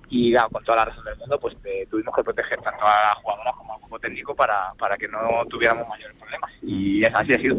y 0.09 0.35
con 0.35 0.63
toda 0.63 0.79
la 0.79 0.85
razón 0.85 1.05
del 1.05 1.17
mundo, 1.17 1.39
pues 1.41 1.57
eh, 1.65 1.87
tuvimos 1.91 2.15
que 2.15 2.23
proteger 2.23 2.61
tanto 2.61 2.85
a 2.85 3.01
las 3.01 3.15
jugadoras 3.23 3.55
como 3.57 3.75
al 3.75 3.81
cuerpo 3.81 3.99
técnico 3.99 4.35
para, 4.35 4.75
para 4.79 4.97
que 4.99 5.09
no 5.09 5.19
tuviéramos 5.49 5.89
mayores 5.89 6.17
problemas 6.19 6.51
y 6.63 7.03
así 7.05 7.33
ha 7.33 7.41
sido. 7.41 7.57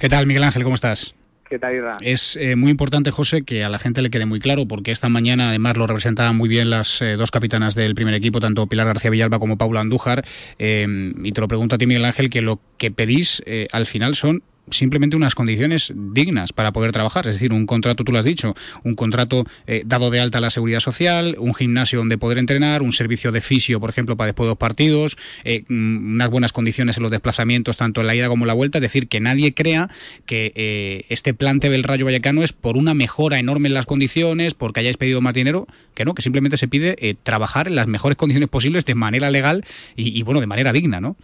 ¿Qué 0.00 0.08
tal 0.08 0.26
Miguel 0.26 0.42
Ángel? 0.42 0.64
¿Cómo 0.64 0.74
estás? 0.74 1.14
¿Qué 1.52 1.58
tal, 1.58 1.74
Irra? 1.74 1.98
Es 2.00 2.36
eh, 2.36 2.56
muy 2.56 2.70
importante, 2.70 3.10
José, 3.10 3.42
que 3.42 3.62
a 3.62 3.68
la 3.68 3.78
gente 3.78 4.00
le 4.00 4.08
quede 4.08 4.24
muy 4.24 4.40
claro, 4.40 4.66
porque 4.66 4.90
esta 4.90 5.10
mañana 5.10 5.50
además 5.50 5.76
lo 5.76 5.86
representaban 5.86 6.34
muy 6.34 6.48
bien 6.48 6.70
las 6.70 7.02
eh, 7.02 7.16
dos 7.16 7.30
capitanas 7.30 7.74
del 7.74 7.94
primer 7.94 8.14
equipo, 8.14 8.40
tanto 8.40 8.66
Pilar 8.66 8.86
García 8.86 9.10
Villalba 9.10 9.38
como 9.38 9.58
Paula 9.58 9.80
Andújar. 9.80 10.24
eh, 10.58 10.86
y 11.22 11.32
te 11.32 11.40
lo 11.42 11.48
pregunto 11.48 11.74
a 11.74 11.78
ti, 11.78 11.86
Miguel 11.86 12.06
Ángel, 12.06 12.30
que 12.30 12.40
lo 12.40 12.58
que 12.78 12.90
pedís 12.90 13.42
eh, 13.44 13.68
al 13.70 13.84
final 13.84 14.14
son 14.14 14.42
simplemente 14.70 15.16
unas 15.16 15.34
condiciones 15.34 15.92
dignas 15.94 16.52
para 16.52 16.72
poder 16.72 16.92
trabajar, 16.92 17.26
es 17.26 17.34
decir, 17.34 17.52
un 17.52 17.66
contrato, 17.66 18.04
tú 18.04 18.12
lo 18.12 18.18
has 18.18 18.24
dicho, 18.24 18.54
un 18.84 18.94
contrato 18.94 19.44
eh, 19.66 19.82
dado 19.84 20.10
de 20.10 20.20
alta 20.20 20.38
a 20.38 20.40
la 20.40 20.50
seguridad 20.50 20.80
social, 20.80 21.36
un 21.38 21.54
gimnasio 21.54 21.98
donde 21.98 22.18
poder 22.18 22.38
entrenar, 22.38 22.82
un 22.82 22.92
servicio 22.92 23.32
de 23.32 23.40
fisio, 23.40 23.80
por 23.80 23.90
ejemplo, 23.90 24.16
para 24.16 24.26
después 24.26 24.46
de 24.46 24.50
los 24.50 24.58
partidos, 24.58 25.16
eh, 25.44 25.64
mm, 25.68 26.14
unas 26.14 26.30
buenas 26.30 26.52
condiciones 26.52 26.96
en 26.96 27.02
los 27.02 27.10
desplazamientos, 27.10 27.76
tanto 27.76 28.00
en 28.00 28.06
la 28.06 28.14
ida 28.14 28.28
como 28.28 28.44
en 28.44 28.48
la 28.48 28.54
vuelta, 28.54 28.78
es 28.78 28.82
decir, 28.82 29.08
que 29.08 29.20
nadie 29.20 29.54
crea 29.54 29.90
que 30.26 30.52
eh, 30.54 31.04
este 31.08 31.34
plante 31.34 31.68
del 31.68 31.82
Rayo 31.82 32.04
Vallecano 32.04 32.42
es 32.42 32.52
por 32.52 32.76
una 32.76 32.94
mejora 32.94 33.38
enorme 33.38 33.68
en 33.68 33.74
las 33.74 33.86
condiciones, 33.86 34.54
porque 34.54 34.80
hayáis 34.80 34.96
pedido 34.96 35.20
más 35.20 35.34
dinero, 35.34 35.66
que 35.94 36.04
no, 36.04 36.14
que 36.14 36.22
simplemente 36.22 36.56
se 36.56 36.68
pide 36.68 36.96
eh, 36.98 37.14
trabajar 37.22 37.68
en 37.68 37.76
las 37.76 37.86
mejores 37.86 38.16
condiciones 38.16 38.48
posibles 38.48 38.84
de 38.84 38.94
manera 38.94 39.30
legal 39.30 39.64
y, 39.96 40.18
y, 40.18 40.22
bueno, 40.22 40.40
de 40.40 40.46
manera 40.46 40.72
digna, 40.72 41.00
¿no? 41.00 41.16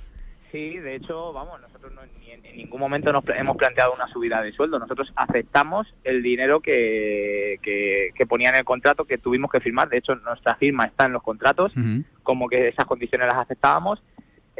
Sí, 0.53 0.77
de 0.79 0.97
hecho, 0.97 1.33
vamos, 1.33 1.61
nosotros 1.61 1.93
no, 1.95 2.01
en, 2.51 2.57
ningún 2.57 2.81
momento 2.81 3.13
nos 3.13 3.25
hemos 3.29 3.57
planteado 3.57 3.95
una 3.95 4.09
subida 4.09 4.43
de 4.43 4.53
sueldo. 4.53 4.79
Nosotros 4.79 5.13
aceptamos 5.17 5.87
el 6.05 6.23
dinero 6.23 6.61
que, 6.61 7.59
que, 7.63 8.11
que 8.15 8.27
ponía 8.27 8.51
en 8.51 8.57
el 8.57 8.65
contrato 8.65 9.05
que 9.05 9.19
tuvimos 9.19 9.51
que 9.51 9.61
firmar. 9.61 9.89
De 9.89 9.99
hecho, 9.99 10.15
nuestra 10.17 10.57
firma 10.57 10.85
está 10.85 11.07
en 11.07 11.13
los 11.13 11.23
contratos, 11.23 11.73
como 12.23 12.49
que 12.49 12.69
esas 12.69 12.87
condiciones 12.87 13.29
las 13.29 13.39
aceptábamos. 13.39 14.03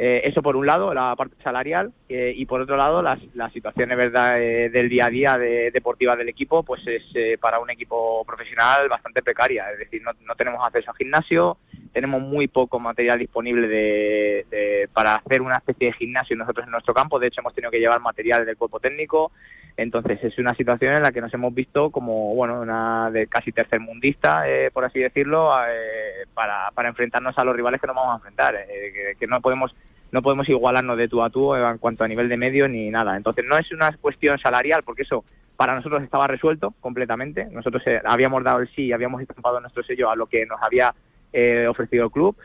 Eh, 0.01 0.29
eso 0.29 0.43
por 0.43 0.55
un 0.55 0.65
lado, 0.65 0.95
la 0.95 1.17
parte 1.17 1.35
salarial, 1.43 1.93
eh, 2.09 2.33
y 2.37 2.47
por 2.47 2.61
otro 2.61 2.77
lado, 2.77 3.03
las, 3.03 3.19
las 3.35 3.53
situaciones 3.53 3.99
verdad 3.99 4.41
eh, 4.41 4.71
del 4.71 4.89
día 4.89 5.07
a 5.07 5.11
día 5.11 5.37
de, 5.37 5.73
deportiva 5.73 6.15
del 6.15 6.29
equipo, 6.29 6.63
pues 6.63 6.87
es 6.87 7.03
eh, 7.15 7.37
para 7.41 7.59
un 7.59 7.69
equipo 7.69 8.25
profesional 8.25 8.89
bastante 8.89 9.23
precaria. 9.23 9.73
Es 9.73 9.79
decir, 9.81 10.01
no, 10.03 10.13
no 10.25 10.37
tenemos 10.37 10.65
acceso 10.65 10.93
a 10.93 10.95
gimnasio, 10.95 11.59
tenemos 11.89 12.21
muy 12.23 12.49
poco 12.49 12.79
material 12.79 13.19
disponible 13.19 13.69
de, 13.69 14.89
para 14.93 15.17
hacer 15.17 15.43
una 15.43 15.57
especie 15.57 15.89
de 15.89 15.93
gimnasio 15.95 16.37
nosotros 16.37 16.67
en 16.67 16.73
nuestro 16.73 16.95
campo. 16.95 17.19
De 17.19 17.29
hecho, 17.29 17.41
hemos 17.41 17.55
tenido 17.55 17.71
que 17.71 17.81
llevar 17.81 18.01
material 18.01 18.47
del 18.47 18.57
cuerpo 18.57 18.81
técnico. 18.81 19.33
Entonces, 19.77 20.23
es 20.25 20.39
una 20.39 20.55
situación 20.55 20.95
en 20.95 21.03
la 21.03 21.13
que 21.13 21.21
nos 21.21 21.33
hemos 21.35 21.55
visto 21.55 21.91
como, 21.91 22.35
bueno, 22.35 22.61
una 22.61 23.11
de 23.11 23.27
casi 23.27 23.53
tercermundista, 23.53 24.49
eh, 24.49 24.71
por 24.73 24.85
así 24.85 24.99
decirlo, 24.99 25.51
eh, 25.69 26.27
para, 26.35 26.71
para 26.73 26.89
enfrentarnos 26.89 27.37
a 27.39 27.45
los 27.45 27.55
rivales 27.55 27.81
que 27.81 27.87
nos 27.87 27.97
vamos 27.97 28.13
a 28.13 28.17
enfrentar. 28.17 28.55
eh, 28.57 28.93
que, 28.93 29.17
que 29.19 29.27
no 29.27 29.41
podemos 29.41 29.75
no 30.11 30.23
podemos 30.23 30.49
igualarnos 30.49 30.97
de 30.97 31.07
tú 31.07 31.23
a 31.23 31.29
tú 31.29 31.55
en 31.55 31.77
cuanto 31.79 32.03
a 32.03 32.09
nivel 32.09 32.29
de 32.29 32.39
medio 32.39 32.67
ni 32.67 32.91
nada. 32.91 33.17
Entonces, 33.17 33.45
no 33.47 33.59
es 33.59 33.71
una 33.73 33.91
cuestión 34.01 34.39
salarial, 34.39 34.83
porque 34.83 35.03
eso 35.03 35.25
para 35.59 35.75
nosotros 35.75 36.05
estaba 36.05 36.29
resuelto 36.29 36.73
completamente. 36.81 37.47
Nosotros 37.47 37.83
eh, 37.87 38.01
habíamos 38.05 38.45
dado 38.45 38.61
el 38.61 38.69
sí, 38.75 38.93
habíamos 38.93 39.21
estampado 39.21 39.59
nuestro 39.61 39.83
sello 39.83 40.09
a 40.09 40.15
lo 40.15 40.27
que 40.27 40.47
nos 40.47 40.63
había 40.63 40.95
eh, 41.33 41.67
ofrecido 41.69 42.05
el 42.07 42.11
club 42.11 42.37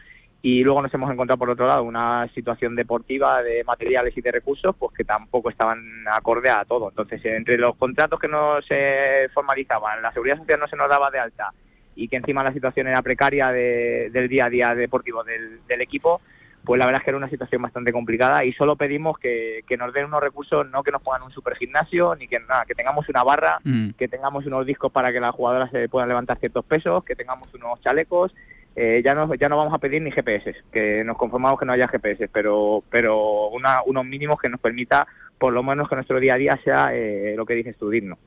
y 0.42 0.62
luego 0.64 0.82
nos 0.82 0.94
hemos 0.94 1.10
encontrado 1.12 1.38
por 1.40 1.50
otro 1.50 1.68
lado 1.68 1.84
una 1.84 2.28
situación 2.34 2.76
deportiva 2.76 3.42
de 3.42 3.64
materiales 3.64 4.16
y 4.18 4.22
de 4.22 4.32
recursos 4.32 4.76
pues 4.78 4.94
que 4.94 5.06
tampoco 5.06 5.50
estaban 5.50 5.80
acorde 6.12 6.50
a 6.50 6.66
todo 6.66 6.90
entonces 6.90 7.24
entre 7.24 7.58
los 7.58 7.76
contratos 7.78 8.20
que 8.20 8.28
no 8.28 8.62
se 8.62 9.30
formalizaban 9.34 10.02
la 10.02 10.12
seguridad 10.12 10.38
social 10.38 10.60
no 10.60 10.68
se 10.68 10.76
nos 10.76 10.90
daba 10.90 11.10
de 11.12 11.20
alta 11.20 11.52
y 11.96 12.08
que 12.10 12.18
encima 12.18 12.44
la 12.44 12.52
situación 12.52 12.88
era 12.88 13.02
precaria 13.02 13.50
de- 13.50 14.10
del 14.12 14.28
día 14.28 14.46
a 14.46 14.50
día 14.50 14.76
deportivo 14.76 15.24
del, 15.24 15.66
del 15.66 15.82
equipo 15.82 16.20
pues 16.66 16.80
la 16.80 16.86
verdad 16.86 17.02
es 17.02 17.04
que 17.06 17.10
era 17.12 17.18
una 17.18 17.30
situación 17.30 17.62
bastante 17.62 17.92
complicada 17.92 18.44
y 18.46 18.54
solo 18.54 18.78
pedimos 18.78 19.18
que, 19.20 19.64
que 19.68 19.76
nos 19.76 19.94
den 19.94 20.06
unos 20.06 20.22
recursos, 20.22 20.66
no 20.70 20.82
que 20.82 20.92
nos 20.94 21.02
pongan 21.02 21.24
un 21.24 21.32
super 21.32 21.58
gimnasio, 21.58 22.16
ni 22.16 22.26
que 22.30 22.40
nada, 22.40 22.64
que 22.66 22.74
tengamos 22.74 23.08
una 23.10 23.22
barra, 23.22 23.60
Mm. 23.66 23.90
que 23.98 24.08
tengamos 24.08 24.46
unos 24.46 24.66
discos 24.66 24.90
para 24.90 25.12
que 25.12 25.20
las 25.20 25.36
jugadoras 25.36 25.70
se 25.72 25.90
puedan 25.90 26.08
levantar 26.08 26.40
ciertos 26.40 26.64
pesos, 26.64 27.04
que 27.04 27.16
tengamos 27.18 27.54
unos 27.54 27.82
chalecos, 27.82 28.34
eh, 28.76 29.02
ya 29.04 29.14
no 29.14 29.34
ya 29.36 29.48
no 29.50 29.58
vamos 29.58 29.74
a 29.74 29.78
pedir 29.80 30.02
ni 30.02 30.12
GPS, 30.12 30.56
que 30.72 31.04
nos 31.04 31.18
conformamos 31.18 31.60
que 31.60 31.66
no 31.66 31.74
haya 31.74 31.88
GPS, 31.88 32.28
pero 32.28 32.84
pero 32.90 33.48
una, 33.50 33.80
unos 33.86 34.06
mínimos 34.06 34.40
que 34.40 34.50
nos 34.50 34.60
permita 34.60 35.08
por 35.38 35.54
lo 35.54 35.62
menos 35.64 35.90
que 35.90 35.96
nuestro 35.96 36.20
día 36.20 36.36
a 36.36 36.38
día 36.38 36.60
sea 36.64 36.90
eh, 36.94 37.34
lo 37.36 37.46
que 37.46 37.54
dices 37.56 37.76
tú, 37.78 37.90
digno. 37.90 38.18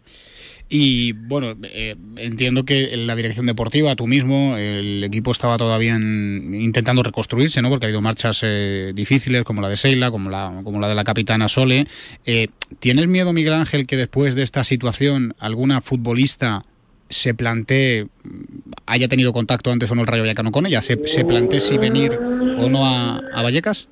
Y 0.68 1.12
bueno, 1.12 1.54
eh, 1.62 1.94
entiendo 2.16 2.64
que 2.64 2.96
la 2.96 3.14
dirección 3.14 3.46
deportiva, 3.46 3.94
tú 3.94 4.08
mismo, 4.08 4.56
el 4.56 5.04
equipo 5.04 5.30
estaba 5.30 5.56
todavía 5.56 5.94
en- 5.94 6.52
intentando 6.60 7.04
reconstruirse, 7.04 7.62
¿no? 7.62 7.70
Porque 7.70 7.86
ha 7.86 7.88
habido 7.88 8.00
marchas 8.00 8.40
eh, 8.42 8.90
difíciles, 8.92 9.44
como 9.44 9.62
la 9.62 9.68
de 9.68 9.76
Seila, 9.76 10.10
como 10.10 10.28
la, 10.28 10.60
como 10.64 10.80
la 10.80 10.88
de 10.88 10.96
la 10.96 11.04
capitana 11.04 11.46
Sole. 11.46 11.86
¿Tienes 12.80 13.06
miedo, 13.06 13.32
Miguel 13.32 13.52
Ángel, 13.52 13.86
que 13.86 13.96
después 13.96 14.34
de 14.34 14.42
esta 14.42 14.64
situación 14.64 15.34
alguna 15.38 15.80
futbolista 15.80 16.64
se 17.08 17.34
plantee, 17.34 18.06
haya 18.86 19.08
tenido 19.08 19.32
contacto 19.32 19.70
antes 19.70 19.90
o 19.90 19.94
no 19.94 20.02
el 20.02 20.06
Rayo 20.06 20.22
Vallecano 20.22 20.52
con 20.52 20.66
ella, 20.66 20.82
se, 20.82 21.06
se 21.06 21.24
plantee 21.24 21.60
si 21.60 21.78
venir 21.78 22.14
o 22.14 22.68
no 22.68 22.86
a, 22.86 23.18
a 23.32 23.42
Vallecas? 23.42 23.88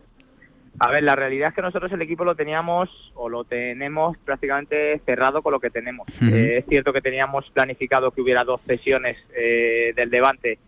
A 0.79 0.91
ver, 0.91 1.05
la 1.05 1.15
realidad 1.15 1.51
es 1.51 1.55
que 1.55 1.63
nosotros 1.63 1.93
el 1.93 2.03
equipo 2.03 2.25
lo 2.25 2.35
teníamos 2.35 2.89
o 3.15 3.29
lo 3.29 3.45
tenemos 3.45 4.19
prácticamente 4.19 5.01
cerrado 5.07 5.41
con 5.41 5.53
lo 5.53 5.61
que 5.61 5.71
tenemos. 5.71 6.09
Eh, 6.21 6.59
es 6.59 6.67
cierto 6.67 6.93
que 6.93 7.01
teníamos 7.01 7.49
planificado 7.53 8.11
que 8.11 8.21
hubiera 8.21 8.43
dos 8.43 8.61
sesiones 8.67 9.17
eh, 9.37 9.93
del 9.95 10.11
Levante, 10.11 10.59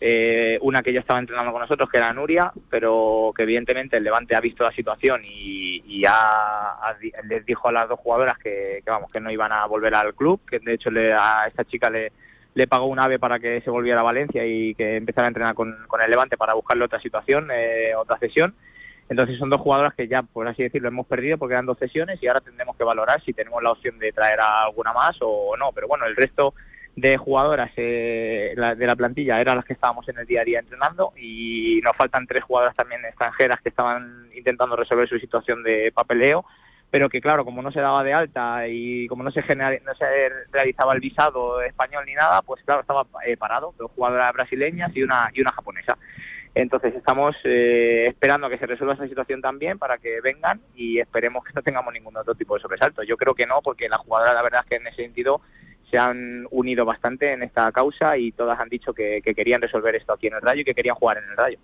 eh, 0.00 0.58
una 0.60 0.82
que 0.82 0.92
ya 0.92 1.00
estaba 1.00 1.20
entrenando 1.20 1.52
con 1.52 1.62
nosotros, 1.62 1.88
que 1.88 1.96
era 1.98 2.12
Nuria, 2.12 2.52
pero 2.68 3.32
que 3.34 3.44
evidentemente 3.44 3.96
el 3.96 4.04
Levante 4.04 4.36
ha 4.36 4.40
visto 4.40 4.62
la 4.62 4.72
situación 4.72 5.22
y, 5.24 5.82
y 5.86 6.04
ha- 6.06 6.72
ha 6.82 6.96
les 7.24 7.46
dijo 7.46 7.68
a 7.68 7.72
las 7.72 7.88
dos 7.88 7.98
jugadoras 8.00 8.36
que, 8.38 8.82
vamos 8.86 9.10
que 9.10 9.20
no 9.20 9.30
iban 9.30 9.52
a 9.52 9.64
volver 9.66 9.94
al 9.94 10.14
club, 10.14 10.40
que 10.48 10.58
de 10.58 10.74
hecho 10.74 10.90
le, 10.90 11.14
a 11.14 11.46
esta 11.48 11.64
chica 11.64 11.88
le, 11.88 12.12
pagó 12.68 12.86
un 12.86 13.00
ave 13.00 13.18
para 13.18 13.38
que 13.38 13.60
se 13.62 13.70
volviera 13.70 14.00
a 14.00 14.04
Valencia 14.04 14.44
y 14.46 14.74
que 14.74 14.96
empezara 14.96 15.26
a 15.26 15.28
entrenar 15.28 15.54
con, 15.54 15.74
el 16.02 16.10
Levante 16.10 16.36
para 16.36 16.54
buscarle 16.54 16.84
otra 16.84 17.00
situación, 17.00 17.48
eh, 17.52 17.94
otra 17.96 18.18
sesión. 18.18 18.54
Entonces 19.08 19.38
son 19.38 19.50
dos 19.50 19.60
jugadoras 19.60 19.94
que 19.94 20.08
ya, 20.08 20.22
por 20.22 20.48
así 20.48 20.64
decirlo, 20.64 20.88
hemos 20.88 21.06
perdido 21.06 21.38
porque 21.38 21.54
eran 21.54 21.64
dos 21.66 21.78
sesiones 21.78 22.20
y 22.20 22.26
ahora 22.26 22.40
tendremos 22.40 22.76
que 22.76 22.82
valorar 22.84 23.22
si 23.22 23.32
tenemos 23.32 23.62
la 23.62 23.70
opción 23.70 23.98
de 23.98 24.10
traer 24.12 24.40
a 24.40 24.64
alguna 24.64 24.92
más 24.92 25.16
o 25.20 25.56
no. 25.56 25.70
Pero 25.72 25.86
bueno, 25.86 26.06
el 26.06 26.16
resto 26.16 26.54
de 26.96 27.16
jugadoras 27.18 27.70
eh, 27.76 28.54
la- 28.56 28.74
de 28.74 28.86
la 28.86 28.96
plantilla 28.96 29.40
eran 29.40 29.56
las 29.56 29.64
que 29.66 29.74
estábamos 29.74 30.08
en 30.08 30.18
el 30.18 30.26
día 30.26 30.40
a 30.40 30.44
día 30.44 30.58
entrenando 30.60 31.12
y 31.16 31.80
nos 31.84 31.94
faltan 31.96 32.26
tres 32.26 32.42
jugadoras 32.42 32.74
también 32.74 33.04
extranjeras 33.04 33.60
que 33.60 33.68
estaban 33.68 34.28
intentando 34.34 34.76
resolver 34.76 35.06
su 35.08 35.18
situación 35.18 35.62
de 35.62 35.92
papeleo 35.94 36.44
pero 36.90 37.08
que 37.10 37.20
claro, 37.20 37.44
como 37.44 37.60
no 37.62 37.72
se 37.72 37.80
daba 37.80 38.02
de 38.04 38.12
alta 38.14 38.66
y 38.68 39.06
como 39.08 39.22
no 39.24 39.30
se, 39.32 39.42
genera- 39.42 39.78
no 39.84 39.92
se 39.96 40.06
realizaba 40.52 40.94
el 40.94 41.00
visado 41.00 41.60
español 41.60 42.04
ni 42.06 42.14
nada, 42.14 42.40
pues 42.42 42.62
claro, 42.64 42.80
estaba 42.80 43.04
eh, 43.26 43.36
parado, 43.36 43.74
dos 43.76 43.90
jugadoras 43.90 44.32
brasileñas 44.32 44.94
y 44.96 45.02
una, 45.02 45.28
y 45.34 45.40
una 45.40 45.50
japonesa. 45.52 45.98
Entonces 46.54 46.94
estamos 46.94 47.34
eh, 47.44 48.06
esperando 48.08 48.48
que 48.48 48.56
se 48.56 48.66
resuelva 48.66 48.94
esa 48.94 49.08
situación 49.08 49.42
también 49.42 49.78
para 49.78 49.98
que 49.98 50.20
vengan 50.22 50.60
y 50.76 51.00
esperemos 51.00 51.44
que 51.44 51.52
no 51.54 51.62
tengamos 51.62 51.92
ningún 51.92 52.16
otro 52.16 52.34
tipo 52.36 52.54
de 52.54 52.60
sobresalto. 52.62 53.02
Yo 53.02 53.16
creo 53.16 53.34
que 53.34 53.46
no, 53.46 53.60
porque 53.62 53.88
las 53.88 53.98
jugadoras 53.98 54.32
la 54.34 54.42
verdad 54.42 54.60
es 54.62 54.68
que 54.70 54.76
en 54.76 54.86
ese 54.86 55.02
sentido 55.02 55.42
se 55.90 55.98
han 55.98 56.46
unido 56.50 56.84
bastante 56.84 57.32
en 57.32 57.42
esta 57.42 57.70
causa 57.72 58.16
y 58.16 58.32
todas 58.32 58.58
han 58.60 58.68
dicho 58.68 58.92
que, 58.92 59.20
que 59.22 59.34
querían 59.34 59.62
resolver 59.62 59.94
esto 59.94 60.12
aquí 60.12 60.26
en 60.26 60.34
el 60.34 60.42
Rayo 60.42 60.62
y 60.62 60.64
que 60.64 60.74
querían 60.74 60.96
jugar 60.96 61.18
en 61.18 61.30
el 61.30 61.36
Rayo. 61.36 61.58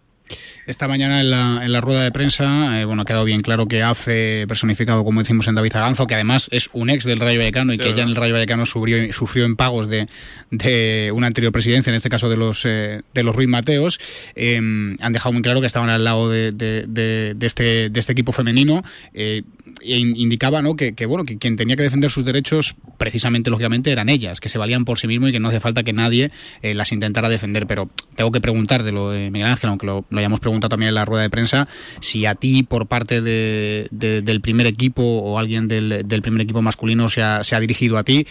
Esta 0.66 0.89
mañana 0.89 1.20
en 1.20 1.31
la, 1.31 1.61
en 1.64 1.73
la 1.73 1.81
rueda 1.81 2.03
de 2.05 2.12
prensa, 2.12 2.81
eh, 2.81 2.85
bueno, 2.85 3.03
ha 3.03 3.05
quedado 3.05 3.25
bien 3.25 3.43
claro 3.43 3.66
que 3.66 3.83
AFE, 3.83 4.47
personificado 4.47 5.05
como 5.05 5.20
decimos 5.20 5.47
en 5.49 5.55
David 5.57 5.73
Zaganzo, 5.73 6.07
que 6.07 6.14
además 6.14 6.49
es 6.53 6.70
un 6.73 6.89
ex 6.91 7.05
del 7.05 7.18
Rayo 7.20 7.39
Vallecano 7.41 7.73
y 7.73 7.79
que 7.79 7.93
ya 7.95 8.03
en 8.03 8.09
el 8.11 8.16
Rayo 8.16 8.33
Vallecano 8.35 8.64
sufrió, 8.64 9.12
sufrió 9.12 9.45
en 9.45 9.57
pagos 9.57 9.89
de, 9.89 10.07
de 10.51 11.11
una 11.12 11.27
anterior 11.27 11.53
presidencia, 11.53 11.91
en 11.91 11.97
este 11.97 12.09
caso 12.09 12.29
de 12.29 12.37
los 12.37 12.64
eh, 12.64 13.03
de 13.12 13.23
los 13.23 13.35
Ruiz 13.35 13.49
Mateos, 13.49 13.99
eh, 14.37 14.57
han 14.57 15.12
dejado 15.12 15.33
muy 15.33 15.43
claro 15.43 15.61
que 15.61 15.66
estaban 15.66 15.91
al 15.91 16.05
lado 16.05 16.31
de, 16.31 16.53
de- 16.53 17.37
este, 17.41 17.91
de 17.91 18.01
este 18.01 18.12
equipo 18.12 18.33
femenino 18.33 18.83
eh, 19.12 19.43
e 19.81 19.97
in- 19.99 20.16
indicaba 20.16 20.62
¿no? 20.62 20.77
que, 20.77 20.95
que, 20.95 21.07
bueno 21.07 21.25
que 21.25 21.39
quien 21.39 21.57
tenía 21.57 21.77
que 21.77 21.83
defender 21.83 22.11
sus 22.11 22.25
derechos 22.25 22.75
precisamente 22.99 23.51
lógicamente 23.51 23.91
eran 23.91 24.09
ellas, 24.09 24.41
que 24.41 24.49
se 24.49 24.59
valían 24.59 24.85
por 24.85 24.99
sí 24.99 25.07
mismos 25.09 25.31
y 25.31 25.33
que 25.33 25.41
no 25.41 25.49
hace 25.49 25.61
falta 25.61 25.83
que 25.83 25.93
nadie 25.93 26.31
eh, 26.62 26.75
las 26.75 26.93
intentara 26.93 27.29
defender. 27.29 27.66
Pero 27.66 27.91
tengo 28.14 28.31
que 28.31 28.41
preguntar 28.41 28.85
de 28.85 28.93
lo 28.93 29.11
de 29.11 29.31
Miguel 29.31 29.49
Ángel, 29.49 29.70
aunque 29.70 29.87
lo, 29.87 30.05
lo 30.13 30.19
hayamos 30.19 30.41
preguntado 30.41 30.69
también 30.71 30.91
en 30.91 30.95
la 30.95 31.05
rueda 31.05 31.23
de 31.23 31.31
prensa, 31.31 31.67
si 32.01 32.27
a 32.27 32.35
ti 32.35 32.63
por 32.63 32.87
parte 32.87 33.21
de- 33.21 33.89
del 33.91 34.41
primer 34.41 34.67
equipo 34.67 35.03
o 35.03 35.39
alguien 35.39 35.67
del, 35.69 36.03
del 36.07 36.23
primer 36.23 36.43
equipo 36.43 36.63
masculino 36.63 37.09
se 37.09 37.23
ha, 37.23 37.43
se 37.43 37.57
ha 37.57 37.61
dirigido 37.61 37.99
a 37.99 38.05
ti, 38.05 38.27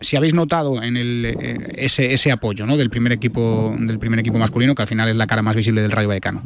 si 0.00 0.16
habéis 0.16 0.34
notado 0.34 0.82
en 0.82 0.96
el, 0.96 1.24
eh, 1.26 1.58
ese, 1.76 2.12
ese 2.12 2.32
apoyo 2.32 2.66
¿no? 2.66 2.76
del 2.76 2.90
primer 2.90 3.12
equipo 3.12 3.74
del 3.78 3.98
primer 3.98 4.18
equipo 4.20 4.38
masculino, 4.38 4.74
que 4.74 4.82
al 4.82 4.88
final 4.88 5.08
es 5.08 5.16
la 5.16 5.26
cara 5.26 5.42
más 5.42 5.54
visible 5.56 5.82
del 5.82 5.90
Rayo 5.92 6.08
Vallecano. 6.08 6.42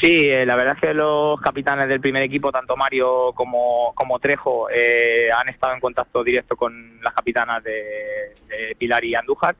Sí, 0.00 0.22
eh, 0.26 0.46
la 0.46 0.54
verdad 0.54 0.74
es 0.76 0.80
que 0.80 0.94
los 0.94 1.40
capitanes 1.40 1.88
del 1.88 2.00
primer 2.00 2.22
equipo, 2.22 2.52
tanto 2.52 2.76
Mario 2.76 3.32
como, 3.34 3.92
como 3.96 4.18
Trejo, 4.20 4.70
eh, 4.70 5.28
han 5.36 5.48
estado 5.48 5.74
en 5.74 5.80
contacto 5.80 6.22
directo 6.22 6.54
con 6.54 7.00
las 7.02 7.12
capitanas 7.14 7.64
de, 7.64 7.72
de 8.48 8.76
Pilar 8.78 9.04
y 9.04 9.16
Andújar 9.16 9.56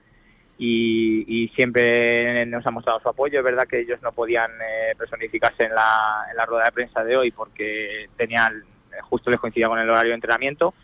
y, 0.58 1.24
y 1.26 1.48
siempre 1.50 2.44
nos 2.46 2.66
han 2.66 2.74
mostrado 2.74 2.98
su 3.00 3.08
apoyo. 3.08 3.38
Es 3.38 3.44
verdad 3.44 3.68
que 3.68 3.80
ellos 3.80 4.02
no 4.02 4.12
podían 4.12 4.50
eh, 4.50 4.94
personificarse 4.98 5.64
en 5.64 5.74
la, 5.74 6.26
en 6.30 6.36
la 6.36 6.44
rueda 6.44 6.64
de 6.64 6.72
prensa 6.72 7.04
de 7.04 7.16
hoy 7.16 7.30
porque 7.30 8.08
tenían, 8.16 8.64
eh, 8.92 8.96
justo 9.02 9.30
les 9.30 9.40
coincidía 9.40 9.68
con 9.68 9.78
el 9.78 9.88
horario 9.88 10.10
de 10.10 10.16
entrenamiento, 10.16 10.74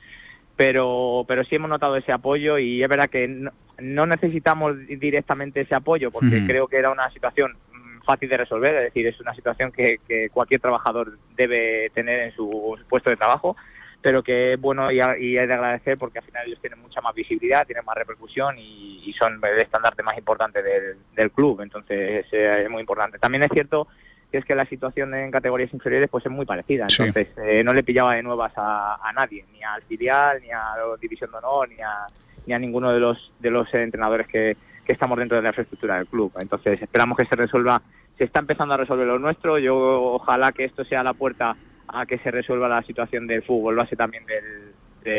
pero, 0.57 1.25
pero 1.27 1.43
sí 1.45 1.57
hemos 1.57 1.69
notado 1.69 1.97
ese 1.97 2.13
apoyo 2.13 2.57
y 2.59 2.85
es 2.85 2.89
verdad 2.89 3.11
que 3.11 3.27
no, 3.27 3.51
no 3.81 4.07
necesitamos 4.07 4.79
directamente 4.87 5.63
ese 5.63 5.75
apoyo 5.75 6.13
porque 6.13 6.47
creo 6.47 6.69
que 6.69 6.77
era 6.77 6.91
una 6.91 7.11
situación 7.11 7.57
mm, 7.73 8.03
fácil 8.05 8.29
de 8.29 8.37
resolver, 8.37 8.77
es 8.77 8.85
decir, 8.85 9.09
es 9.09 9.21
una 9.21 9.35
situación 9.35 9.73
que, 9.73 9.99
que 10.07 10.29
cualquier 10.31 10.61
trabajador 10.61 11.19
debe 11.37 11.91
tener 11.91 12.21
en 12.21 12.33
su 12.33 12.79
puesto 12.89 13.11
de 13.11 13.17
trabajo, 13.17 13.57
pero 14.05 14.23
que 14.23 14.53
es 14.53 14.61
bueno 14.61 14.93
y, 14.93 14.99
y 15.19 15.39
es 15.39 15.49
de 15.49 15.55
agradecer 15.55 15.97
porque 15.97 16.19
al 16.19 16.27
final 16.27 16.47
ellos 16.47 16.61
tienen 16.61 16.79
mucha 16.79 17.01
más 17.01 17.15
visibilidad, 17.15 17.65
tienen 17.67 17.87
más 17.87 17.97
repercusión 17.97 18.59
y, 18.59 19.03
y 19.03 19.13
son 19.15 19.41
el 19.43 19.59
estandarte 19.63 20.03
más 20.03 20.19
importante 20.19 20.63
del, 20.63 20.97
del 21.17 21.31
club, 21.31 21.63
entonces 21.63 22.27
eh, 22.31 22.63
es 22.65 22.71
muy 22.71 22.81
importante. 22.81 23.19
También 23.19 23.45
es 23.45 23.49
cierto 23.51 23.89
que 24.31 24.37
es 24.39 24.45
que 24.45 24.55
la 24.55 24.67
situación 24.67 25.15
en 25.15 25.31
categorías 25.31 25.73
inferiores 25.73 26.11
pues 26.11 26.27
es 26.27 26.31
muy 26.31 26.45
parecida, 26.45 26.87
Sí. 26.91 27.03
entonces 27.03 27.29
eh, 27.39 27.65
no 27.65 27.73
le 27.73 27.83
pillaba 27.83 28.15
de 28.15 28.23
nuevas 28.23 28.53
a, 28.57 28.97
a 29.03 29.13
nadie, 29.15 29.43
ni 29.55 29.63
al 29.65 29.81
filial, 29.85 30.39
ni 30.43 30.51
a 30.51 30.77
la 30.77 30.97
División 31.01 31.31
de 31.31 31.39
Honor, 31.39 31.71
ni 31.71 31.81
a, 31.81 32.05
ni 32.47 32.53
a 32.53 32.59
ninguno 32.59 32.93
de 32.93 33.01
los 33.01 33.33
de 33.41 33.51
los 33.51 33.73
entrenadores 33.73 34.27
que, 34.27 34.55
que 34.85 34.93
estamos 34.93 35.17
dentro 35.19 35.37
de 35.39 35.43
la 35.45 35.49
infraestructura 35.49 35.97
del 35.97 36.09
club. 36.09 36.31
Entonces 36.39 36.83
esperamos 36.83 37.17
que 37.17 37.25
se 37.25 37.37
resuelva, 37.37 37.81
se 38.19 38.25
está 38.25 38.41
empezando 38.41 38.75
a 38.75 38.77
resolver 38.77 39.07
lo 39.07 39.19
nuestro, 39.19 39.59
yo 39.59 39.75
ojalá 40.13 40.53
que 40.53 40.65
esto 40.65 40.85
sea 40.85 41.03
la 41.03 41.15
puerta 41.15 41.57
a 41.89 42.07
que 42.07 42.19
se 42.19 42.31
resuelva 42.31 42.69
la 42.69 42.83
situación 42.83 43.27
del 43.27 43.43
fútbol 43.43 43.77
base 43.77 43.97
también 43.97 44.25
del, 44.27 44.73
de, 45.03 45.11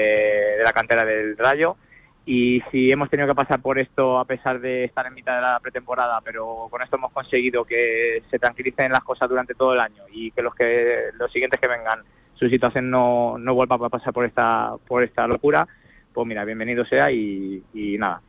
de 0.57 0.63
la 0.63 0.74
cantera 0.74 1.05
del 1.05 1.38
Rayo 1.38 1.78
y 2.26 2.61
si 2.72 2.89
hemos 2.91 3.09
tenido 3.09 3.28
que 3.30 3.36
pasar 3.36 3.61
por 3.61 3.78
esto 3.78 4.18
a 4.18 4.26
pesar 4.26 4.59
de 4.59 4.86
estar 4.86 5.05
en 5.05 5.13
mitad 5.13 5.36
de 5.36 5.41
la 5.41 5.59
pretemporada, 5.59 6.20
pero 6.22 6.68
con 6.72 6.82
esto 6.82 6.95
hemos 6.95 7.11
conseguido 7.11 7.63
que 7.66 8.24
se 8.32 8.39
tranquilicen 8.39 8.91
las 8.91 9.03
cosas 9.03 9.30
durante 9.30 9.53
todo 9.53 9.74
el 9.74 9.80
año 9.80 10.03
y 10.11 10.32
que 10.32 10.41
los 10.41 10.55
que 10.55 11.09
los 11.20 11.32
siguientes 11.32 11.61
que 11.61 11.68
vengan 11.68 12.03
su 12.34 12.49
situación 12.49 12.89
no, 12.89 13.38
no 13.38 13.53
vuelva 13.53 13.76
a 13.76 13.89
pasar 13.89 14.11
por 14.11 14.26
esta 14.26 14.74
por 14.88 15.03
esta 15.03 15.28
locura, 15.28 15.68
pues 16.13 16.28
mira, 16.28 16.43
bienvenido 16.45 16.84
sea 16.86 17.11
y, 17.11 17.63
y 17.74 17.97
nada. 17.99 18.22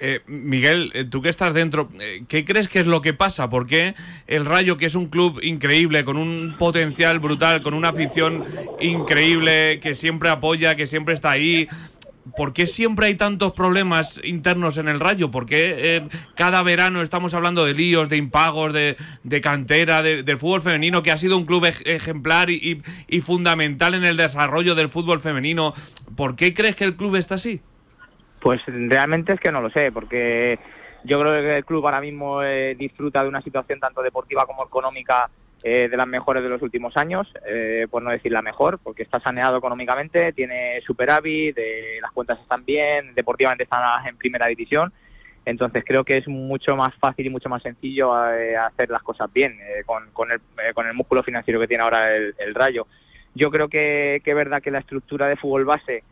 Eh, 0.00 0.20
Miguel, 0.26 0.90
eh, 0.94 1.04
tú 1.04 1.22
que 1.22 1.28
estás 1.30 1.54
dentro, 1.54 1.88
eh, 2.00 2.24
¿qué 2.28 2.44
crees 2.44 2.68
que 2.68 2.80
es 2.80 2.86
lo 2.86 3.00
que 3.00 3.14
pasa? 3.14 3.48
¿Por 3.48 3.66
qué 3.66 3.94
el 4.26 4.44
Rayo, 4.44 4.76
que 4.76 4.86
es 4.86 4.94
un 4.94 5.06
club 5.08 5.40
increíble, 5.42 6.04
con 6.04 6.16
un 6.16 6.56
potencial 6.58 7.18
brutal, 7.18 7.62
con 7.62 7.74
una 7.74 7.88
afición 7.88 8.44
increíble, 8.80 9.80
que 9.80 9.94
siempre 9.94 10.28
apoya, 10.28 10.74
que 10.74 10.86
siempre 10.86 11.14
está 11.14 11.30
ahí, 11.30 11.66
¿por 12.36 12.52
qué 12.52 12.66
siempre 12.66 13.06
hay 13.06 13.14
tantos 13.14 13.52
problemas 13.52 14.20
internos 14.22 14.76
en 14.78 14.88
el 14.88 15.00
Rayo? 15.00 15.30
¿Por 15.30 15.46
qué 15.46 16.02
cada 16.36 16.62
verano 16.62 17.02
estamos 17.02 17.34
hablando 17.34 17.64
de 17.64 17.74
líos, 17.74 18.08
de 18.08 18.16
impagos, 18.16 18.72
de, 18.72 18.96
de 19.24 19.40
cantera, 19.40 20.02
de- 20.02 20.22
del 20.22 20.38
fútbol 20.38 20.62
femenino, 20.62 21.02
que 21.02 21.10
ha 21.10 21.16
sido 21.16 21.36
un 21.36 21.46
club 21.46 21.64
ej- 21.64 21.82
ejemplar 21.84 22.50
y- 22.50 22.82
y 23.08 23.20
fundamental 23.22 23.94
en 23.94 24.04
el 24.04 24.16
desarrollo 24.16 24.74
del 24.74 24.88
fútbol 24.88 25.20
femenino? 25.20 25.74
¿Por 26.16 26.36
qué 26.36 26.54
crees 26.54 26.76
que 26.76 26.84
el 26.84 26.96
club 26.96 27.16
está 27.16 27.34
así? 27.36 27.60
Pues 28.42 28.60
realmente 28.66 29.34
es 29.34 29.40
que 29.40 29.52
no 29.52 29.60
lo 29.62 29.70
sé, 29.70 29.92
porque 29.92 30.58
yo 31.04 31.20
creo 31.20 31.32
que 31.40 31.56
el 31.58 31.64
club 31.64 31.84
ahora 31.86 32.00
mismo 32.00 32.42
eh, 32.42 32.74
disfruta 32.74 33.22
de 33.22 33.28
una 33.28 33.40
situación 33.40 33.78
tanto 33.78 34.02
deportiva 34.02 34.46
como 34.46 34.64
económica 34.64 35.30
eh, 35.62 35.86
de 35.88 35.96
las 35.96 36.08
mejores 36.08 36.42
de 36.42 36.48
los 36.48 36.60
últimos 36.60 36.96
años, 36.96 37.32
eh, 37.46 37.86
por 37.88 38.02
no 38.02 38.10
decir 38.10 38.32
la 38.32 38.42
mejor, 38.42 38.80
porque 38.82 39.04
está 39.04 39.20
saneado 39.20 39.56
económicamente, 39.58 40.32
tiene 40.32 40.80
superávit, 40.84 41.56
eh, 41.56 41.98
las 42.02 42.10
cuentas 42.10 42.40
están 42.40 42.64
bien, 42.64 43.14
deportivamente 43.14 43.62
están 43.62 43.82
en 44.08 44.16
primera 44.16 44.48
división. 44.48 44.92
Entonces 45.44 45.84
creo 45.86 46.02
que 46.02 46.18
es 46.18 46.26
mucho 46.26 46.74
más 46.74 46.92
fácil 46.96 47.26
y 47.26 47.30
mucho 47.30 47.48
más 47.48 47.62
sencillo 47.62 48.12
eh, 48.32 48.56
hacer 48.56 48.90
las 48.90 49.04
cosas 49.04 49.32
bien 49.32 49.56
con, 49.86 50.10
con, 50.12 50.32
el, 50.32 50.40
con 50.74 50.88
el 50.88 50.94
músculo 50.94 51.22
financiero 51.22 51.60
que 51.60 51.68
tiene 51.68 51.84
ahora 51.84 52.12
el, 52.12 52.34
el 52.38 52.54
Rayo. 52.56 52.88
Yo 53.36 53.52
creo 53.52 53.68
que, 53.68 54.20
que 54.24 54.30
es 54.30 54.36
verdad 54.36 54.60
que 54.60 54.72
la 54.72 54.80
estructura 54.80 55.28
de 55.28 55.36
fútbol 55.36 55.64
base 55.64 56.02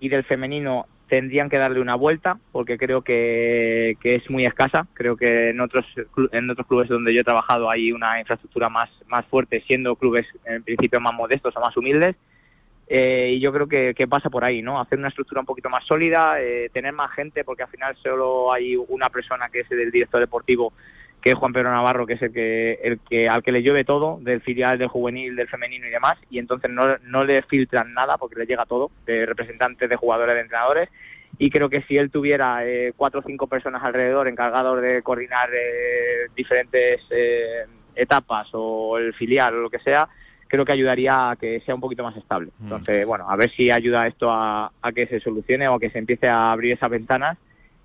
y 0.00 0.10
del 0.10 0.24
femenino 0.24 0.86
tendrían 1.08 1.48
que 1.48 1.58
darle 1.58 1.80
una 1.80 1.94
vuelta 1.94 2.38
porque 2.52 2.78
creo 2.78 3.02
que, 3.02 3.96
que 4.00 4.16
es 4.16 4.30
muy 4.30 4.44
escasa. 4.44 4.86
Creo 4.94 5.16
que 5.16 5.50
en 5.50 5.60
otros 5.60 5.84
en 6.32 6.50
otros 6.50 6.66
clubes 6.66 6.88
donde 6.88 7.14
yo 7.14 7.22
he 7.22 7.24
trabajado 7.24 7.70
hay 7.70 7.92
una 7.92 8.20
infraestructura 8.20 8.68
más, 8.68 8.90
más 9.08 9.26
fuerte, 9.26 9.62
siendo 9.66 9.96
clubes 9.96 10.26
en 10.44 10.62
principio 10.62 11.00
más 11.00 11.14
modestos 11.14 11.56
o 11.56 11.60
más 11.60 11.76
humildes. 11.76 12.16
Eh, 12.90 13.34
y 13.34 13.40
yo 13.40 13.52
creo 13.52 13.66
que, 13.66 13.92
que 13.94 14.08
pasa 14.08 14.30
por 14.30 14.44
ahí, 14.44 14.62
¿no? 14.62 14.80
Hacer 14.80 14.98
una 14.98 15.08
estructura 15.08 15.40
un 15.40 15.46
poquito 15.46 15.68
más 15.68 15.84
sólida, 15.84 16.40
eh, 16.40 16.70
tener 16.72 16.92
más 16.92 17.12
gente, 17.12 17.44
porque 17.44 17.62
al 17.62 17.68
final 17.68 17.94
solo 18.02 18.50
hay 18.50 18.76
una 18.76 19.10
persona 19.10 19.50
que 19.50 19.60
es 19.60 19.70
el 19.70 19.90
director 19.90 20.20
deportivo, 20.20 20.72
que 21.28 21.32
es 21.32 21.38
Juan 21.38 21.52
Pedro 21.52 21.70
Navarro, 21.70 22.06
que 22.06 22.14
es 22.14 22.22
el 22.22 22.32
que, 22.32 22.78
el 22.82 23.00
que 23.00 23.28
al 23.28 23.42
que 23.42 23.52
le 23.52 23.62
llueve 23.62 23.84
todo, 23.84 24.18
del 24.22 24.40
filial, 24.40 24.78
del 24.78 24.88
juvenil, 24.88 25.36
del 25.36 25.46
femenino 25.46 25.86
y 25.86 25.90
demás, 25.90 26.14
y 26.30 26.38
entonces 26.38 26.70
no, 26.70 26.96
no 27.02 27.22
le 27.22 27.42
filtran 27.42 27.92
nada 27.92 28.16
porque 28.16 28.36
le 28.36 28.46
llega 28.46 28.64
todo, 28.64 28.90
de 29.04 29.26
representantes, 29.26 29.90
de 29.90 29.96
jugadores, 29.96 30.34
de 30.34 30.40
entrenadores, 30.40 30.88
y 31.36 31.50
creo 31.50 31.68
que 31.68 31.82
si 31.82 31.98
él 31.98 32.10
tuviera 32.10 32.64
eh, 32.64 32.94
cuatro 32.96 33.20
o 33.20 33.22
cinco 33.22 33.46
personas 33.46 33.82
alrededor 33.84 34.26
encargados 34.26 34.80
de 34.80 35.02
coordinar 35.02 35.50
eh, 35.52 36.28
diferentes 36.34 37.02
eh, 37.10 37.66
etapas 37.94 38.48
o 38.52 38.96
el 38.96 39.12
filial 39.12 39.54
o 39.56 39.60
lo 39.60 39.68
que 39.68 39.80
sea, 39.80 40.08
creo 40.46 40.64
que 40.64 40.72
ayudaría 40.72 41.32
a 41.32 41.36
que 41.36 41.60
sea 41.60 41.74
un 41.74 41.82
poquito 41.82 42.04
más 42.04 42.16
estable. 42.16 42.52
Entonces, 42.62 43.04
bueno, 43.04 43.28
a 43.28 43.36
ver 43.36 43.50
si 43.50 43.70
ayuda 43.70 44.06
esto 44.06 44.30
a, 44.30 44.72
a 44.80 44.92
que 44.92 45.06
se 45.06 45.20
solucione 45.20 45.68
o 45.68 45.78
que 45.78 45.90
se 45.90 45.98
empiece 45.98 46.26
a 46.26 46.48
abrir 46.48 46.72
esas 46.72 46.88
ventanas 46.88 47.36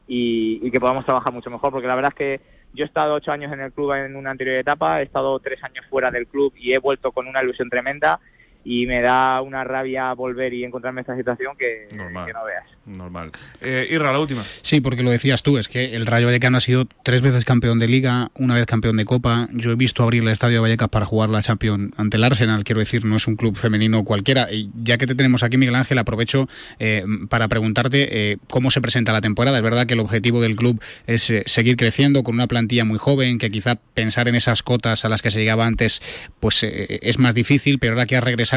y, 0.08 0.66
y 0.66 0.72
que 0.72 0.80
podamos 0.80 1.06
trabajar 1.06 1.34
mucho 1.34 1.50
mejor, 1.50 1.72
porque 1.72 1.88
la 1.88 1.96
verdad 1.96 2.14
es 2.14 2.18
que 2.18 2.62
yo 2.74 2.84
he 2.84 2.88
estado 2.88 3.13
ocho 3.13 3.32
años 3.32 3.51
en 3.53 3.61
el 3.61 3.71
club 3.71 3.93
en 3.93 4.15
una 4.15 4.32
anterior 4.32 4.57
etapa, 4.57 4.99
he 4.99 5.03
estado 5.03 5.39
tres 5.39 5.63
años 5.63 5.86
fuera 5.89 6.11
del 6.11 6.28
club 6.28 6.53
y 6.57 6.74
he 6.74 6.80
vuelto 6.80 7.11
con 7.11 7.28
una 7.28 7.41
ilusión 7.41 7.69
tremenda 7.69 8.19
y 8.64 8.86
me 8.86 9.01
da 9.01 9.41
una 9.41 9.64
rabia 9.64 10.14
volver 10.14 10.53
y 10.53 10.64
encontrarme 10.64 11.01
en 11.01 11.03
esta 11.03 11.16
situación 11.16 11.55
que, 11.57 11.88
que 11.89 11.95
no 11.95 12.45
veas. 12.45 12.66
Normal. 12.86 13.32
Eh, 13.61 13.88
Irra, 13.89 14.11
la 14.11 14.20
última. 14.20 14.43
Sí, 14.61 14.82
porque 14.82 15.03
lo 15.03 15.11
decías 15.11 15.41
tú, 15.41 15.57
es 15.57 15.68
que 15.68 15.95
el 15.95 16.05
Rayo 16.05 16.28
Vallecano 16.28 16.57
ha 16.57 16.61
sido 16.61 16.86
tres 17.03 17.22
veces 17.22 17.45
campeón 17.45 17.80
de 17.80 17.88
Liga, 17.88 18.32
una 18.36 18.55
vez 18.55 18.66
campeón 18.66 18.97
de 18.97 19.05
Copa. 19.05 19.47
Yo 19.53 19.72
he 19.72 19.76
visto 19.76 20.03
abrir 20.03 20.24
el 20.24 20.30
Estadio 20.30 20.55
de 20.55 20.61
Vallecas 20.61 20.89
para 20.89 21.05
jugar 21.05 21.30
la 21.30 21.41
Champions 21.41 21.93
ante 21.97 22.18
el 22.18 22.24
Arsenal, 22.24 22.64
quiero 22.64 22.80
decir, 22.80 23.05
no 23.05 23.16
es 23.16 23.28
un 23.28 23.36
club 23.36 23.55
femenino 23.55 24.03
cualquiera. 24.03 24.51
Y 24.51 24.70
ya 24.84 24.97
que 24.97 25.07
te 25.07 25.16
tenemos 25.16 25.43
aquí, 25.43 25.57
Miguel 25.57 25.76
Ángel, 25.76 25.97
aprovecho 25.97 26.47
eh, 26.80 27.05
para 27.30 27.47
preguntarte 27.47 28.32
eh, 28.32 28.38
cómo 28.49 28.72
se 28.72 28.82
presenta 28.82 29.14
la 29.14 29.22
temporada. 29.22 29.57
Es 29.57 29.64
verdad 29.64 29.86
que 29.86 29.93
el 29.93 29.99
objetivo 30.01 30.41
del 30.41 30.55
club 30.55 30.82
es 31.07 31.30
eh, 31.30 31.43
seguir 31.45 31.78
creciendo 31.78 32.24
con 32.24 32.36
una 32.36 32.47
plantilla 32.47 32.86
muy 32.86 32.97
joven, 32.97 33.38
que 33.38 33.49
quizá 33.49 33.76
pensar 33.93 34.28
en 34.28 34.36
esas 34.36 34.64
cotas 34.64 35.05
a 35.05 35.09
las 35.09 35.22
que 35.22 35.32
se 35.32 35.39
llegaba 35.39 35.66
antes 35.66 36.01
pues 36.39 36.64
eh, 36.64 36.99
es 37.01 37.20
más 37.20 37.34
difícil, 37.34 37.80
pero 37.80 37.93
ahora 37.93 38.05
que 38.05 38.18
has 38.18 38.24
regresado 38.24 38.53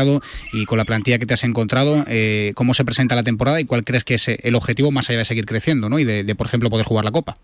y 0.52 0.64
con 0.66 0.78
la 0.78 0.84
plantilla 0.84 1.18
que 1.18 1.26
te 1.26 1.34
has 1.34 1.44
encontrado, 1.44 2.04
eh, 2.06 2.52
¿cómo 2.54 2.74
se 2.74 2.84
presenta 2.84 3.14
la 3.14 3.22
temporada 3.22 3.60
y 3.60 3.64
cuál 3.64 3.84
crees 3.84 4.04
que 4.04 4.14
es 4.14 4.28
eh, 4.28 4.38
el 4.42 4.54
objetivo 4.54 4.90
más 4.90 5.08
allá 5.08 5.18
de 5.18 5.24
seguir 5.24 5.46
creciendo 5.46 5.88
¿no? 5.88 5.98
y 5.98 6.04
de, 6.04 6.34
por 6.34 6.46
ejemplo, 6.46 6.70
poder 6.70 6.86
jugar 6.86 7.04
la 7.04 7.10
Copa? 7.10 7.36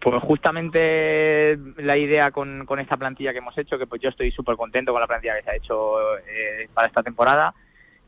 Pues 0.00 0.22
justamente 0.22 1.58
la 1.78 1.96
idea 1.96 2.30
con, 2.30 2.66
esta 2.78 2.96
plantilla 2.96 3.32
que 3.32 3.38
hemos 3.38 3.56
hecho, 3.58 3.78
que 3.78 3.86
pues 3.86 4.00
yo 4.00 4.08
estoy 4.10 4.30
súper 4.30 4.56
contento 4.56 4.92
con 4.92 5.00
la 5.00 5.06
plantilla 5.06 5.36
que 5.36 5.42
se 5.42 5.50
ha 5.50 5.56
hecho 5.56 5.98
eh, 6.18 6.68
para 6.72 6.86
esta 6.86 7.02
temporada, 7.02 7.52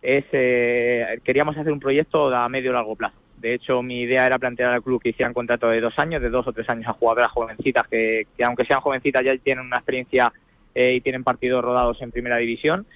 es 0.01 0.24
eh, 0.32 1.18
queríamos 1.24 1.57
hacer 1.57 1.72
un 1.72 1.80
proyecto 1.80 2.34
a 2.34 2.48
medio 2.48 2.70
y 2.70 2.74
largo 2.74 2.96
plazo. 2.96 3.16
De 3.38 3.55
hecho, 3.55 3.82
mi 3.82 4.03
idea 4.03 4.26
era 4.26 4.38
plantear 4.38 4.72
al 4.72 4.82
club 4.82 5.03
que 5.03 5.11
hicieran 5.11 5.32
contrato 5.32 5.68
de 5.68 5.80
dos 5.80 5.98
años, 5.98 6.22
de 6.22 6.28
dos 6.28 6.46
o 6.46 6.53
tres 6.53 6.68
años 6.68 6.86
a 6.88 6.92
jugadoras 6.92 7.32
jovencitas 7.32 7.86
que, 7.88 8.26
que 8.36 8.44
aunque 8.44 8.66
sean 8.66 8.80
jovencitas 8.80 9.24
ya 9.24 9.36
tienen 9.38 9.64
una 9.64 9.78
experiencia 9.78 10.30
eh, 10.74 10.94
y 10.94 11.01
tienen 11.01 11.24
partidos 11.24 11.64
rodados 11.64 12.01
en 12.01 12.12
primera 12.12 12.36
división. 12.36 12.86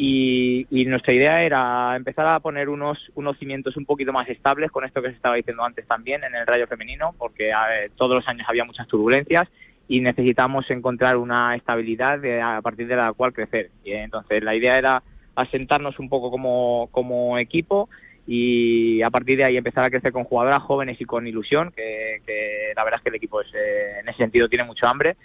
Y, 0.00 0.64
y, 0.70 0.84
nuestra 0.84 1.12
idea 1.12 1.42
era 1.42 1.96
empezar 1.96 2.28
a 2.28 2.38
poner 2.38 2.68
unos, 2.68 2.96
unos 3.16 3.36
cimientos 3.36 3.76
un 3.76 3.84
poquito 3.84 4.12
más 4.12 4.28
estables 4.28 4.70
con 4.70 4.84
esto 4.84 5.02
que 5.02 5.08
se 5.08 5.16
estaba 5.16 5.34
diciendo 5.34 5.64
antes 5.64 5.88
también 5.88 6.22
en 6.22 6.36
el 6.36 6.46
rayo 6.46 6.68
femenino, 6.68 7.16
porque 7.18 7.50
todos 7.96 8.14
los 8.14 8.28
años 8.28 8.46
había 8.48 8.64
muchas 8.64 8.86
turbulencias 8.86 9.48
y 9.88 10.00
necesitamos 10.00 10.70
encontrar 10.70 11.16
una 11.16 11.56
estabilidad 11.56 12.20
de, 12.20 12.40
a 12.40 12.60
partir 12.62 12.86
de 12.86 12.94
la 12.94 13.12
cual 13.12 13.32
crecer. 13.32 13.70
Y 13.82 13.90
entonces 13.90 14.40
la 14.44 14.54
idea 14.54 14.76
era 14.76 15.02
asentarnos 15.34 15.98
un 15.98 16.08
poco 16.08 16.30
como, 16.30 16.88
como 16.92 17.36
equipo 17.36 17.88
y 18.24 19.02
a 19.02 19.10
partir 19.10 19.38
de 19.38 19.46
ahí 19.46 19.56
empezar 19.56 19.84
a 19.84 19.90
crecer 19.90 20.12
con 20.12 20.22
jugadoras 20.22 20.62
jóvenes 20.62 21.00
y 21.00 21.06
con 21.06 21.26
ilusión, 21.26 21.72
que, 21.74 22.20
que 22.24 22.72
la 22.76 22.84
verdad 22.84 23.00
es 23.00 23.02
que 23.02 23.08
el 23.08 23.16
equipo 23.16 23.40
es, 23.40 23.48
eh, 23.52 23.98
en 24.00 24.08
ese 24.08 24.18
sentido 24.18 24.48
tiene 24.48 24.64
mucho 24.64 24.86
hambre. 24.86 25.16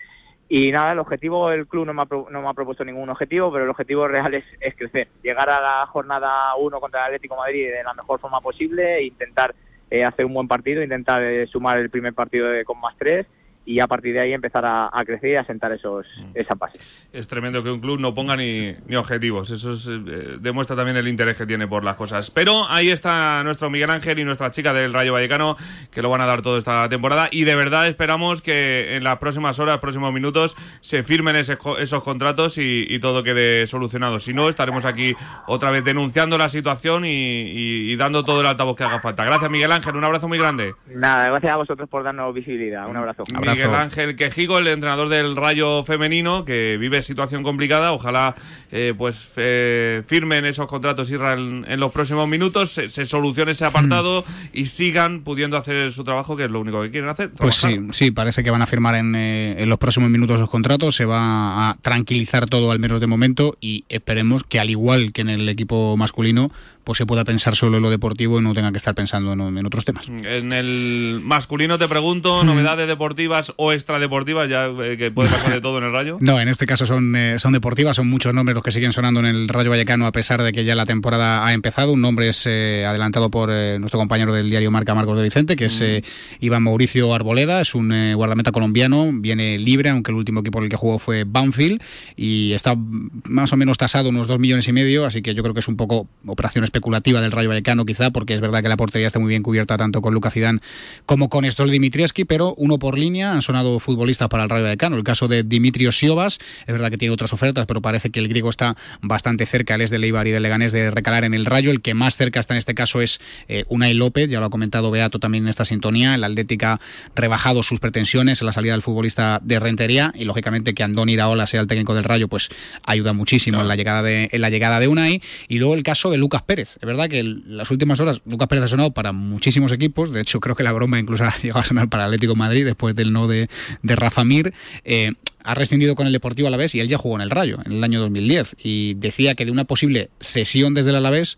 Y 0.49 0.71
nada, 0.71 0.91
el 0.91 0.99
objetivo, 0.99 1.51
el 1.51 1.67
club 1.67 1.85
no 1.85 1.93
me 1.93 2.01
ha, 2.01 2.07
no 2.09 2.41
me 2.41 2.47
ha 2.47 2.53
propuesto 2.53 2.83
ningún 2.83 3.09
objetivo, 3.09 3.51
pero 3.51 3.63
el 3.63 3.69
objetivo 3.69 4.07
real 4.07 4.33
es, 4.33 4.45
es 4.59 4.75
crecer, 4.75 5.07
llegar 5.23 5.49
a 5.49 5.61
la 5.61 5.85
jornada 5.87 6.55
1 6.57 6.79
contra 6.79 7.01
el 7.01 7.05
Atlético 7.07 7.37
Madrid 7.37 7.71
de 7.71 7.83
la 7.83 7.93
mejor 7.93 8.19
forma 8.19 8.41
posible 8.41 8.97
e 8.97 9.05
intentar 9.05 9.55
eh, 9.89 10.03
hacer 10.03 10.25
un 10.25 10.33
buen 10.33 10.47
partido, 10.47 10.83
intentar 10.83 11.23
eh, 11.23 11.47
sumar 11.47 11.77
el 11.77 11.89
primer 11.89 12.13
partido 12.13 12.47
de, 12.49 12.65
con 12.65 12.79
más 12.79 12.95
tres 12.97 13.25
y 13.65 13.79
a 13.79 13.87
partir 13.87 14.13
de 14.13 14.19
ahí 14.19 14.33
empezar 14.33 14.65
a, 14.65 14.89
a 14.91 15.03
crecer 15.05 15.31
y 15.31 15.35
a 15.35 15.43
sentar 15.45 15.71
esos, 15.71 16.05
esas 16.33 16.57
bases. 16.57 16.81
Es 17.13 17.27
tremendo 17.27 17.63
que 17.63 17.69
un 17.69 17.79
club 17.79 17.99
no 17.99 18.13
ponga 18.13 18.35
ni, 18.35 18.73
ni 18.87 18.95
objetivos. 18.95 19.49
Eso 19.51 19.71
es, 19.73 19.87
eh, 19.87 20.37
demuestra 20.39 20.75
también 20.75 20.97
el 20.97 21.07
interés 21.07 21.37
que 21.37 21.45
tiene 21.45 21.67
por 21.67 21.83
las 21.83 21.95
cosas. 21.95 22.29
Pero 22.31 22.65
ahí 22.69 22.89
está 22.89 23.43
nuestro 23.43 23.69
Miguel 23.69 23.89
Ángel 23.89 24.19
y 24.19 24.25
nuestra 24.25 24.51
chica 24.51 24.73
del 24.73 24.93
Rayo 24.93 25.13
Vallecano 25.13 25.55
que 25.91 26.01
lo 26.01 26.09
van 26.09 26.21
a 26.21 26.25
dar 26.25 26.41
toda 26.41 26.57
esta 26.59 26.87
temporada. 26.89 27.29
Y 27.31 27.45
de 27.45 27.55
verdad 27.55 27.87
esperamos 27.87 28.41
que 28.41 28.95
en 28.97 29.03
las 29.03 29.17
próximas 29.17 29.57
horas, 29.59 29.77
próximos 29.79 30.11
minutos, 30.13 30.55
se 30.81 31.03
firmen 31.03 31.35
ese- 31.35 31.57
esos 31.79 32.03
contratos 32.03 32.57
y, 32.57 32.85
y 32.89 32.99
todo 32.99 33.23
quede 33.23 33.65
solucionado. 33.67 34.19
Si 34.19 34.33
no, 34.33 34.49
estaremos 34.49 34.85
aquí 34.85 35.13
otra 35.47 35.71
vez 35.71 35.83
denunciando 35.85 36.37
la 36.37 36.49
situación 36.49 37.05
y, 37.05 37.09
y- 37.11 37.91
y 37.93 37.95
dando 37.95 38.23
todo 38.25 38.41
el 38.41 38.47
altavoz 38.47 38.75
que 38.75 38.83
haga 38.83 38.99
falta. 38.99 39.23
Gracias, 39.23 39.49
Miguel 39.49 39.71
Ángel. 39.71 39.95
Un 39.95 40.03
abrazo 40.05 40.27
muy 40.27 40.37
grande. 40.37 40.73
Nada, 40.87 41.29
gracias 41.29 41.53
a 41.53 41.55
vosotros 41.57 41.87
por 41.89 42.03
darnos 42.03 42.33
visibilidad. 42.33 42.87
Un 42.89 42.97
abrazo. 42.97 43.23
Miguel 43.53 43.75
Ángel 43.75 44.15
Quejigo, 44.15 44.57
el 44.59 44.67
entrenador 44.67 45.09
del 45.09 45.35
Rayo 45.35 45.83
Femenino, 45.83 46.45
que 46.45 46.77
vive 46.77 47.01
situación 47.01 47.43
complicada. 47.43 47.93
Ojalá 47.93 48.35
eh, 48.71 48.93
pues 48.97 49.29
eh, 49.35 50.01
firmen 50.07 50.45
esos 50.45 50.67
contratos 50.67 51.11
Israel 51.11 51.63
en, 51.67 51.79
los 51.79 51.91
próximos 51.91 52.27
minutos, 52.27 52.71
se, 52.71 52.89
se 52.89 53.05
solucione 53.05 53.51
ese 53.51 53.65
apartado 53.65 54.25
y 54.51 54.65
sigan 54.65 55.21
pudiendo 55.21 55.57
hacer 55.57 55.91
su 55.91 56.03
trabajo, 56.03 56.35
que 56.35 56.45
es 56.45 56.51
lo 56.51 56.59
único 56.59 56.81
que 56.81 56.89
quieren 56.89 57.09
hacer. 57.09 57.29
Pues 57.29 57.59
trabajar. 57.59 57.93
sí, 57.93 58.05
sí, 58.05 58.11
parece 58.11 58.43
que 58.43 58.51
van 58.51 58.61
a 58.61 58.65
firmar 58.65 58.95
en, 58.95 59.15
eh, 59.15 59.61
en 59.61 59.69
los 59.69 59.77
próximos 59.77 60.09
minutos 60.09 60.39
los 60.39 60.49
contratos, 60.49 60.95
se 60.95 61.05
va 61.05 61.69
a 61.69 61.77
tranquilizar 61.81 62.47
todo 62.47 62.71
al 62.71 62.79
menos 62.79 62.99
de 62.99 63.07
momento 63.07 63.57
y 63.61 63.85
esperemos 63.89 64.43
que 64.43 64.59
al 64.59 64.69
igual 64.69 65.13
que 65.13 65.21
en 65.21 65.29
el 65.29 65.47
equipo 65.49 65.95
masculino, 65.97 66.51
pues 66.83 66.97
se 66.97 67.05
pueda 67.05 67.23
pensar 67.23 67.55
solo 67.55 67.77
en 67.77 67.83
lo 67.83 67.89
deportivo 67.89 68.39
y 68.39 68.43
no 68.43 68.53
tenga 68.53 68.71
que 68.71 68.77
estar 68.77 68.95
pensando 68.95 69.33
en, 69.33 69.57
en 69.57 69.65
otros 69.65 69.85
temas. 69.85 70.07
En 70.07 70.51
el 70.51 71.21
masculino 71.23 71.77
te 71.77 71.87
pregunto, 71.87 72.43
novedades 72.43 72.87
deportivas 72.87 73.53
o 73.57 73.71
extradeportivas, 73.71 74.49
ya 74.49 74.65
eh, 74.65 74.97
que 74.97 75.11
puede 75.11 75.29
pasar 75.29 75.53
de 75.53 75.61
todo 75.61 75.77
en 75.77 75.85
el 75.85 75.93
Rayo. 75.93 76.17
No, 76.19 76.39
en 76.39 76.47
este 76.47 76.65
caso 76.65 76.85
son, 76.85 77.15
eh, 77.15 77.39
son 77.39 77.53
deportivas, 77.53 77.95
son 77.95 78.09
muchos 78.09 78.33
nombres 78.33 78.55
los 78.55 78.63
que 78.63 78.71
siguen 78.71 78.91
sonando 78.93 79.19
en 79.19 79.27
el 79.27 79.47
Rayo 79.47 79.69
Vallecano 79.69 80.05
a 80.05 80.11
pesar 80.11 80.43
de 80.43 80.51
que 80.51 80.63
ya 80.65 80.75
la 80.75 80.85
temporada 80.85 81.45
ha 81.45 81.53
empezado. 81.53 81.93
Un 81.93 82.01
nombre 82.01 82.29
es 82.29 82.45
eh, 82.45 82.85
adelantado 82.85 83.29
por 83.29 83.49
nuestro 83.49 83.99
compañero 83.99 84.33
del 84.33 84.49
diario 84.49 84.71
Marca, 84.71 84.95
Marcos 84.95 85.17
de 85.17 85.23
Vicente, 85.23 85.55
que 85.55 85.65
es 85.65 85.81
eh, 85.81 86.03
Iván 86.39 86.63
Mauricio 86.63 87.13
Arboleda, 87.13 87.61
es 87.61 87.75
un 87.75 88.13
guardameta 88.15 88.51
colombiano, 88.51 89.09
viene 89.13 89.57
libre, 89.57 89.89
aunque 89.89 90.11
el 90.11 90.17
último 90.17 90.41
equipo 90.41 90.59
en 90.59 90.65
el 90.65 90.69
que 90.69 90.77
jugó 90.77 90.99
fue 90.99 91.23
Banfield 91.25 91.81
y 92.15 92.53
está 92.53 92.75
más 92.75 93.53
o 93.53 93.57
menos 93.57 93.77
tasado 93.77 94.09
unos 94.09 94.27
dos 94.27 94.39
millones 94.39 94.67
y 94.67 94.73
medio, 94.73 95.05
así 95.05 95.21
que 95.21 95.33
yo 95.33 95.43
creo 95.43 95.53
que 95.53 95.59
es 95.59 95.67
un 95.67 95.77
poco 95.77 96.07
operación 96.25 96.63
especulativa 96.73 97.21
del 97.21 97.31
Rayo 97.31 97.49
Vallecano 97.49 97.85
quizá, 97.85 98.09
porque 98.09 98.33
es 98.33 98.41
verdad 98.41 98.63
que 98.63 98.67
la 98.67 98.77
portería 98.77 99.05
está 99.05 99.19
muy 99.19 99.29
bien 99.29 99.43
cubierta 99.43 99.77
tanto 99.77 100.01
con 100.01 100.13
Lucas 100.13 100.33
Zidane 100.33 100.59
como 101.05 101.29
con 101.29 101.49
Stol 101.49 101.69
Dimitrievski, 101.69 102.25
pero 102.25 102.55
uno 102.57 102.79
por 102.79 102.97
línea 102.97 103.31
han 103.31 103.43
sonado 103.43 103.79
futbolistas 103.79 104.27
para 104.27 104.43
el 104.43 104.49
Rayo 104.49 104.63
Vallecano. 104.63 104.97
El 104.97 105.03
caso 105.03 105.27
de 105.27 105.43
Dimitrios 105.43 105.97
Siobas, 105.97 106.39
es 106.65 106.67
verdad 106.67 106.89
que 106.89 106.97
tiene 106.97 107.13
otras 107.13 107.31
ofertas, 107.31 107.67
pero 107.67 107.81
parece 107.81 108.09
que 108.09 108.19
el 108.19 108.27
griego 108.27 108.49
está 108.49 108.75
bastante 109.01 109.45
cerca, 109.45 109.75
él 109.75 109.81
es 109.81 109.91
de 109.91 109.99
Leibar 109.99 110.27
y 110.27 110.31
de 110.31 110.39
Leganés, 110.39 110.71
de 110.71 110.89
recalar 110.89 111.25
en 111.25 111.35
el 111.35 111.45
Rayo. 111.45 111.69
El 111.69 111.81
que 111.81 111.93
más 111.93 112.17
cerca 112.17 112.39
está 112.39 112.55
en 112.55 112.57
este 112.57 112.73
caso 112.73 113.01
es 113.01 113.21
eh, 113.47 113.65
Unai 113.69 113.93
López, 113.93 114.29
ya 114.29 114.39
lo 114.39 114.47
ha 114.47 114.49
comentado 114.49 114.89
Beato 114.89 115.19
también 115.19 115.43
en 115.43 115.49
esta 115.49 115.65
sintonía. 115.65 116.15
El 116.15 116.23
Atlética 116.23 116.73
ha 116.73 116.79
rebajado 117.15 117.61
sus 117.61 117.79
pretensiones 117.79 118.41
en 118.41 118.47
la 118.47 118.53
salida 118.53 118.73
del 118.73 118.81
futbolista 118.81 119.39
de 119.43 119.59
Rentería 119.59 120.11
y 120.15 120.25
lógicamente 120.25 120.73
que 120.73 120.81
Andoni 120.81 121.13
Iraola 121.13 121.45
sea 121.45 121.61
el 121.61 121.67
técnico 121.67 121.93
del 121.93 122.03
Rayo, 122.03 122.27
pues 122.27 122.49
ayuda 122.83 123.13
muchísimo 123.13 123.61
en 123.61 123.67
la 123.67 123.75
llegada 123.75 124.01
de 124.01 124.29
en 124.31 124.41
la 124.41 124.49
llegada 124.49 124.79
de 124.79 124.87
Unai. 124.87 125.21
Y 125.47 125.59
luego 125.59 125.75
el 125.75 125.83
caso 125.83 126.09
de 126.09 126.17
Lucas 126.17 126.41
Pérez. 126.41 126.62
Es 126.79 126.85
verdad 126.85 127.09
que 127.09 127.19
en 127.19 127.57
las 127.57 127.69
últimas 127.71 127.99
horas 127.99 128.21
Lucas 128.25 128.47
Pérez 128.47 128.65
ha 128.65 128.67
sonado 128.67 128.91
para 128.91 129.11
muchísimos 129.11 129.71
equipos. 129.71 130.11
De 130.11 130.21
hecho, 130.21 130.39
creo 130.39 130.55
que 130.55 130.63
la 130.63 130.71
broma 130.71 130.99
incluso 130.99 131.23
ha 131.25 131.37
llegado 131.37 131.61
a 131.61 131.65
sonar 131.65 131.89
para 131.89 132.05
Atlético 132.05 132.35
Madrid 132.35 132.65
después 132.65 132.95
del 132.95 133.13
no 133.13 133.27
de, 133.27 133.49
de 133.81 133.95
Rafa 133.95 134.23
Mir. 134.23 134.53
Eh, 134.83 135.13
ha 135.43 135.53
rescindido 135.55 135.95
con 135.95 136.07
el 136.07 136.13
Deportivo 136.13 136.47
Alavés 136.47 136.73
y 136.75 136.79
él 136.79 136.87
ya 136.87 136.97
jugó 136.97 137.15
en 137.15 137.21
el 137.21 137.29
Rayo 137.29 137.59
en 137.65 137.73
el 137.73 137.83
año 137.83 137.99
2010 137.99 138.55
y 138.63 138.93
decía 138.95 139.35
que 139.35 139.45
de 139.45 139.51
una 139.51 139.65
posible 139.65 140.09
cesión 140.19 140.73
desde 140.73 140.91
el 140.91 140.95
Alavés 140.95 141.37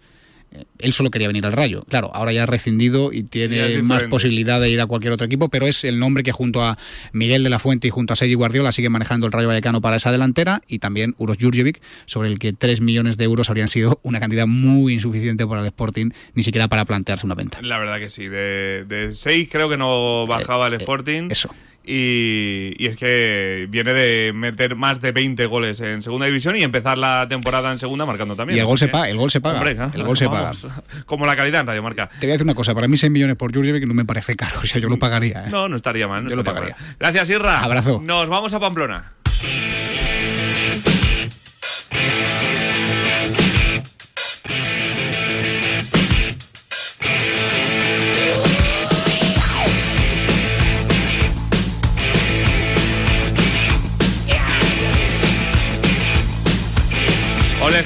él 0.79 0.93
solo 0.93 1.09
quería 1.09 1.27
venir 1.27 1.45
al 1.45 1.53
Rayo. 1.53 1.83
Claro, 1.89 2.11
ahora 2.13 2.33
ya 2.33 2.43
ha 2.43 2.45
rescindido 2.45 3.11
y 3.11 3.23
tiene 3.23 3.81
más 3.81 4.03
posibilidad 4.05 4.59
de 4.59 4.69
ir 4.69 4.81
a 4.81 4.85
cualquier 4.85 5.13
otro 5.13 5.25
equipo, 5.25 5.49
pero 5.49 5.67
es 5.67 5.83
el 5.83 5.99
nombre 5.99 6.23
que 6.23 6.31
junto 6.31 6.63
a 6.63 6.77
Miguel 7.13 7.43
de 7.43 7.49
la 7.49 7.59
Fuente 7.59 7.87
y 7.87 7.91
junto 7.91 8.13
a 8.13 8.15
Sergi 8.15 8.33
Guardiola 8.33 8.71
sigue 8.71 8.89
manejando 8.89 9.25
el 9.25 9.31
Rayo 9.31 9.47
Vallecano 9.47 9.81
para 9.81 9.97
esa 9.97 10.11
delantera 10.11 10.61
y 10.67 10.79
también 10.79 11.15
Uros 11.17 11.37
Jurjevic, 11.39 11.81
sobre 12.05 12.29
el 12.29 12.39
que 12.39 12.53
3 12.53 12.81
millones 12.81 13.17
de 13.17 13.23
euros 13.25 13.49
habrían 13.49 13.67
sido 13.67 13.99
una 14.03 14.19
cantidad 14.19 14.47
muy 14.47 14.93
insuficiente 14.93 15.45
para 15.45 15.61
el 15.61 15.67
Sporting, 15.67 16.11
ni 16.33 16.43
siquiera 16.43 16.67
para 16.67 16.85
plantearse 16.85 17.25
una 17.25 17.35
venta. 17.35 17.59
La 17.61 17.79
verdad 17.79 17.99
que 17.99 18.09
sí, 18.09 18.27
de, 18.27 18.85
de 18.87 19.11
6 19.11 19.49
creo 19.51 19.69
que 19.69 19.77
no 19.77 20.25
bajaba 20.27 20.67
el 20.67 20.75
Sporting. 20.75 21.23
Eh, 21.23 21.27
eso. 21.31 21.49
Y, 21.87 22.73
y 22.77 22.87
es 22.87 22.97
que 22.97 23.67
viene 23.69 23.93
de 23.93 24.33
meter 24.33 24.75
más 24.75 25.01
de 25.01 25.11
20 25.11 25.45
goles 25.45 25.79
en 25.81 26.01
segunda 26.01 26.25
división 26.25 26.55
y 26.57 26.63
empezar 26.63 26.97
la 26.97 27.27
temporada 27.27 27.71
en 27.71 27.79
segunda 27.79 28.05
marcando 28.05 28.35
también. 28.35 28.57
Y 28.57 28.59
el 28.61 28.65
gol 28.65 28.77
se 28.77 28.87
que, 28.87 28.91
paga, 28.91 29.09
el 29.09 29.17
gol 29.17 29.29
se 29.31 29.41
paga. 29.41 29.61
el 29.93 30.03
gol 30.03 30.17
se 30.17 30.27
paga. 30.27 30.51
Como 31.05 31.25
la 31.25 31.35
calidad 31.35 31.61
en 31.61 31.67
Radio 31.67 31.83
Marca. 31.83 32.09
Te 32.19 32.25
voy 32.25 32.31
a 32.31 32.33
decir 32.33 32.43
una 32.45 32.55
cosa, 32.55 32.73
para 32.73 32.87
mí 32.87 32.97
6 32.97 33.11
millones 33.11 33.35
por 33.35 33.53
Jurjevic 33.53 33.85
no 33.85 33.93
me 33.93 34.05
parece 34.05 34.35
caro, 34.35 34.59
o 34.63 34.65
sea, 34.65 34.81
yo 34.81 34.89
lo 34.89 34.97
pagaría. 34.97 35.45
¿eh? 35.45 35.49
No, 35.49 35.67
no 35.67 35.75
estaría 35.75 36.07
mal. 36.07 36.23
no 36.23 36.29
Yo 36.29 36.35
lo 36.35 36.43
pagaría. 36.43 36.75
mal. 36.79 36.95
Gracias, 36.99 37.29
Irra. 37.29 37.59
Abrazo. 37.61 38.01
Nos 38.03 38.27
vamos 38.29 38.53
a 38.53 38.59
Pamplona. 38.59 39.11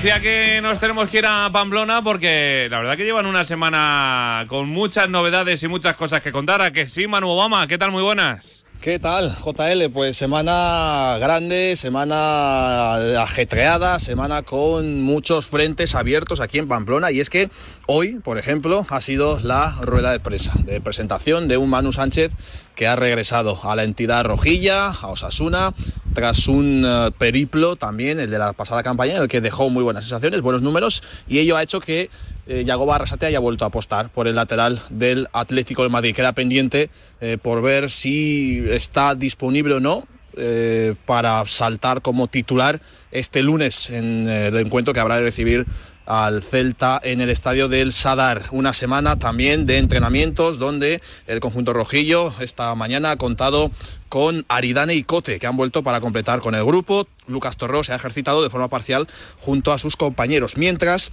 Decía 0.01 0.21
que 0.21 0.61
nos 0.61 0.79
tenemos 0.79 1.09
que 1.09 1.17
ir 1.17 1.25
a 1.25 1.49
Pamplona 1.51 2.01
porque 2.01 2.69
la 2.71 2.79
verdad 2.79 2.95
que 2.95 3.03
llevan 3.03 3.25
una 3.25 3.43
semana 3.43 4.45
con 4.47 4.69
muchas 4.69 5.09
novedades 5.09 5.61
y 5.61 5.67
muchas 5.67 5.95
cosas 5.95 6.21
que 6.21 6.31
contar. 6.31 6.61
¿A 6.61 6.71
que 6.71 6.87
sí, 6.87 7.05
Manu 7.05 7.27
Obama? 7.27 7.67
¿Qué 7.67 7.77
tal? 7.77 7.91
Muy 7.91 8.01
buenas. 8.01 8.63
¿Qué 8.81 8.97
tal, 8.97 9.35
JL? 9.35 9.89
Pues 9.91 10.15
semana 10.15 11.17
grande, 11.19 11.75
semana 11.75 13.21
ajetreada, 13.21 13.99
semana 13.99 14.43
con 14.43 15.01
muchos 15.01 15.47
frentes 15.47 15.95
abiertos 15.95 16.39
aquí 16.39 16.59
en 16.59 16.69
Pamplona. 16.69 17.11
Y 17.11 17.19
es 17.19 17.29
que 17.29 17.49
hoy, 17.87 18.19
por 18.23 18.37
ejemplo, 18.37 18.85
ha 18.89 19.01
sido 19.01 19.37
la 19.41 19.71
rueda 19.81 20.13
de 20.13 20.21
prensa, 20.21 20.53
de 20.63 20.79
presentación 20.79 21.49
de 21.49 21.57
un 21.57 21.69
Manu 21.69 21.91
Sánchez 21.91 22.31
que 22.75 22.87
ha 22.87 22.95
regresado 22.95 23.59
a 23.69 23.75
la 23.75 23.83
entidad 23.83 24.23
rojilla, 24.23 24.87
a 24.87 25.07
Osasuna, 25.07 25.73
tras 26.13 26.47
un 26.47 26.85
eh, 26.87 27.11
periplo 27.17 27.75
también, 27.75 28.21
el 28.21 28.29
de 28.29 28.39
la 28.39 28.53
pasada 28.53 28.81
campaña, 28.81 29.17
en 29.17 29.23
el 29.23 29.27
que 29.27 29.41
dejó 29.41 29.69
muy 29.69 29.83
buenas 29.83 30.05
sensaciones, 30.05 30.41
buenos 30.41 30.61
números, 30.61 31.03
y 31.27 31.39
ello 31.39 31.57
ha 31.57 31.63
hecho 31.63 31.81
que 31.81 32.09
eh, 32.49 32.65
Yagoba 32.65 32.95
Arrasate 32.95 33.27
haya 33.27 33.39
vuelto 33.39 33.63
a 33.63 33.67
apostar 33.67 34.09
por 34.09 34.27
el 34.27 34.35
lateral 34.35 34.81
del 34.89 35.27
Atlético 35.31 35.83
de 35.83 35.89
Madrid. 35.89 36.15
Queda 36.15 36.33
pendiente 36.33 36.89
eh, 37.21 37.37
por 37.41 37.61
ver 37.61 37.89
si 37.89 38.65
está 38.69 39.15
disponible 39.15 39.75
o 39.75 39.79
no 39.79 40.05
eh, 40.41 40.95
para 41.05 41.45
saltar 41.45 42.01
como 42.01 42.27
titular 42.27 42.81
este 43.11 43.41
lunes 43.41 43.89
en 43.89 44.29
eh, 44.29 44.47
el 44.47 44.57
encuentro 44.57 44.93
que 44.93 44.99
habrá 44.99 45.15
de 45.15 45.23
recibir 45.23 45.65
al 46.05 46.43
Celta 46.43 46.99
en 47.03 47.19
el 47.19 47.29
estadio 47.29 47.67
del 47.67 47.93
Sadar. 47.93 48.45
Una 48.51 48.73
semana 48.73 49.17
también 49.19 49.65
de 49.65 49.77
entrenamientos 49.77 50.57
donde 50.57 51.01
el 51.27 51.39
conjunto 51.39 51.73
rojillo 51.73 52.33
esta 52.39 52.73
mañana 52.75 53.11
ha 53.11 53.17
contado 53.17 53.71
con 54.07 54.45
Aridane 54.49 54.95
y 54.95 55.03
Cote, 55.03 55.39
que 55.39 55.47
han 55.47 55.57
vuelto 55.57 55.83
para 55.83 55.99
completar 55.99 56.39
con 56.39 56.55
el 56.55 56.63
grupo. 56.63 57.07
Lucas 57.27 57.57
Torró 57.57 57.83
se 57.83 57.93
ha 57.93 57.95
ejercitado 57.95 58.41
de 58.41 58.49
forma 58.49 58.69
parcial 58.69 59.07
junto 59.39 59.71
a 59.71 59.77
sus 59.77 59.95
compañeros, 59.97 60.57
mientras 60.57 61.11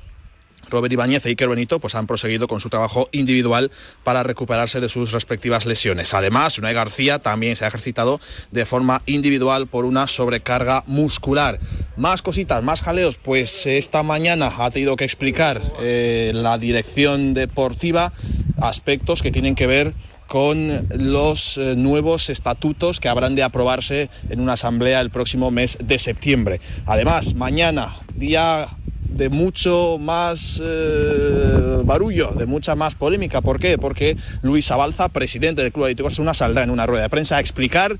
Robert 0.70 0.92
Ibáñez 0.92 1.26
e 1.26 1.30
Iker 1.30 1.48
Benito 1.48 1.80
pues, 1.80 1.94
han 1.94 2.06
proseguido 2.06 2.48
con 2.48 2.60
su 2.60 2.68
trabajo 2.68 3.08
individual 3.12 3.70
para 4.04 4.22
recuperarse 4.22 4.80
de 4.80 4.88
sus 4.88 5.12
respectivas 5.12 5.66
lesiones. 5.66 6.14
Además, 6.14 6.58
Unai 6.58 6.74
García 6.74 7.18
también 7.18 7.56
se 7.56 7.64
ha 7.64 7.68
ejercitado 7.68 8.20
de 8.50 8.66
forma 8.66 9.02
individual 9.06 9.66
por 9.66 9.84
una 9.84 10.06
sobrecarga 10.06 10.84
muscular. 10.86 11.58
Más 11.96 12.22
cositas, 12.22 12.62
más 12.62 12.82
jaleos, 12.82 13.18
pues 13.18 13.66
esta 13.66 14.02
mañana 14.02 14.52
ha 14.58 14.70
tenido 14.70 14.96
que 14.96 15.04
explicar 15.04 15.60
eh, 15.80 16.32
la 16.34 16.58
dirección 16.58 17.34
deportiva 17.34 18.12
aspectos 18.60 19.22
que 19.22 19.30
tienen 19.30 19.54
que 19.54 19.66
ver 19.66 19.94
con 20.26 20.88
los 20.90 21.56
eh, 21.56 21.76
nuevos 21.76 22.30
estatutos 22.30 23.00
que 23.00 23.08
habrán 23.08 23.36
de 23.36 23.42
aprobarse 23.42 24.10
en 24.28 24.40
una 24.40 24.54
asamblea 24.54 25.00
el 25.00 25.10
próximo 25.10 25.50
mes 25.50 25.78
de 25.82 25.98
septiembre. 25.98 26.60
Además, 26.84 27.34
mañana, 27.34 28.00
día 28.14 28.68
de 29.10 29.28
mucho 29.28 29.96
más 29.98 30.60
eh, 30.62 31.80
barullo, 31.84 32.32
de 32.32 32.46
mucha 32.46 32.74
más 32.74 32.94
polémica. 32.94 33.40
¿Por 33.40 33.58
qué? 33.58 33.78
Porque 33.78 34.16
Luis 34.42 34.70
Abalza, 34.70 35.08
presidente 35.08 35.62
del 35.62 35.72
Club 35.72 35.84
Atlético 35.84 36.08
Osasuna, 36.08 36.34
saldrá 36.34 36.62
en 36.62 36.70
una 36.70 36.86
rueda 36.86 37.04
de 37.04 37.10
prensa 37.10 37.36
a 37.36 37.40
explicar 37.40 37.96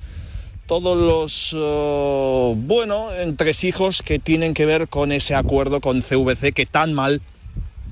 todos 0.67 0.99
los, 0.99 1.55
eh, 1.57 2.55
bueno, 2.57 3.13
entresijos 3.13 4.03
que 4.03 4.19
tienen 4.19 4.53
que 4.53 4.67
ver 4.67 4.89
con 4.89 5.13
ese 5.13 5.35
acuerdo 5.35 5.81
con 5.81 6.03
CVC 6.03 6.53
que 6.53 6.67
tan 6.67 6.93
mal 6.93 7.23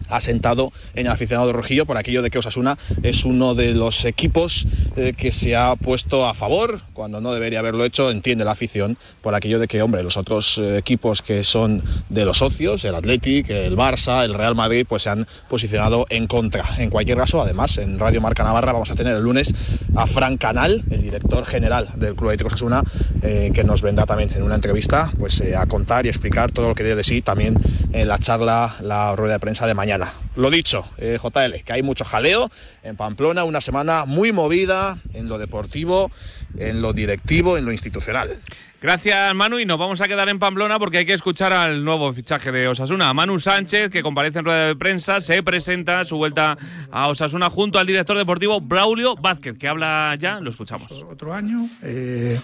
ha 0.08 0.20
sentado 0.20 0.72
en 0.94 1.06
el 1.06 1.12
aficionado 1.12 1.52
rojillo 1.52 1.86
por 1.86 1.96
aquello 1.96 2.22
de 2.22 2.30
que 2.30 2.38
Osasuna 2.38 2.78
es 3.02 3.24
uno 3.24 3.54
de 3.54 3.74
los 3.74 4.04
equipos 4.04 4.66
eh, 4.96 5.14
que 5.16 5.32
se 5.32 5.56
ha 5.56 5.74
puesto 5.76 6.26
a 6.26 6.34
favor 6.34 6.80
cuando 6.92 7.20
no 7.20 7.32
debería 7.32 7.58
haberlo 7.58 7.84
hecho, 7.84 8.10
entiende 8.10 8.44
la 8.44 8.52
afición 8.52 8.96
por 9.22 9.34
aquello 9.34 9.58
de 9.58 9.66
que, 9.66 9.82
hombre, 9.82 10.02
los 10.02 10.16
otros 10.16 10.58
eh, 10.58 10.78
equipos 10.78 11.22
que 11.22 11.44
son 11.44 11.82
de 12.08 12.24
los 12.24 12.38
socios, 12.38 12.84
el 12.84 12.94
Athletic, 12.94 13.50
el 13.50 13.76
Barça, 13.76 14.24
el 14.24 14.34
Real 14.34 14.54
Madrid, 14.54 14.86
pues 14.88 15.02
se 15.02 15.10
han 15.10 15.26
posicionado 15.48 16.06
en 16.10 16.26
contra. 16.26 16.64
En 16.78 16.90
cualquier 16.90 17.18
caso, 17.18 17.40
además, 17.40 17.78
en 17.78 17.98
Radio 17.98 18.20
Marca 18.20 18.44
Navarra 18.44 18.72
vamos 18.72 18.90
a 18.90 18.94
tener 18.94 19.16
el 19.16 19.22
lunes 19.22 19.54
a 19.96 20.06
Fran 20.06 20.36
Canal, 20.36 20.84
el 20.90 21.02
director 21.02 21.46
general 21.46 21.88
del 21.96 22.14
Club 22.14 22.30
Atlético 22.30 22.48
Osasuna, 22.48 22.82
eh, 23.22 23.50
que 23.54 23.64
nos 23.64 23.82
vendrá 23.82 24.06
también 24.06 24.30
en 24.34 24.42
una 24.42 24.54
entrevista 24.54 25.12
pues, 25.18 25.40
a 25.40 25.66
contar 25.66 26.06
y 26.06 26.08
explicar 26.08 26.52
todo 26.52 26.68
lo 26.68 26.74
que 26.74 26.82
debe 26.82 26.96
de 26.96 27.04
sí 27.04 27.22
también 27.22 27.58
en 27.92 28.08
la 28.08 28.18
charla, 28.18 28.76
la 28.80 29.16
rueda 29.16 29.34
de 29.34 29.40
prensa 29.40 29.66
de 29.66 29.74
mañana. 29.74 29.93
Lo 30.36 30.50
dicho, 30.50 30.84
eh, 30.98 31.18
JL, 31.22 31.62
que 31.64 31.72
hay 31.72 31.82
mucho 31.82 32.04
jaleo 32.04 32.50
en 32.82 32.96
Pamplona, 32.96 33.44
una 33.44 33.60
semana 33.60 34.04
muy 34.04 34.32
movida 34.32 34.98
en 35.12 35.28
lo 35.28 35.38
deportivo, 35.38 36.10
en 36.58 36.82
lo 36.82 36.92
directivo, 36.92 37.56
en 37.56 37.64
lo 37.64 37.72
institucional. 37.72 38.40
Gracias, 38.84 39.34
Manu, 39.34 39.58
y 39.58 39.64
nos 39.64 39.78
vamos 39.78 40.02
a 40.02 40.08
quedar 40.08 40.28
en 40.28 40.38
Pamplona 40.38 40.78
porque 40.78 40.98
hay 40.98 41.06
que 41.06 41.14
escuchar 41.14 41.54
al 41.54 41.82
nuevo 41.84 42.12
fichaje 42.12 42.52
de 42.52 42.68
Osasuna. 42.68 43.14
Manu 43.14 43.38
Sánchez, 43.38 43.90
que 43.90 44.02
comparece 44.02 44.40
en 44.40 44.44
rueda 44.44 44.66
de 44.66 44.76
prensa, 44.76 45.22
se 45.22 45.42
presenta 45.42 46.00
a 46.00 46.04
su 46.04 46.18
vuelta 46.18 46.58
a 46.90 47.08
Osasuna 47.08 47.48
junto 47.48 47.78
al 47.78 47.86
director 47.86 48.18
deportivo 48.18 48.60
Braulio 48.60 49.16
Vázquez, 49.16 49.56
que 49.56 49.68
habla 49.68 50.14
ya, 50.18 50.38
lo 50.38 50.50
escuchamos. 50.50 50.90
Otro 51.08 51.32
año. 51.32 51.66
Eh, 51.82 52.38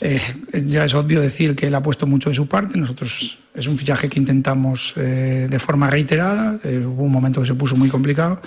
eh, 0.00 0.20
ya 0.66 0.84
es 0.84 0.94
obvio 0.94 1.20
decir 1.20 1.56
que 1.56 1.66
él 1.66 1.74
ha 1.74 1.82
puesto 1.82 2.06
mucho 2.06 2.30
de 2.30 2.36
su 2.36 2.46
parte. 2.46 2.78
Nosotros 2.78 3.38
es 3.54 3.66
un 3.66 3.76
fichaje 3.76 4.08
que 4.08 4.18
intentamos 4.18 4.94
eh, 4.96 5.48
de 5.50 5.58
forma 5.58 5.90
reiterada. 5.90 6.58
Eh, 6.62 6.84
hubo 6.86 7.04
un 7.04 7.12
momento 7.12 7.40
que 7.40 7.46
se 7.46 7.54
puso 7.54 7.76
muy 7.76 7.88
complicado. 7.88 8.40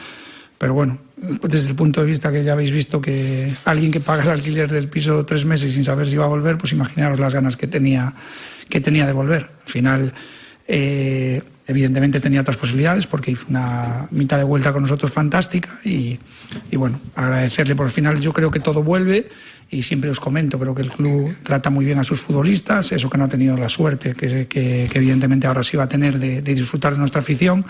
Pero 0.57 0.73
bueno, 0.75 0.99
desde 1.17 1.69
el 1.69 1.75
punto 1.75 2.01
de 2.01 2.07
vista 2.07 2.31
que 2.31 2.43
ya 2.43 2.53
habéis 2.53 2.71
visto 2.71 3.01
que 3.01 3.51
alguien 3.65 3.91
que 3.91 3.99
paga 3.99 4.23
el 4.23 4.29
alquiler 4.29 4.71
del 4.71 4.87
piso 4.89 5.25
tres 5.25 5.43
meses 5.43 5.73
sin 5.73 5.83
saber 5.83 6.07
si 6.07 6.15
va 6.15 6.25
a 6.25 6.27
volver, 6.27 6.57
pues 6.57 6.71
imaginaros 6.71 7.19
las 7.19 7.33
ganas 7.33 7.57
que 7.57 7.65
tenía, 7.65 8.13
que 8.69 8.79
tenía 8.79 9.07
de 9.07 9.13
volver. 9.13 9.49
Al 9.65 9.71
final, 9.71 10.13
evidentemente 10.67 12.19
tenía 12.19 12.41
otras 12.41 12.57
posibilidades 12.57 13.07
porque 13.07 13.31
hizo 13.31 13.47
una 13.49 14.07
mitad 14.11 14.37
de 14.37 14.43
vuelta 14.43 14.71
con 14.71 14.83
nosotros 14.83 15.11
fantástica 15.11 15.79
y, 15.83 16.19
y 16.69 16.75
bueno, 16.75 17.01
agradecerle 17.15 17.75
por 17.75 17.87
el 17.87 17.91
final. 17.91 18.19
Yo 18.19 18.31
creo 18.31 18.51
que 18.51 18.59
todo 18.59 18.83
vuelve 18.83 19.29
y 19.71 19.83
siempre 19.83 20.09
os 20.09 20.19
comento, 20.19 20.59
creo 20.59 20.75
que 20.75 20.81
el 20.81 20.91
club 20.91 21.33
trata 21.43 21.69
muy 21.69 21.85
bien 21.85 21.97
a 21.97 22.03
sus 22.03 22.19
futbolistas, 22.19 22.91
eso 22.91 23.09
que 23.09 23.17
no 23.17 23.23
ha 23.23 23.29
tenido 23.29 23.55
la 23.55 23.69
suerte, 23.69 24.13
que, 24.13 24.89
evidentemente 24.93 25.47
ahora 25.47 25.63
sí 25.63 25.77
va 25.77 25.83
a 25.83 25.89
tener 25.89 26.19
de, 26.19 26.41
disfrutar 26.41 26.91
de 26.91 26.99
nuestra 26.99 27.21
afición, 27.21 27.65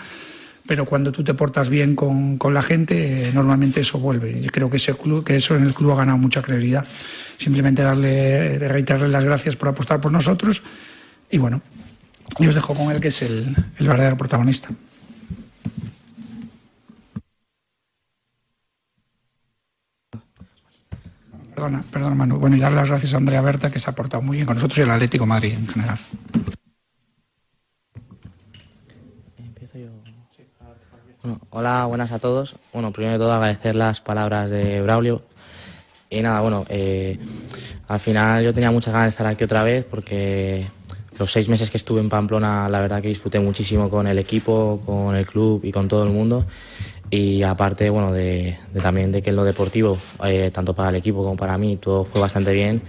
pero 0.66 0.84
cuando 0.84 1.12
tú 1.12 1.22
te 1.22 1.32
portas 1.34 1.68
bien 1.70 1.94
con, 1.94 2.38
con 2.38 2.54
la 2.54 2.62
gente, 2.62 3.28
eh, 3.28 3.32
normalmente 3.32 3.80
eso 3.80 3.98
vuelve. 3.98 4.30
Y 4.30 4.48
creo 4.48 4.68
que, 4.68 4.76
ese 4.76 4.94
club, 4.94 5.24
que 5.24 5.36
eso 5.36 5.56
en 5.56 5.64
el 5.64 5.74
club 5.74 5.92
ha 5.92 5.96
ganado 5.96 6.18
mucha 6.18 6.40
credibilidad. 6.40 6.86
Simplemente 7.38 7.82
darle, 7.82 8.58
reiterarle 8.58 9.08
las 9.08 9.24
gracias 9.24 9.56
por 9.56 9.68
apostar 9.68 10.00
por 10.00 10.12
nosotros 10.12 10.62
y 11.30 11.38
bueno, 11.38 11.62
y 12.38 12.46
os 12.46 12.54
dejo 12.54 12.74
con 12.74 12.92
él, 12.92 13.00
que 13.00 13.08
es 13.08 13.22
el 13.22 13.56
verdadero 13.80 14.16
protagonista. 14.16 14.70
Perdona, 21.54 21.84
perdona, 21.90 22.14
Manu. 22.14 22.38
Bueno, 22.38 22.56
y 22.56 22.60
dar 22.60 22.72
las 22.72 22.88
gracias 22.88 23.12
a 23.14 23.18
Andrea 23.18 23.42
Berta, 23.42 23.70
que 23.70 23.78
se 23.78 23.90
ha 23.90 23.94
portado 23.94 24.22
muy 24.22 24.36
bien 24.36 24.46
con 24.46 24.54
nosotros 24.54 24.78
y 24.78 24.82
al 24.82 24.90
Atlético 24.90 25.26
Madrid 25.26 25.52
en 25.52 25.68
general. 25.68 25.98
Hola, 31.50 31.86
buenas 31.86 32.10
a 32.10 32.18
todos. 32.18 32.56
Bueno, 32.72 32.92
primero 32.92 33.12
de 33.12 33.18
todo 33.18 33.32
agradecer 33.32 33.74
las 33.74 34.00
palabras 34.00 34.50
de 34.50 34.80
Braulio. 34.82 35.22
Y 36.10 36.20
nada, 36.20 36.40
bueno, 36.40 36.64
eh, 36.68 37.18
al 37.88 38.00
final 38.00 38.42
yo 38.42 38.52
tenía 38.52 38.70
muchas 38.70 38.92
ganas 38.92 39.06
de 39.06 39.10
estar 39.10 39.26
aquí 39.26 39.44
otra 39.44 39.62
vez 39.62 39.84
porque 39.84 40.66
los 41.18 41.30
seis 41.30 41.48
meses 41.48 41.70
que 41.70 41.76
estuve 41.76 42.00
en 42.00 42.08
Pamplona, 42.08 42.68
la 42.68 42.80
verdad 42.80 43.00
que 43.00 43.08
disfruté 43.08 43.38
muchísimo 43.38 43.88
con 43.88 44.06
el 44.06 44.18
equipo, 44.18 44.82
con 44.84 45.14
el 45.14 45.26
club 45.26 45.60
y 45.64 45.70
con 45.70 45.88
todo 45.88 46.04
el 46.04 46.10
mundo. 46.10 46.44
Y 47.14 47.42
aparte, 47.42 47.90
bueno, 47.90 48.10
de, 48.10 48.56
de 48.72 48.80
también 48.80 49.12
de 49.12 49.20
que 49.20 49.28
en 49.28 49.36
lo 49.36 49.44
deportivo, 49.44 49.98
eh, 50.24 50.50
tanto 50.50 50.74
para 50.74 50.88
el 50.88 50.94
equipo 50.96 51.22
como 51.22 51.36
para 51.36 51.58
mí, 51.58 51.76
todo 51.76 52.06
fue 52.06 52.22
bastante 52.22 52.54
bien. 52.54 52.80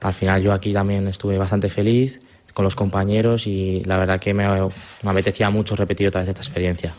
Al 0.00 0.14
final 0.14 0.40
yo 0.40 0.52
aquí 0.52 0.72
también 0.72 1.08
estuve 1.08 1.36
bastante 1.36 1.68
feliz 1.68 2.20
con 2.54 2.64
los 2.64 2.76
compañeros 2.76 3.48
y 3.48 3.82
la 3.84 3.98
verdad 3.98 4.20
que 4.20 4.32
me, 4.32 4.46
me 4.46 5.10
apetecía 5.10 5.50
mucho 5.50 5.74
repetir 5.74 6.06
otra 6.06 6.20
vez 6.20 6.28
esta 6.28 6.42
experiencia. 6.42 6.94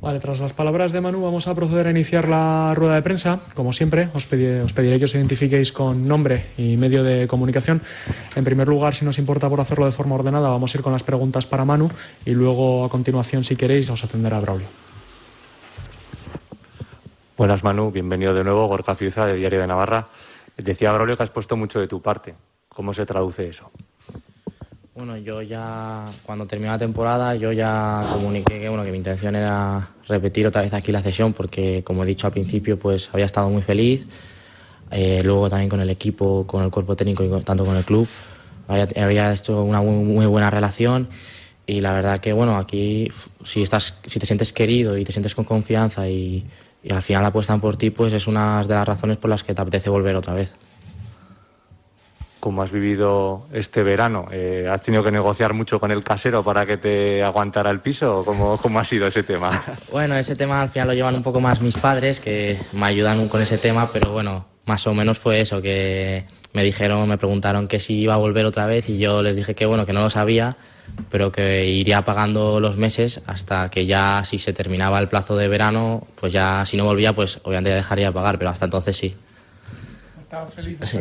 Vale, 0.00 0.18
tras 0.18 0.40
las 0.40 0.54
palabras 0.54 0.92
de 0.92 1.02
Manu 1.02 1.20
vamos 1.20 1.46
a 1.46 1.54
proceder 1.54 1.86
a 1.86 1.90
iniciar 1.90 2.26
la 2.26 2.72
rueda 2.74 2.94
de 2.94 3.02
prensa. 3.02 3.40
Como 3.54 3.74
siempre, 3.74 4.08
os, 4.14 4.26
pediré, 4.26 4.98
que 4.98 5.04
os 5.04 5.14
identifiquéis 5.14 5.72
con 5.72 6.08
nombre 6.08 6.46
y 6.56 6.78
medio 6.78 7.04
de 7.04 7.28
comunicación. 7.28 7.82
En 8.34 8.42
primer 8.42 8.66
lugar, 8.66 8.94
si 8.94 9.04
nos 9.04 9.18
importa 9.18 9.50
por 9.50 9.60
hacerlo 9.60 9.84
de 9.84 9.92
forma 9.92 10.14
ordenada, 10.14 10.48
vamos 10.48 10.74
a 10.74 10.78
ir 10.78 10.82
con 10.82 10.94
las 10.94 11.02
preguntas 11.02 11.44
para 11.44 11.66
Manu 11.66 11.90
y 12.24 12.30
luego 12.30 12.82
a 12.86 12.88
continuación, 12.88 13.44
si 13.44 13.56
queréis, 13.56 13.90
os 13.90 14.02
atenderá 14.02 14.40
Braulio. 14.40 14.68
Buenas 17.36 17.62
Manu, 17.62 17.90
bienvenido 17.90 18.32
de 18.32 18.42
nuevo, 18.42 18.66
Gorka 18.68 18.94
Fiuza 18.94 19.26
de 19.26 19.34
Diario 19.34 19.60
de 19.60 19.66
Navarra. 19.66 20.08
Decía 20.56 20.92
Braulio 20.92 21.18
que 21.18 21.24
has 21.24 21.30
puesto 21.30 21.58
mucho 21.58 21.78
de 21.78 21.88
tu 21.88 22.00
parte. 22.00 22.34
¿Cómo 22.70 22.94
se 22.94 23.04
traduce 23.04 23.48
eso? 23.48 23.70
Bueno, 25.00 25.16
yo 25.16 25.40
ya, 25.40 26.12
cuando 26.24 26.46
terminó 26.46 26.72
la 26.72 26.78
temporada, 26.78 27.34
yo 27.34 27.52
ya 27.52 28.02
comuniqué 28.12 28.60
que, 28.60 28.68
bueno, 28.68 28.84
que 28.84 28.90
mi 28.90 28.98
intención 28.98 29.34
era 29.34 29.88
repetir 30.06 30.46
otra 30.46 30.60
vez 30.60 30.74
aquí 30.74 30.92
la 30.92 31.00
sesión 31.00 31.32
porque, 31.32 31.82
como 31.82 32.04
he 32.04 32.06
dicho 32.06 32.26
al 32.26 32.34
principio, 32.34 32.78
pues 32.78 33.08
había 33.10 33.24
estado 33.24 33.48
muy 33.48 33.62
feliz. 33.62 34.06
Eh, 34.90 35.22
luego 35.24 35.48
también 35.48 35.70
con 35.70 35.80
el 35.80 35.88
equipo, 35.88 36.46
con 36.46 36.62
el 36.64 36.70
cuerpo 36.70 36.96
técnico 36.96 37.24
y 37.24 37.30
con, 37.30 37.42
tanto 37.44 37.64
con 37.64 37.76
el 37.76 37.84
club. 37.84 38.06
Había, 38.68 38.88
había 39.02 39.32
hecho 39.32 39.64
una 39.64 39.80
muy, 39.80 40.04
muy, 40.04 40.26
buena 40.26 40.50
relación 40.50 41.08
y 41.66 41.80
la 41.80 41.94
verdad 41.94 42.20
que, 42.20 42.34
bueno, 42.34 42.58
aquí 42.58 43.10
si, 43.42 43.62
estás, 43.62 43.98
si 44.06 44.18
te 44.18 44.26
sientes 44.26 44.52
querido 44.52 44.98
y 44.98 45.04
te 45.04 45.12
sientes 45.12 45.34
con 45.34 45.46
confianza 45.46 46.10
y, 46.10 46.44
y 46.82 46.92
al 46.92 47.00
final 47.00 47.24
apuestan 47.24 47.58
por 47.58 47.78
ti, 47.78 47.88
pues 47.88 48.12
es 48.12 48.26
una 48.26 48.62
de 48.62 48.74
las 48.74 48.86
razones 48.86 49.16
por 49.16 49.30
las 49.30 49.44
que 49.44 49.54
te 49.54 49.62
apetece 49.62 49.88
volver 49.88 50.14
otra 50.14 50.34
vez 50.34 50.54
cómo 52.40 52.62
has 52.62 52.72
vivido 52.72 53.46
este 53.52 53.82
verano. 53.82 54.26
Eh, 54.32 54.68
¿Has 54.70 54.82
tenido 54.82 55.04
que 55.04 55.12
negociar 55.12 55.52
mucho 55.52 55.78
con 55.78 55.90
el 55.92 56.02
casero 56.02 56.42
para 56.42 56.66
que 56.66 56.78
te 56.78 57.22
aguantara 57.22 57.70
el 57.70 57.80
piso? 57.80 58.24
¿Cómo, 58.24 58.56
¿Cómo 58.56 58.80
ha 58.80 58.84
sido 58.84 59.06
ese 59.06 59.22
tema? 59.22 59.62
Bueno, 59.92 60.16
ese 60.16 60.36
tema 60.36 60.62
al 60.62 60.68
final 60.68 60.88
lo 60.88 60.94
llevan 60.94 61.14
un 61.14 61.22
poco 61.22 61.40
más 61.40 61.60
mis 61.60 61.76
padres, 61.76 62.20
que 62.20 62.58
me 62.72 62.86
ayudan 62.86 63.28
con 63.28 63.42
ese 63.42 63.58
tema, 63.58 63.88
pero 63.92 64.12
bueno, 64.12 64.46
más 64.66 64.86
o 64.86 64.94
menos 64.94 65.18
fue 65.18 65.40
eso, 65.40 65.60
que 65.60 66.24
me 66.52 66.62
dijeron, 66.64 67.08
me 67.08 67.18
preguntaron 67.18 67.68
que 67.68 67.80
si 67.80 67.94
iba 67.98 68.14
a 68.14 68.18
volver 68.18 68.46
otra 68.46 68.66
vez 68.66 68.88
y 68.88 68.98
yo 68.98 69.22
les 69.22 69.36
dije 69.36 69.54
que 69.54 69.66
bueno, 69.66 69.84
que 69.84 69.92
no 69.92 70.00
lo 70.00 70.10
sabía, 70.10 70.56
pero 71.10 71.32
que 71.32 71.66
iría 71.66 72.04
pagando 72.04 72.60
los 72.60 72.76
meses 72.76 73.20
hasta 73.26 73.68
que 73.70 73.86
ya 73.86 74.22
si 74.24 74.38
se 74.38 74.52
terminaba 74.52 74.98
el 75.00 75.08
plazo 75.08 75.36
de 75.36 75.48
verano, 75.48 76.06
pues 76.20 76.32
ya 76.32 76.64
si 76.64 76.76
no 76.76 76.84
volvía, 76.84 77.14
pues 77.14 77.40
obviamente 77.42 77.70
ya 77.70 77.76
dejaría 77.76 78.06
de 78.06 78.12
pagar, 78.12 78.38
pero 78.38 78.50
hasta 78.50 78.66
entonces 78.66 78.96
sí. 78.96 79.14
Estaba 80.20 80.46
feliz. 80.46 80.78
Sí. 80.84 80.98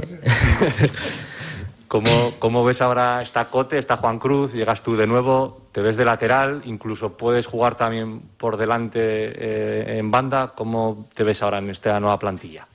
¿Cómo, 1.90 2.34
¿Cómo, 2.38 2.64
ves 2.64 2.84
ahora 2.84 3.24
esta 3.24 3.46
Cote, 3.46 3.80
está 3.80 3.98
Juan 3.98 4.20
Cruz, 4.20 4.54
llegas 4.54 4.84
tú 4.84 4.96
de 4.96 5.08
nuevo, 5.08 5.64
te 5.72 5.82
ves 5.82 5.98
de 5.98 6.06
lateral, 6.06 6.62
incluso 6.66 7.18
puedes 7.18 7.48
jugar 7.48 7.76
también 7.78 8.22
por 8.38 8.58
delante 8.58 9.00
eh, 9.02 9.98
en 9.98 10.12
banda? 10.12 10.54
¿Cómo 10.56 11.08
te 11.16 11.24
ves 11.24 11.42
ahora 11.42 11.58
en 11.58 11.72
esta 11.72 12.00
nueva 12.00 12.20
plantilla? 12.20 12.68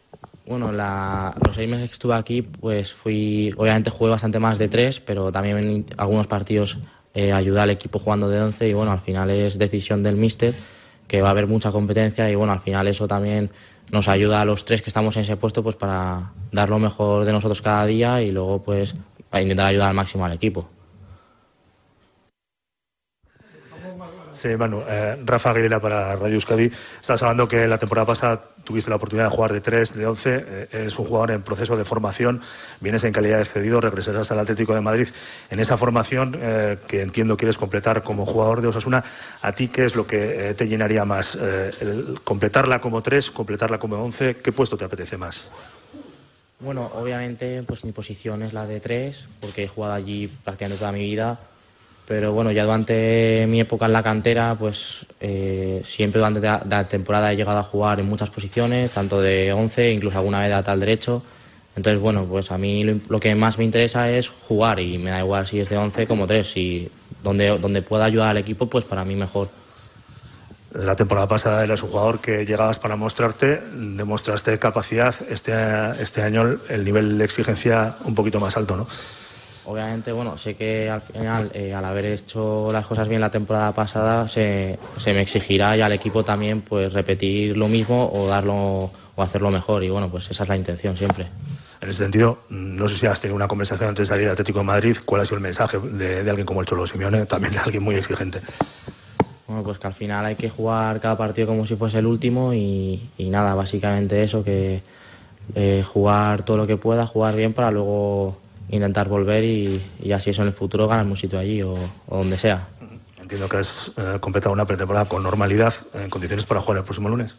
Bueno, 0.46 0.72
la, 0.72 1.32
los 1.46 1.54
seis 1.54 1.70
meses 1.70 1.90
que 1.90 1.92
estuve 1.92 2.14
aquí, 2.14 2.42
pues 2.42 2.92
fui, 2.92 3.54
obviamente 3.56 3.88
jugué 3.88 4.10
bastante 4.10 4.40
más 4.40 4.58
de 4.58 4.66
tres, 4.66 4.98
pero 4.98 5.30
también 5.30 5.58
en 5.58 5.86
algunos 5.96 6.26
partidos 6.26 6.78
eh, 7.14 7.30
al 7.30 7.70
equipo 7.70 8.00
jugando 8.00 8.28
de 8.28 8.42
once 8.42 8.68
y 8.68 8.74
bueno, 8.74 8.90
al 8.90 9.00
final 9.00 9.30
es 9.30 9.56
decisión 9.56 10.02
del 10.02 10.16
míster, 10.16 10.54
que 11.06 11.22
va 11.22 11.28
a 11.28 11.30
haber 11.30 11.46
mucha 11.46 11.70
competencia 11.70 12.28
y 12.28 12.34
bueno, 12.34 12.52
al 12.52 12.60
final 12.60 12.88
eso 12.88 13.06
también 13.06 13.50
nos 13.90 14.08
ayuda 14.08 14.40
a 14.40 14.44
los 14.44 14.64
tres 14.64 14.82
que 14.82 14.90
estamos 14.90 15.16
en 15.16 15.22
ese 15.22 15.36
puesto 15.36 15.62
pues 15.62 15.76
para 15.76 16.32
dar 16.52 16.68
lo 16.68 16.78
mejor 16.78 17.24
de 17.24 17.32
nosotros 17.32 17.62
cada 17.62 17.86
día 17.86 18.22
y 18.22 18.30
luego 18.30 18.62
pues 18.62 18.94
a 19.30 19.40
intentar 19.40 19.66
ayudar 19.66 19.88
al 19.88 19.94
máximo 19.94 20.24
al 20.24 20.32
equipo. 20.32 20.68
Sí, 24.34 24.48
Manu. 24.56 24.82
Eh, 24.88 25.16
Rafa 25.24 25.50
Aguilera 25.50 25.80
para 25.80 26.16
Radio 26.16 26.34
Euskadi. 26.34 26.70
Estás 27.00 27.22
hablando 27.22 27.46
que 27.46 27.68
la 27.68 27.78
temporada 27.78 28.06
pasada 28.06 28.42
tuviste 28.64 28.90
la 28.90 28.96
oportunidad 28.96 29.30
de 29.30 29.36
jugar 29.36 29.52
de 29.52 29.60
3, 29.60 29.94
de 29.94 30.06
11. 30.06 30.30
Eh, 30.34 30.68
eres 30.72 30.98
un 30.98 31.06
jugador 31.06 31.30
en 31.30 31.42
proceso 31.42 31.76
de 31.76 31.84
formación. 31.84 32.40
Vienes 32.80 33.04
en 33.04 33.12
calidad 33.12 33.38
de 33.38 33.44
cedido, 33.44 33.80
regresarás 33.80 34.30
al 34.32 34.40
Atlético 34.40 34.74
de 34.74 34.80
Madrid. 34.80 35.08
En 35.50 35.60
esa 35.60 35.76
formación 35.76 36.36
eh, 36.40 36.78
que 36.88 37.02
entiendo 37.02 37.36
quieres 37.36 37.56
completar 37.56 38.02
como 38.02 38.26
jugador 38.26 38.60
de 38.60 38.68
Osasuna, 38.68 39.04
¿a 39.40 39.52
ti 39.52 39.68
qué 39.68 39.84
es 39.84 39.94
lo 39.94 40.06
que 40.06 40.50
eh, 40.50 40.54
te 40.54 40.66
llenaría 40.66 41.04
más? 41.04 41.38
¿Completarla 42.24 42.80
como 42.80 43.02
3, 43.02 43.30
completarla 43.30 43.78
como 43.78 43.96
11? 43.96 44.36
¿Qué 44.36 44.52
puesto 44.52 44.76
te 44.76 44.84
apetece 44.84 45.16
más? 45.16 45.44
Bueno, 46.58 46.90
obviamente 46.94 47.62
pues 47.62 47.84
mi 47.84 47.92
posición 47.92 48.42
es 48.42 48.52
la 48.52 48.66
de 48.66 48.80
3, 48.80 49.28
porque 49.40 49.64
he 49.64 49.68
jugado 49.68 49.94
allí 49.94 50.28
prácticamente 50.44 50.78
toda 50.78 50.92
mi 50.92 51.02
vida 51.02 51.38
Pero 52.06 52.32
bueno, 52.32 52.52
ya 52.52 52.64
durante 52.64 53.46
mi 53.48 53.60
época 53.60 53.86
en 53.86 53.94
la 53.94 54.02
cantera, 54.02 54.54
pues 54.58 55.06
eh, 55.20 55.80
siempre 55.84 56.18
durante 56.18 56.40
la, 56.40 56.84
temporada 56.84 57.32
he 57.32 57.36
llegado 57.36 57.58
a 57.58 57.62
jugar 57.62 57.98
en 57.98 58.06
muchas 58.06 58.28
posiciones, 58.28 58.90
tanto 58.90 59.22
de 59.22 59.52
11, 59.52 59.92
incluso 59.92 60.18
alguna 60.18 60.40
vez 60.40 60.48
de 60.48 60.54
lateral 60.54 60.80
derecho. 60.80 61.22
Entonces, 61.76 62.00
bueno, 62.00 62.24
pues 62.26 62.52
a 62.52 62.58
mí 62.58 62.84
lo, 62.84 63.00
lo 63.08 63.20
que 63.20 63.34
más 63.34 63.58
me 63.58 63.64
interesa 63.64 64.10
es 64.10 64.28
jugar 64.28 64.80
y 64.80 64.98
me 64.98 65.10
da 65.10 65.20
igual 65.20 65.46
si 65.46 65.60
es 65.60 65.68
de 65.70 65.78
11 65.78 66.06
como 66.06 66.26
3. 66.26 66.46
Si 66.46 66.90
donde, 67.22 67.58
donde 67.58 67.82
pueda 67.82 68.04
ayudar 68.04 68.28
al 68.28 68.36
equipo, 68.36 68.68
pues 68.68 68.84
para 68.84 69.04
mí 69.04 69.16
mejor. 69.16 69.48
La 70.74 70.94
temporada 70.94 71.26
pasada 71.26 71.64
eras 71.64 71.82
un 71.82 71.90
jugador 71.90 72.20
que 72.20 72.44
llegabas 72.44 72.78
para 72.78 72.96
mostrarte, 72.96 73.62
demostraste 73.72 74.58
capacidad. 74.58 75.14
Este, 75.28 75.52
este 76.00 76.22
año 76.22 76.58
el 76.68 76.84
nivel 76.84 77.16
de 77.16 77.24
exigencia 77.24 77.96
un 78.04 78.14
poquito 78.14 78.40
más 78.40 78.56
alto, 78.56 78.76
¿no? 78.76 78.86
Obviamente, 79.66 80.12
bueno, 80.12 80.36
sé 80.36 80.54
que 80.56 80.90
al 80.90 81.00
final, 81.00 81.50
eh, 81.54 81.72
al 81.72 81.84
haber 81.84 82.06
hecho 82.06 82.68
las 82.70 82.86
cosas 82.86 83.08
bien 83.08 83.20
la 83.20 83.30
temporada 83.30 83.72
pasada, 83.72 84.28
se, 84.28 84.78
se 84.96 85.14
me 85.14 85.22
exigirá 85.22 85.76
y 85.76 85.80
al 85.80 85.92
equipo 85.92 86.22
también 86.22 86.60
pues 86.60 86.92
repetir 86.92 87.56
lo 87.56 87.68
mismo 87.68 88.10
o 88.12 88.26
darlo 88.26 88.90
o 89.16 89.22
hacerlo 89.22 89.50
mejor. 89.50 89.82
Y 89.82 89.90
bueno, 89.90 90.10
pues 90.10 90.30
esa 90.30 90.42
es 90.42 90.48
la 90.48 90.56
intención 90.56 90.96
siempre. 90.96 91.26
En 91.80 91.88
ese 91.88 92.02
sentido, 92.02 92.40
no 92.50 92.88
sé 92.88 92.96
si 92.96 93.06
has 93.06 93.20
tenido 93.20 93.36
una 93.36 93.48
conversación 93.48 93.88
antes 93.88 94.06
de 94.08 94.14
salir 94.14 94.26
de 94.26 94.32
Atlético 94.32 94.58
de 94.60 94.64
Madrid. 94.64 94.96
¿Cuál 95.04 95.22
ha 95.22 95.24
sido 95.24 95.36
el 95.36 95.42
mensaje 95.42 95.78
de, 95.78 96.24
de 96.24 96.30
alguien 96.30 96.46
como 96.46 96.60
el 96.60 96.66
Cholo 96.66 96.86
Simeone? 96.86 97.26
También 97.26 97.52
de 97.52 97.58
alguien 97.58 97.82
muy 97.82 97.94
exigente. 97.94 98.40
Bueno, 99.46 99.62
pues 99.62 99.78
que 99.78 99.86
al 99.86 99.94
final 99.94 100.24
hay 100.24 100.36
que 100.36 100.48
jugar 100.48 101.00
cada 101.00 101.16
partido 101.16 101.48
como 101.48 101.66
si 101.66 101.76
fuese 101.76 101.98
el 101.98 102.06
último 102.06 102.54
y, 102.54 103.10
y 103.18 103.28
nada, 103.30 103.54
básicamente 103.54 104.22
eso, 104.22 104.42
que 104.42 104.82
eh, 105.54 105.84
jugar 105.86 106.42
todo 106.42 106.56
lo 106.56 106.66
que 106.66 106.78
pueda, 106.78 107.06
jugar 107.06 107.36
bien 107.36 107.52
para 107.52 107.70
luego 107.70 108.38
intentar 108.68 109.08
volver 109.08 109.44
y, 109.44 109.82
y 110.02 110.12
así 110.12 110.30
eso 110.30 110.42
en 110.42 110.48
el 110.48 110.54
futuro 110.54 110.88
ganar 110.88 111.06
un 111.06 111.16
sitio 111.16 111.38
allí 111.38 111.62
o, 111.62 111.74
o 112.08 112.18
donde 112.18 112.36
sea. 112.36 112.68
Entiendo 113.20 113.48
que 113.48 113.56
has 113.56 113.92
eh, 113.96 114.18
completado 114.20 114.52
una 114.52 114.66
pretemporada 114.66 115.06
con 115.06 115.22
normalidad, 115.22 115.72
en 115.94 116.10
condiciones 116.10 116.44
para 116.44 116.60
jugar 116.60 116.78
el 116.78 116.84
próximo 116.84 117.08
lunes. 117.08 117.34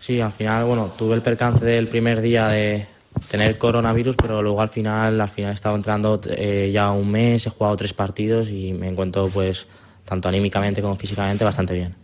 Sí, 0.00 0.20
al 0.20 0.32
final, 0.32 0.64
bueno, 0.64 0.92
tuve 0.98 1.14
el 1.14 1.22
percance 1.22 1.64
del 1.64 1.86
primer 1.86 2.20
día 2.20 2.48
de 2.48 2.86
tener 3.30 3.56
coronavirus, 3.56 4.16
pero 4.16 4.42
luego 4.42 4.60
al 4.60 4.68
final, 4.68 5.20
al 5.20 5.28
final 5.28 5.52
he 5.52 5.54
estado 5.54 5.76
entrando 5.76 6.20
eh, 6.28 6.70
ya 6.72 6.90
un 6.90 7.10
mes, 7.10 7.46
he 7.46 7.50
jugado 7.50 7.76
tres 7.76 7.92
partidos 7.94 8.48
y 8.48 8.72
me 8.72 8.88
encuentro 8.88 9.28
pues 9.28 9.66
tanto 10.04 10.28
anímicamente 10.28 10.82
como 10.82 10.96
físicamente 10.96 11.44
bastante 11.44 11.74
bien. 11.74 11.94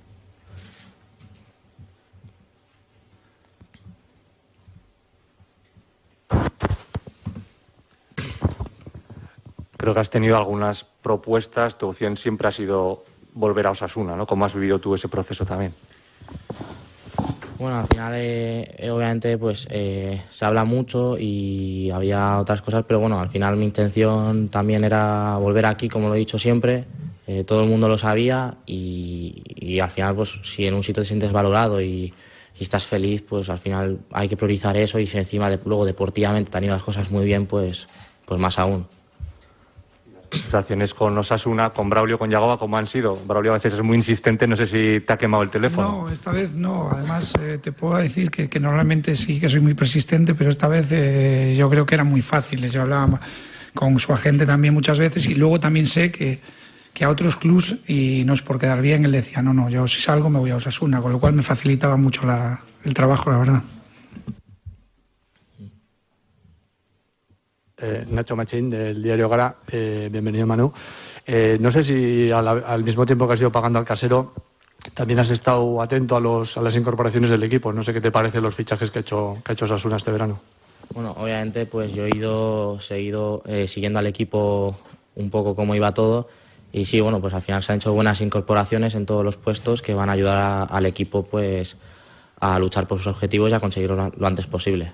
Creo 9.89 9.95
que 9.95 10.01
has 10.01 10.11
tenido 10.11 10.37
algunas 10.37 10.85
propuestas, 10.85 11.79
tu 11.79 11.89
opción 11.89 12.19
siempre 12.19 12.47
ha 12.47 12.53
sido 12.53 13.05
volver 13.33 13.67
a 13.69 13.71
Osasuna, 13.71 14.17
¿no? 14.17 14.27
¿Cómo 14.27 14.45
has 14.45 14.53
vivido 14.53 14.79
tú 14.79 14.95
ese 14.95 15.09
proceso 15.09 15.47
también? 15.47 15.73
Bueno, 17.59 17.79
al 17.79 17.87
final, 17.87 18.13
eh, 18.15 18.71
eh, 18.77 18.91
obviamente, 18.91 19.39
pues 19.39 19.67
eh, 19.71 20.25
se 20.31 20.45
habla 20.45 20.65
mucho 20.65 21.17
y 21.19 21.91
había 21.91 22.39
otras 22.39 22.61
cosas, 22.61 22.85
pero 22.87 23.01
bueno, 23.01 23.19
al 23.19 23.31
final 23.31 23.57
mi 23.57 23.65
intención 23.65 24.51
también 24.51 24.85
era 24.85 25.39
volver 25.39 25.65
aquí, 25.65 25.89
como 25.89 26.09
lo 26.09 26.17
he 26.17 26.19
dicho 26.19 26.39
siempre. 26.39 26.85
Eh, 27.27 27.45
todo 27.45 27.63
el 27.63 27.71
mundo 27.71 27.89
lo 27.89 27.97
sabía 27.97 28.57
y, 28.67 29.43
y 29.47 29.81
al 29.81 29.91
final, 29.91 30.17
pues 30.17 30.39
si 30.43 30.67
en 30.67 30.75
un 30.75 30.83
sitio 30.83 31.03
te 31.03 31.09
sientes 31.09 31.33
valorado 31.33 31.81
y, 31.81 32.13
y 32.59 32.63
estás 32.63 32.85
feliz, 32.85 33.25
pues 33.27 33.49
al 33.49 33.57
final 33.57 34.01
hay 34.13 34.29
que 34.29 34.37
priorizar 34.37 34.77
eso 34.77 34.99
y 34.99 35.07
si 35.07 35.17
encima 35.17 35.49
de, 35.49 35.59
luego 35.65 35.87
deportivamente 35.87 36.51
te 36.51 36.59
han 36.59 36.65
ido 36.65 36.75
las 36.75 36.83
cosas 36.83 37.11
muy 37.11 37.25
bien, 37.25 37.47
pues, 37.47 37.89
pues 38.27 38.39
más 38.39 38.59
aún. 38.59 38.98
Relaciones 40.51 40.93
con 40.95 41.17
Osasuna, 41.17 41.71
con 41.71 41.89
Braulio, 41.89 42.19
con 42.19 42.31
Yagoba, 42.31 42.59
¿cómo 42.59 42.77
han 42.77 42.87
sido? 42.87 43.17
Braulio 43.27 43.53
a 43.53 43.55
veces 43.55 43.75
es 43.75 43.83
muy 43.83 43.97
insistente, 43.97 44.47
no 44.47 44.57
sé 44.57 44.67
si 44.67 45.01
te 45.01 45.13
ha 45.13 45.17
quemado 45.17 45.43
el 45.43 45.51
teléfono. 45.51 46.03
No, 46.03 46.11
esta 46.11 46.33
vez 46.33 46.55
no. 46.55 46.91
Además, 46.91 47.35
eh, 47.41 47.59
te 47.59 47.73
puedo 47.73 47.97
decir 47.97 48.31
que, 48.31 48.49
que, 48.49 48.61
normalmente 48.61 49.17
sí 49.17 49.41
que 49.41 49.49
soy 49.49 49.61
muy 49.61 49.75
persistente, 49.75 50.35
pero 50.35 50.51
esta 50.51 50.69
vez 50.69 50.93
eh, 50.93 51.55
yo 51.59 51.71
creo 51.71 51.87
que 51.87 51.95
eran 51.95 52.09
muy 52.09 52.23
fáciles. 52.23 52.73
Yo 52.73 52.83
hablaba 52.83 53.21
con 53.75 53.99
su 53.99 54.13
agente 54.13 54.45
también 54.45 54.75
muchas 54.75 54.99
veces 54.99 55.27
y 55.27 55.35
luego 55.35 55.61
también 55.61 55.87
sé 55.87 56.11
que, 56.11 56.41
que 56.93 57.05
a 57.05 57.11
otros 57.11 57.37
clubs, 57.37 57.77
y 57.87 58.25
no 58.25 58.35
es 58.35 58.43
por 58.43 58.59
quedar 58.59 58.83
bien, 58.83 59.05
él 59.05 59.13
decía, 59.13 59.41
no, 59.41 59.55
no, 59.55 59.69
yo 59.71 59.87
si 59.87 60.01
salgo 60.01 60.29
me 60.31 60.39
voy 60.39 60.51
a 60.51 60.57
Osasuna, 60.57 61.01
con 61.01 61.13
lo 61.13 61.21
cual 61.21 61.33
me 61.33 61.43
facilitaba 61.43 61.97
mucho 61.97 62.27
la, 62.27 62.63
el 62.85 62.93
trabajo, 62.93 63.31
la 63.31 63.39
verdad. 63.39 63.63
Eh, 67.81 68.05
Nacho 68.11 68.35
Machín, 68.35 68.69
del 68.69 69.03
diario 69.03 69.29
Gara. 69.29 69.57
Eh, 69.71 70.09
bienvenido, 70.11 70.47
Manu. 70.47 70.73
Eh, 71.25 71.59
no 71.61 71.71
sé 71.71 71.85
si 71.85 72.31
al, 72.31 72.83
mismo 72.83 73.07
tiempo 73.07 73.27
que 73.27 73.35
has 73.35 73.41
ido 73.41 73.53
pagando 73.53 73.79
al 73.79 73.85
casero, 73.85 74.33
también 74.95 75.21
has 75.21 75.31
estado 75.31 75.81
atento 75.81 76.17
a, 76.17 76.21
los, 76.21 76.57
a 76.57 76.63
las 76.63 76.75
incorporaciones 76.75 77.31
del 77.31 77.43
equipo. 77.45 77.73
No 77.73 77.83
sé 77.83 77.93
qué 77.93 78.01
te 78.01 78.11
parecen 78.11 78.43
los 78.43 78.55
fichajes 78.55 78.91
que 78.91 78.99
ha 78.99 79.03
hecho, 79.03 79.39
que 79.45 79.53
ha 79.53 79.55
hecho 79.55 79.67
Sasuna 79.67 79.97
este 79.97 80.11
verano. 80.11 80.41
Bueno, 80.93 81.15
obviamente, 81.19 81.67
pues 81.67 81.93
yo 81.93 82.07
he 82.07 82.17
ido 82.17 82.81
seguido 82.81 83.43
eh, 83.47 83.69
siguiendo 83.69 83.99
al 83.99 84.07
equipo 84.07 84.77
un 85.15 85.31
poco 85.31 85.55
cómo 85.55 85.75
iba 85.75 85.95
todo. 85.95 86.29
Y 86.73 86.87
sí, 86.87 87.01
bueno, 87.01 87.21
pues 87.21 87.33
al 87.35 87.43
final 87.43 87.63
se 87.63 87.73
han 87.73 87.79
hecho 87.79 87.93
buenas 87.93 88.21
incorporaciones 88.21 88.95
en 88.95 89.07
todos 89.07 89.25
los 89.25 89.37
puestos 89.37 89.83
que 89.83 89.95
van 89.95 90.11
a 90.11 90.13
ayudar 90.13 90.67
al 90.71 90.87
equipo 90.87 91.25
pues 91.25 91.77
a 92.41 92.59
luchar 92.59 92.89
por 92.89 92.99
sus 92.99 93.09
objetivos 93.09 93.51
y 93.51 93.55
a 93.55 93.61
conseguirlo 93.61 94.11
lo 94.17 94.27
antes 94.27 94.47
posible. 94.47 94.93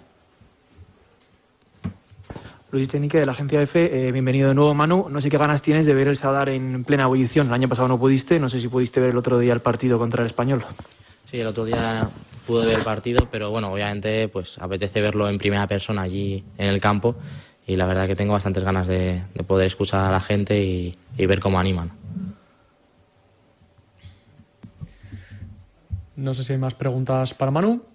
Luis 2.75 2.89
Chenique 2.89 3.20
de 3.20 3.25
la 3.25 3.31
agencia 3.31 3.62
EFE, 3.62 4.09
eh, 4.09 4.11
bienvenido 4.11 4.49
de 4.49 4.55
nuevo 4.57 4.75
Manu. 4.75 5.07
No 5.09 5.20
sé 5.20 5.31
qué 5.31 5.39
ganas 5.39 5.62
tienes 5.62 5.87
de 5.87 5.95
ver 5.95 6.09
el 6.09 6.16
Sadar 6.16 6.49
en 6.49 6.83
plena 6.83 7.05
ebullición. 7.05 7.47
El 7.47 7.53
año 7.53 7.68
pasado 7.68 7.87
no 7.87 8.01
pudiste, 8.01 8.41
no 8.41 8.49
sé 8.49 8.59
si 8.59 8.66
pudiste 8.66 8.99
ver 8.99 9.11
el 9.11 9.16
otro 9.16 9.39
día 9.39 9.53
el 9.53 9.61
partido 9.61 9.97
contra 9.97 10.22
el 10.22 10.27
Español. 10.27 10.64
Sí, 11.25 11.39
el 11.39 11.47
otro 11.47 11.64
día 11.64 12.11
pude 12.49 12.66
ver 12.66 12.79
el 12.79 12.85
partido, 12.85 13.29
pero 13.31 13.51
bueno, 13.51 13.72
obviamente 13.72 14.27
pues 14.27 14.59
apetece 14.59 15.01
verlo 15.01 15.29
en 15.29 15.39
primera 15.39 15.68
persona 15.68 16.03
allí 16.03 16.43
en 16.59 16.68
el 16.68 16.81
campo 16.81 17.14
y 17.64 17.77
la 17.77 17.87
verdad 17.87 18.09
que 18.09 18.16
tengo 18.16 18.33
bastantes 18.33 18.64
ganas 18.64 18.89
de, 18.89 19.22
de 19.33 19.45
poder 19.45 19.68
escuchar 19.68 20.01
a 20.01 20.11
la 20.11 20.18
gente 20.18 20.61
y, 20.61 20.97
y 21.16 21.27
ver 21.27 21.39
cómo 21.39 21.61
animan. 21.61 21.93
No 26.16 26.35
sé 26.35 26.43
si 26.43 26.55
hay 26.55 26.59
más 26.59 26.75
preguntas 26.75 27.35
para 27.35 27.53
Manu. 27.53 27.93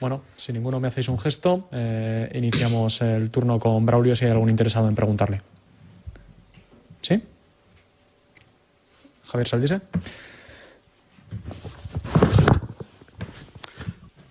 Bueno, 0.00 0.22
si 0.36 0.52
ninguno 0.52 0.78
me 0.78 0.88
hacéis 0.88 1.08
un 1.08 1.18
gesto, 1.18 1.64
eh, 1.72 2.30
iniciamos 2.34 3.00
el 3.00 3.30
turno 3.30 3.58
con 3.58 3.86
Braulio 3.86 4.14
si 4.14 4.26
hay 4.26 4.30
algún 4.30 4.50
interesado 4.50 4.88
en 4.88 4.94
preguntarle. 4.94 5.40
¿Sí? 7.00 7.22
Javier 9.24 9.48
Saldise. 9.48 9.80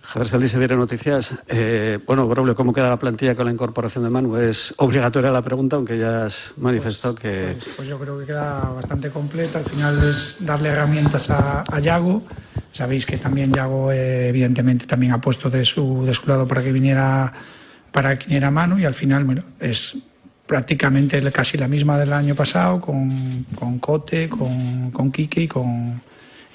Javier 0.06 0.28
Saldise, 0.28 0.58
Diario 0.58 0.76
Noticias. 0.76 1.34
Eh, 1.48 1.98
bueno, 2.06 2.28
Braulio, 2.28 2.54
¿cómo 2.54 2.72
queda 2.72 2.88
la 2.88 2.98
plantilla 2.98 3.34
con 3.34 3.46
la 3.46 3.52
incorporación 3.52 4.04
de 4.04 4.10
Manu? 4.10 4.36
Es 4.36 4.72
obligatoria 4.76 5.32
la 5.32 5.42
pregunta, 5.42 5.74
aunque 5.74 5.98
ya 5.98 6.26
has 6.26 6.52
manifestado 6.56 7.14
pues, 7.16 7.22
que... 7.22 7.52
Pues, 7.54 7.68
pues, 7.76 7.88
yo 7.88 7.98
creo 7.98 8.18
que 8.20 8.26
queda 8.26 8.70
bastante 8.70 9.10
completa. 9.10 9.58
Al 9.58 9.64
final 9.64 9.98
es 10.08 10.38
darle 10.46 10.68
herramientas 10.68 11.28
a, 11.30 11.64
a 11.68 11.80
Yago. 11.80 12.22
Sabéis 12.70 13.04
que 13.04 13.18
también 13.18 13.52
Yago, 13.52 13.90
eh, 13.90 14.28
evidentemente, 14.28 14.86
también 14.86 15.10
ha 15.10 15.20
puesto 15.20 15.50
de 15.50 15.64
su, 15.64 16.04
de 16.06 16.14
su 16.14 16.28
lado 16.28 16.46
para 16.46 16.62
que 16.62 16.70
viniera 16.70 17.32
para 17.90 18.18
que 18.18 18.26
viniera 18.26 18.50
Manu 18.50 18.78
y 18.78 18.84
al 18.84 18.92
final 18.92 19.24
bueno, 19.24 19.42
es 19.58 19.96
prácticamente 20.46 21.20
casi 21.32 21.56
la 21.56 21.66
misma 21.66 21.98
del 21.98 22.12
año 22.12 22.34
pasado 22.34 22.78
con, 22.80 23.46
con 23.58 23.78
Cote, 23.78 24.28
con, 24.28 24.90
con 24.90 25.10
Quique 25.10 25.40
y 25.40 25.48
con, 25.48 26.02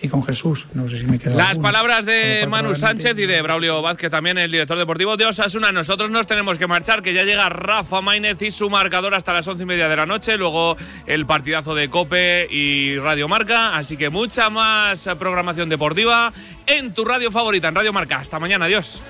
y 0.02 0.08
con 0.08 0.24
Jesús. 0.24 0.68
No 0.74 0.88
sé 0.88 1.00
si 1.00 1.06
me 1.06 1.20
queda. 1.20 1.36
Las 1.36 1.58
palabras 1.60 2.06
de 2.06 2.46
Manu 2.50 2.76
Sánchez 2.76 3.18
y 3.18 3.26
de 3.26 3.42
Braulio 3.42 3.82
Vázquez, 3.82 4.10
también 4.10 4.38
el 4.38 4.52
director 4.52 4.78
deportivo 4.78 5.16
de 5.18 5.26
Osasuna. 5.26 5.72
Nosotros 5.72 6.10
nos 6.10 6.28
tenemos 6.28 6.58
que 6.58 6.68
marchar, 6.68 7.02
que 7.02 7.14
ya 7.14 7.24
llega 7.24 7.50
Rafa 7.50 8.02
Maínez 8.02 8.42
y 8.42 8.52
su 8.52 8.70
marcador 8.70 9.14
hasta 9.14 9.34
las 9.34 9.48
once 9.48 9.64
y 9.64 9.66
media 9.66 9.88
de 9.88 9.96
la 9.96 10.06
noche. 10.06 10.38
Luego 10.38 10.78
el 11.06 11.26
partidazo 11.26 11.76
de 11.76 11.90
Cope 11.90 12.48
y 12.50 12.98
Radio 12.98 13.28
Marca. 13.28 13.76
Así 13.76 13.98
que 13.98 14.10
mucha 14.10 14.50
más 14.50 15.08
programación 15.20 15.70
deportiva 15.70 16.34
en 16.66 16.94
tu 16.94 17.06
radio 17.06 17.32
favorita, 17.32 17.68
en 17.68 17.76
Radio 17.76 17.94
Marca. 17.94 18.20
Hasta 18.20 18.40
mañana, 18.40 18.66
adiós. 18.66 19.02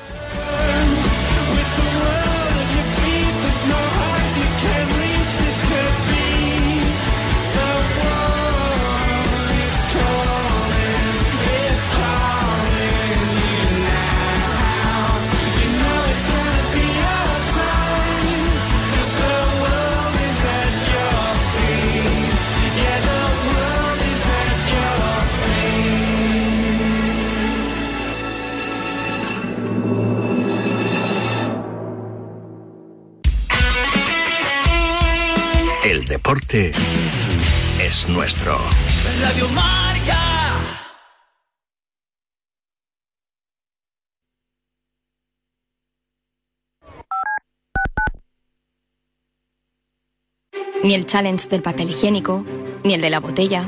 Deporte 36.52 36.72
es 37.80 38.08
nuestro. 38.10 38.58
Radio 39.22 39.48
Marca. 39.50 40.18
Ni 50.84 50.96
el 50.96 51.06
challenge 51.06 51.48
del 51.48 51.62
papel 51.62 51.92
higiénico, 51.92 52.44
ni 52.84 52.96
el 52.96 53.02
de 53.02 53.10
la 53.12 53.20
botella. 53.20 53.68